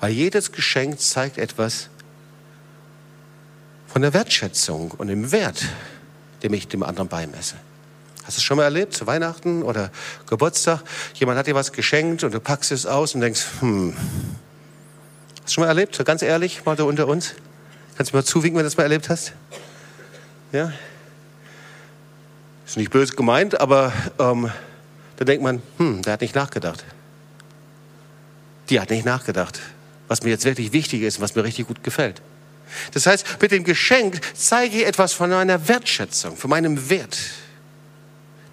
Weil 0.00 0.12
jedes 0.12 0.52
Geschenk 0.52 1.00
zeigt 1.00 1.38
etwas 1.38 1.88
von 3.86 4.02
der 4.02 4.14
Wertschätzung 4.14 4.92
und 4.92 5.08
dem 5.08 5.32
Wert, 5.32 5.64
dem 6.42 6.54
ich 6.54 6.68
dem 6.68 6.82
anderen 6.82 7.08
beimesse. 7.08 7.56
Hast 8.24 8.36
du 8.36 8.40
es 8.40 8.42
schon 8.42 8.56
mal 8.56 8.64
erlebt? 8.64 8.94
Zu 8.94 9.06
Weihnachten 9.06 9.62
oder 9.62 9.90
Geburtstag? 10.26 10.82
Jemand 11.14 11.38
hat 11.38 11.46
dir 11.46 11.54
was 11.54 11.72
geschenkt 11.72 12.22
und 12.22 12.32
du 12.32 12.40
packst 12.40 12.70
es 12.70 12.86
aus 12.86 13.14
und 13.14 13.20
denkst, 13.20 13.44
hm. 13.60 13.96
Schon 15.52 15.64
mal 15.64 15.68
erlebt? 15.68 16.02
Ganz 16.06 16.22
ehrlich, 16.22 16.64
mal 16.64 16.76
da 16.76 16.84
unter 16.84 17.06
uns. 17.06 17.34
Kannst 17.96 18.12
du 18.12 18.16
mal 18.16 18.24
zuwinken, 18.24 18.56
wenn 18.56 18.64
du 18.64 18.68
das 18.68 18.78
mal 18.78 18.84
erlebt 18.84 19.10
hast? 19.10 19.34
Ja? 20.50 20.72
Ist 22.66 22.78
nicht 22.78 22.90
böse 22.90 23.14
gemeint, 23.14 23.60
aber 23.60 23.92
ähm, 24.18 24.50
da 25.16 25.26
denkt 25.26 25.42
man, 25.42 25.60
hm, 25.76 26.00
der 26.00 26.14
hat 26.14 26.22
nicht 26.22 26.34
nachgedacht. 26.34 26.82
Die 28.70 28.80
hat 28.80 28.88
nicht 28.88 29.04
nachgedacht, 29.04 29.60
was 30.08 30.22
mir 30.22 30.30
jetzt 30.30 30.46
wirklich 30.46 30.72
wichtig 30.72 31.02
ist 31.02 31.18
und 31.18 31.22
was 31.24 31.34
mir 31.34 31.44
richtig 31.44 31.66
gut 31.66 31.84
gefällt. 31.84 32.22
Das 32.92 33.04
heißt, 33.04 33.42
mit 33.42 33.52
dem 33.52 33.64
Geschenk 33.64 34.22
zeige 34.34 34.78
ich 34.78 34.86
etwas 34.86 35.12
von 35.12 35.28
meiner 35.28 35.68
Wertschätzung, 35.68 36.34
von 36.34 36.48
meinem 36.48 36.88
Wert 36.88 37.18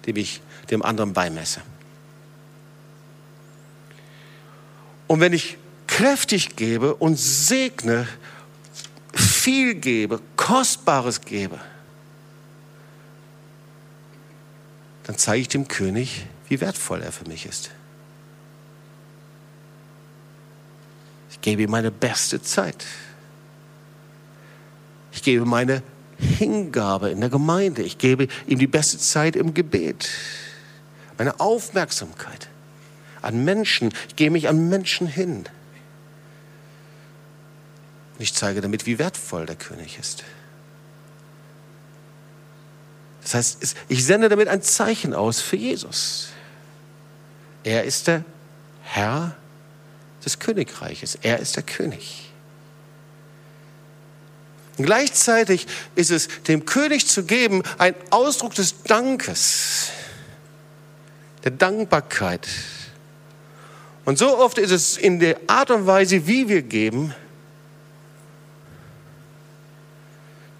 dem 0.06 0.16
ich 0.16 0.42
dem 0.70 0.82
anderen 0.82 1.14
beimesse. 1.14 1.62
Und 5.06 5.20
wenn 5.20 5.32
ich 5.32 5.56
kräftig 5.90 6.56
gebe 6.56 6.94
und 6.94 7.18
segne, 7.18 8.06
viel 9.12 9.74
gebe, 9.74 10.20
Kostbares 10.36 11.20
gebe, 11.20 11.58
dann 15.04 15.18
zeige 15.18 15.42
ich 15.42 15.48
dem 15.48 15.66
König, 15.66 16.26
wie 16.48 16.60
wertvoll 16.60 17.02
er 17.02 17.10
für 17.10 17.28
mich 17.28 17.44
ist. 17.44 17.70
Ich 21.30 21.40
gebe 21.40 21.62
ihm 21.62 21.70
meine 21.70 21.90
beste 21.90 22.40
Zeit. 22.40 22.86
Ich 25.12 25.22
gebe 25.22 25.44
meine 25.44 25.82
Hingabe 26.18 27.10
in 27.10 27.20
der 27.20 27.30
Gemeinde. 27.30 27.82
Ich 27.82 27.98
gebe 27.98 28.28
ihm 28.46 28.58
die 28.58 28.66
beste 28.66 28.98
Zeit 28.98 29.34
im 29.34 29.54
Gebet. 29.54 30.08
Meine 31.18 31.40
Aufmerksamkeit 31.40 32.48
an 33.22 33.44
Menschen. 33.44 33.92
Ich 34.08 34.16
gehe 34.16 34.30
mich 34.30 34.48
an 34.48 34.68
Menschen 34.68 35.06
hin. 35.06 35.46
Und 38.20 38.24
ich 38.24 38.34
zeige 38.34 38.60
damit, 38.60 38.84
wie 38.84 38.98
wertvoll 38.98 39.46
der 39.46 39.56
König 39.56 39.98
ist. 39.98 40.24
Das 43.22 43.32
heißt, 43.32 43.76
ich 43.88 44.04
sende 44.04 44.28
damit 44.28 44.46
ein 44.46 44.60
Zeichen 44.60 45.14
aus 45.14 45.40
für 45.40 45.56
Jesus. 45.56 46.28
Er 47.64 47.84
ist 47.84 48.08
der 48.08 48.22
Herr 48.82 49.34
des 50.22 50.38
Königreiches. 50.38 51.16
Er 51.22 51.38
ist 51.38 51.56
der 51.56 51.62
König. 51.62 52.30
Und 54.76 54.84
gleichzeitig 54.84 55.66
ist 55.94 56.10
es 56.10 56.28
dem 56.46 56.66
König 56.66 57.06
zu 57.06 57.24
geben 57.24 57.62
ein 57.78 57.94
Ausdruck 58.10 58.54
des 58.54 58.82
Dankes, 58.82 59.92
der 61.42 61.52
Dankbarkeit. 61.52 62.46
Und 64.04 64.18
so 64.18 64.36
oft 64.36 64.58
ist 64.58 64.72
es 64.72 64.98
in 64.98 65.20
der 65.20 65.40
Art 65.46 65.70
und 65.70 65.86
Weise, 65.86 66.26
wie 66.26 66.50
wir 66.50 66.60
geben, 66.60 67.14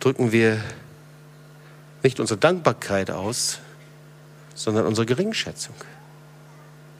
drücken 0.00 0.32
wir 0.32 0.62
nicht 2.02 2.20
unsere 2.20 2.38
Dankbarkeit 2.38 3.10
aus, 3.10 3.58
sondern 4.54 4.86
unsere 4.86 5.06
Geringschätzung. 5.06 5.74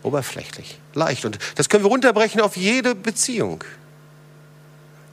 Oberflächlich, 0.03 0.78
leicht. 0.94 1.24
Und 1.24 1.38
das 1.57 1.68
können 1.68 1.84
wir 1.84 1.90
runterbrechen 1.90 2.40
auf 2.40 2.57
jede 2.57 2.94
Beziehung 2.94 3.64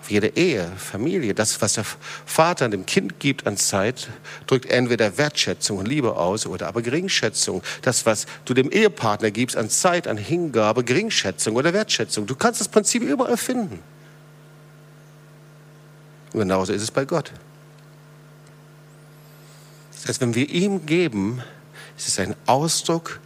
jede 0.09 0.35
Ehe, 0.35 0.71
Familie, 0.77 1.33
das, 1.33 1.61
was 1.61 1.73
der 1.73 1.85
Vater 2.25 2.69
dem 2.69 2.85
Kind 2.85 3.19
gibt 3.19 3.47
an 3.47 3.57
Zeit, 3.57 4.09
drückt 4.45 4.69
entweder 4.69 5.17
Wertschätzung 5.17 5.77
und 5.77 5.87
Liebe 5.87 6.15
aus 6.15 6.45
oder 6.45 6.67
aber 6.67 6.81
Geringschätzung. 6.81 7.61
Das, 7.81 8.05
was 8.05 8.25
du 8.45 8.53
dem 8.53 8.71
Ehepartner 8.71 9.31
gibst 9.31 9.57
an 9.57 9.69
Zeit, 9.69 10.07
an 10.07 10.17
Hingabe, 10.17 10.83
Geringschätzung 10.83 11.55
oder 11.55 11.73
Wertschätzung. 11.73 12.27
Du 12.27 12.35
kannst 12.35 12.61
das 12.61 12.67
Prinzip 12.67 13.03
überall 13.03 13.37
finden. 13.37 13.79
Und 16.33 16.39
genauso 16.39 16.73
ist 16.73 16.81
es 16.81 16.91
bei 16.91 17.05
Gott. 17.05 17.31
Das 19.97 20.09
heißt, 20.09 20.21
wenn 20.21 20.35
wir 20.35 20.49
ihm 20.49 20.85
geben, 20.85 21.41
ist 21.97 22.07
es 22.07 22.19
ein 22.19 22.35
Ausdruck 22.45 23.19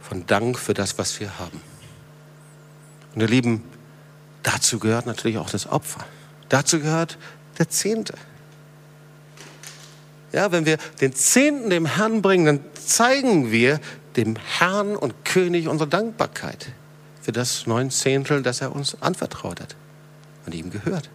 von 0.00 0.26
Dank 0.26 0.58
für 0.58 0.74
das, 0.74 0.98
was 0.98 1.18
wir 1.18 1.38
haben. 1.38 1.60
Und 3.14 3.22
ihr 3.22 3.28
Lieben, 3.28 3.64
dazu 4.42 4.78
gehört 4.78 5.06
natürlich 5.06 5.38
auch 5.38 5.50
das 5.50 5.66
Opfer. 5.66 6.04
Dazu 6.48 6.80
gehört 6.80 7.18
der 7.58 7.68
Zehnte. 7.68 8.14
Ja, 10.32 10.52
wenn 10.52 10.66
wir 10.66 10.78
den 11.00 11.14
Zehnten 11.14 11.70
dem 11.70 11.86
Herrn 11.86 12.22
bringen, 12.22 12.46
dann 12.46 12.60
zeigen 12.74 13.50
wir 13.50 13.80
dem 14.16 14.36
Herrn 14.36 14.96
und 14.96 15.24
König 15.24 15.68
unsere 15.68 15.88
Dankbarkeit 15.88 16.68
für 17.22 17.32
das 17.32 17.66
Neunzehntel, 17.66 18.42
das 18.42 18.60
er 18.60 18.74
uns 18.74 19.00
anvertraut 19.00 19.60
hat 19.60 19.76
und 20.46 20.54
ihm 20.54 20.70
gehört. 20.70 21.10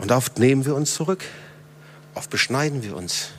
Und 0.00 0.12
oft 0.12 0.38
nehmen 0.38 0.64
wir 0.64 0.74
uns 0.74 0.94
zurück, 0.94 1.24
oft 2.14 2.30
beschneiden 2.30 2.82
wir 2.82 2.96
uns. 2.96 3.30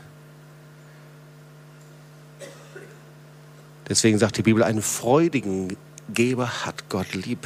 Deswegen 3.89 4.19
sagt 4.19 4.37
die 4.37 4.43
Bibel, 4.43 4.63
einen 4.63 4.81
freudigen 4.81 5.75
Geber 6.13 6.65
hat 6.65 6.87
Gott 6.87 7.13
lieb. 7.13 7.45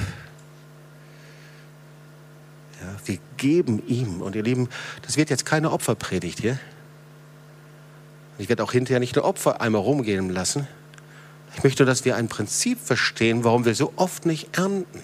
Ja, 2.82 2.96
wir 3.06 3.18
geben 3.38 3.82
ihm. 3.88 4.22
Und 4.22 4.36
ihr 4.36 4.44
Lieben, 4.44 4.70
das 5.02 5.18
wird 5.18 5.30
jetzt 5.30 5.46
keine 5.46 5.72
Opferpredigt 5.72 6.42
hier. 6.42 6.60
Ich 8.38 8.50
werde 8.50 8.64
auch 8.64 8.74
hinterher 8.74 9.00
nicht 9.00 9.16
nur 9.16 9.24
Opfer 9.24 9.62
einmal 9.62 9.82
rumgehen 9.82 10.30
lassen. 10.30 10.68
Ich 11.56 11.64
möchte, 11.64 11.86
dass 11.86 12.04
wir 12.04 12.18
ein 12.18 12.28
Prinzip 12.28 12.80
verstehen, 12.80 13.46
warum 13.46 13.64
wir 13.64 13.76
so 13.76 13.94
oft 13.96 14.26
nicht 14.26 14.58
ernten. 14.58 15.02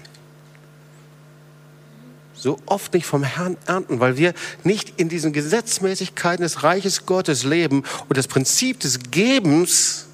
So 2.41 2.57
oft 2.65 2.95
nicht 2.95 3.05
vom 3.05 3.21
Herrn 3.21 3.55
ernten, 3.67 3.99
weil 3.99 4.17
wir 4.17 4.33
nicht 4.63 4.99
in 4.99 5.09
diesen 5.09 5.31
Gesetzmäßigkeiten 5.31 6.41
des 6.41 6.63
Reiches 6.63 7.05
Gottes 7.05 7.43
leben 7.43 7.83
und 8.09 8.17
das 8.17 8.27
Prinzip 8.27 8.79
des 8.79 9.11
Gebens 9.11 10.07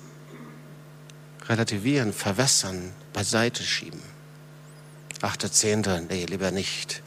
relativieren, 1.48 2.12
verwässern, 2.12 2.92
beiseite 3.14 3.64
schieben. 3.64 4.02
Achte, 5.22 5.50
Zehnte, 5.50 6.06
nee, 6.10 6.26
lieber 6.26 6.52
nicht. 6.52 7.02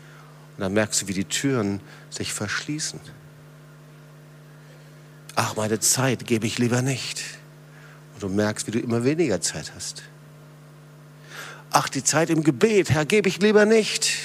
Und 0.57 0.63
dann 0.63 0.73
merkst 0.73 1.03
du, 1.03 1.09
wie 1.09 1.13
die 1.13 1.27
Türen 1.27 1.83
sich 2.09 2.33
verschließen. 2.33 2.99
Ach, 5.35 5.55
meine 5.55 5.81
Zeit 5.81 6.27
gebe 6.27 6.47
ich 6.47 6.57
lieber 6.57 6.81
nicht. 6.81 7.23
Und 8.15 8.23
du 8.23 8.31
merkst, 8.31 8.67
wie 8.67 8.71
du 8.71 8.79
immer 8.79 9.05
weniger 9.05 9.43
Zeit 9.43 9.73
hast. 9.75 10.03
Ach, 11.71 11.91
die 11.91 12.03
Zeit 12.03 12.31
im 12.31 12.43
Gebet, 12.43 12.89
Herr, 12.89 13.05
gebe 13.05 13.29
ich 13.29 13.39
lieber 13.43 13.67
nicht. 13.67 14.17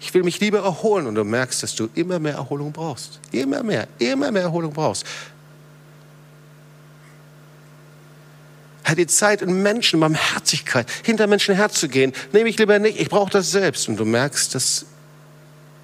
Ich 0.00 0.12
will 0.14 0.22
mich 0.22 0.40
lieber 0.40 0.60
erholen. 0.60 1.06
Und 1.06 1.14
du 1.14 1.24
merkst, 1.24 1.62
dass 1.62 1.74
du 1.74 1.88
immer 1.94 2.18
mehr 2.18 2.34
Erholung 2.34 2.72
brauchst. 2.72 3.20
Immer 3.32 3.62
mehr, 3.62 3.88
immer 3.98 4.30
mehr 4.30 4.42
Erholung 4.42 4.72
brauchst. 4.72 5.04
Herr, 8.82 8.94
die 8.94 9.06
Zeit 9.06 9.42
in 9.42 9.62
Menschen, 9.62 9.98
Barmherzigkeit, 9.98 10.86
hinter 11.02 11.26
Menschen 11.26 11.56
herzugehen, 11.56 12.12
nehme 12.32 12.48
ich 12.48 12.58
lieber 12.58 12.78
nicht. 12.78 13.00
Ich 13.00 13.08
brauche 13.08 13.30
das 13.30 13.50
selbst. 13.50 13.88
Und 13.88 13.96
du 13.96 14.04
merkst, 14.04 14.54
dass 14.54 14.86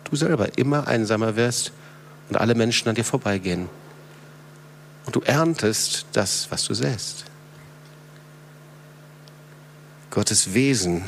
du 0.05 0.15
selber 0.15 0.57
immer 0.57 0.87
einsamer 0.87 1.35
wirst 1.35 1.73
und 2.29 2.37
alle 2.37 2.55
Menschen 2.55 2.89
an 2.89 2.95
dir 2.95 3.05
vorbeigehen. 3.05 3.69
Und 5.05 5.17
du 5.17 5.21
erntest 5.23 6.07
das, 6.13 6.47
was 6.51 6.65
du 6.65 6.75
säst. 6.75 7.25
Gottes 10.11 10.55
Wesen 10.55 11.05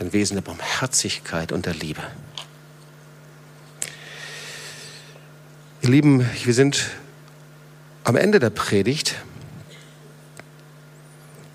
ein 0.00 0.12
Wesen 0.12 0.34
der 0.34 0.42
Barmherzigkeit 0.42 1.52
und 1.52 1.66
der 1.66 1.74
Liebe. 1.74 2.02
Ihr 5.82 5.90
Lieben, 5.90 6.28
wir 6.44 6.54
sind 6.54 6.90
am 8.04 8.16
Ende 8.16 8.38
der 8.38 8.50
Predigt, 8.50 9.16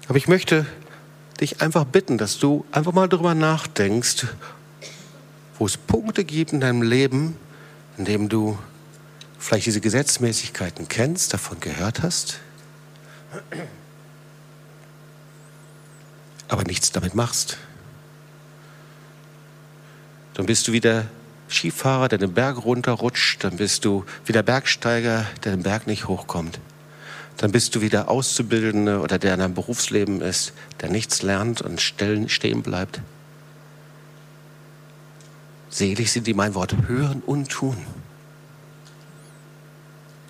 aber 0.07 0.17
ich 0.17 0.27
möchte 0.27 0.65
dich 1.39 1.61
einfach 1.61 1.85
bitten, 1.85 2.17
dass 2.17 2.39
du 2.39 2.65
einfach 2.71 2.93
mal 2.93 3.09
darüber 3.09 3.35
nachdenkst, 3.35 4.27
wo 5.57 5.65
es 5.65 5.77
Punkte 5.77 6.23
gibt 6.23 6.53
in 6.53 6.61
deinem 6.61 6.81
Leben, 6.81 7.37
in 7.97 8.05
dem 8.05 8.29
du 8.29 8.57
vielleicht 9.39 9.65
diese 9.65 9.81
Gesetzmäßigkeiten 9.81 10.87
kennst, 10.87 11.33
davon 11.33 11.59
gehört 11.59 12.03
hast, 12.03 12.39
aber 16.47 16.63
nichts 16.63 16.91
damit 16.91 17.15
machst. 17.15 17.57
Dann 20.41 20.47
bist 20.47 20.67
du 20.67 20.71
wieder 20.71 21.05
Skifahrer, 21.49 22.07
der 22.07 22.17
den 22.17 22.33
Berg 22.33 22.65
runterrutscht, 22.65 23.43
dann 23.43 23.57
bist 23.57 23.85
du 23.85 24.05
wieder 24.25 24.41
Bergsteiger, 24.41 25.27
der 25.43 25.55
den 25.55 25.61
Berg 25.61 25.85
nicht 25.85 26.07
hochkommt. 26.07 26.59
Dann 27.37 27.51
bist 27.51 27.75
du 27.75 27.81
wieder 27.81 28.09
Auszubildende 28.09 29.01
oder 29.01 29.19
der 29.19 29.35
in 29.35 29.41
einem 29.41 29.53
Berufsleben 29.53 30.19
ist, 30.19 30.53
der 30.81 30.89
nichts 30.89 31.21
lernt 31.21 31.61
und 31.61 31.79
stehen 31.79 32.63
bleibt. 32.63 33.01
Selig 35.69 36.11
sind 36.11 36.25
die 36.25 36.33
mein 36.33 36.55
Wort 36.55 36.75
hören 36.87 37.21
und 37.23 37.49
tun. 37.49 37.77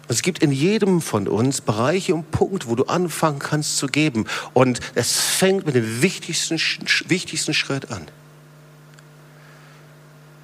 Es 0.09 0.23
gibt 0.23 0.39
in 0.39 0.51
jedem 0.51 0.99
von 0.99 1.29
uns 1.29 1.61
Bereiche 1.61 2.15
und 2.15 2.31
Punkte, 2.31 2.67
wo 2.67 2.75
du 2.75 2.83
anfangen 2.83 3.39
kannst 3.39 3.77
zu 3.77 3.87
geben. 3.87 4.25
Und 4.51 4.81
es 4.93 5.17
fängt 5.21 5.65
mit 5.65 5.75
dem 5.75 6.01
wichtigsten, 6.01 6.59
wichtigsten 7.07 7.53
Schritt 7.53 7.91
an. 7.91 8.07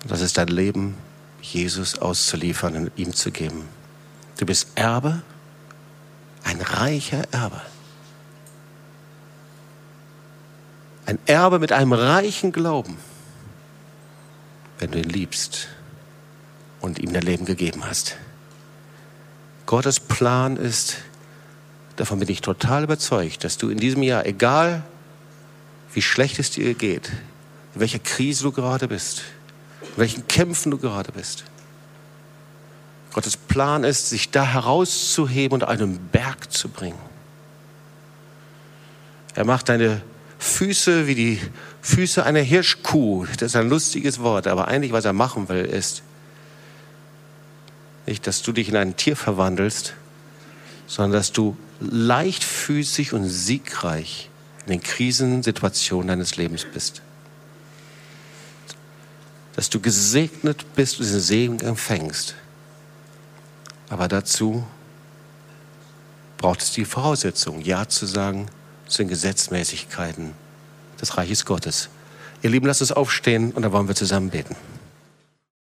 Das 0.08 0.22
ist 0.22 0.38
dein 0.38 0.48
Leben, 0.48 0.96
Jesus 1.42 2.00
auszuliefern 2.00 2.76
und 2.76 2.92
ihm 2.96 3.14
zu 3.14 3.32
geben. 3.32 3.68
Du 4.38 4.46
bist 4.46 4.70
Erbe, 4.76 5.22
ein 6.44 6.62
reicher 6.62 7.24
Erbe. 7.32 7.62
Ein 11.06 11.20
Erbe 11.26 11.60
mit 11.60 11.72
einem 11.72 11.94
reichen 11.94 12.52
Glauben, 12.52 12.98
wenn 14.80 14.92
du 14.92 15.00
ihn 15.00 15.10
liebst 15.10 15.68
und 16.80 17.00
ihm 17.00 17.14
dein 17.14 17.24
Leben 17.24 17.46
gegeben 17.46 17.86
hast. 17.86 18.18
Gottes 19.66 20.00
Plan 20.00 20.58
ist, 20.58 20.98
davon 21.96 22.20
bin 22.20 22.30
ich 22.30 22.42
total 22.42 22.84
überzeugt, 22.84 23.44
dass 23.44 23.58
du 23.58 23.70
in 23.70 23.78
diesem 23.78 24.04
Jahr, 24.04 24.26
egal 24.26 24.84
wie 25.94 26.02
schlecht 26.02 26.40
es 26.40 26.52
dir 26.52 26.74
geht, 26.74 27.10
in 27.74 27.82
welcher 27.82 28.00
Krise 28.00 28.44
du 28.44 28.52
gerade 28.52 28.88
bist, 28.88 29.24
welchen 29.98 30.28
Kämpfen 30.28 30.72
du 30.72 30.78
gerade 30.78 31.12
bist, 31.12 31.44
Gottes 33.14 33.36
Plan 33.36 33.84
ist, 33.84 34.10
sich 34.10 34.30
da 34.30 34.46
herauszuheben 34.46 35.56
und 35.56 35.68
einen 35.68 35.98
Berg 36.10 36.52
zu 36.52 36.70
bringen. 36.70 37.00
Er 39.34 39.44
macht 39.44 39.70
deine 39.70 40.02
Füße 40.40 41.08
wie 41.08 41.16
die 41.16 41.42
Füße 41.82 42.24
einer 42.24 42.42
Hirschkuh. 42.42 43.26
Das 43.26 43.54
ist 43.54 43.56
ein 43.56 43.70
lustiges 43.70 44.20
Wort, 44.20 44.46
aber 44.46 44.68
eigentlich, 44.68 44.92
was 44.92 45.06
er 45.06 45.14
machen 45.14 45.50
will, 45.50 45.66
ist 45.66 46.04
nicht, 48.06 48.28
dass 48.28 48.42
du 48.42 48.52
dich 48.52 48.70
in 48.70 48.76
ein 48.76 48.96
Tier 48.96 49.16
verwandelst, 49.16 49.94
sondern 50.86 51.14
dass 51.14 51.32
du 51.32 51.58
leichtfüßig 51.82 53.14
und 53.14 53.28
siegreich 53.28 54.30
in 54.66 54.74
den 54.74 54.84
Krisensituationen 54.84 56.08
deines 56.08 56.38
Lebens 56.38 56.66
bist. 56.66 57.02
Dass 59.58 59.70
du 59.70 59.82
gesegnet 59.82 60.66
bist 60.76 61.00
und 61.00 61.06
diesen 61.06 61.20
Segen 61.20 61.60
empfängst. 61.60 62.36
Aber 63.90 64.08
dazu 64.08 64.66
braucht 66.38 66.62
es 66.62 66.72
die 66.72 66.86
Voraussetzung, 66.86 67.62
Ja 67.62 67.88
zu 67.90 68.06
sagen 68.06 68.48
zu 68.88 69.00
den 69.00 69.10
Gesetzmäßigkeiten 69.10 70.34
des 71.02 71.18
Reiches 71.18 71.44
Gottes. 71.44 71.90
Ihr 72.44 72.52
Lieben, 72.52 72.68
lasst 72.68 72.82
uns 72.82 72.92
aufstehen 72.92 73.52
und 73.52 73.64
dann 73.64 73.72
wollen 73.72 73.88
wir 73.88 73.96
zusammen 73.96 74.30
beten. 74.30 74.56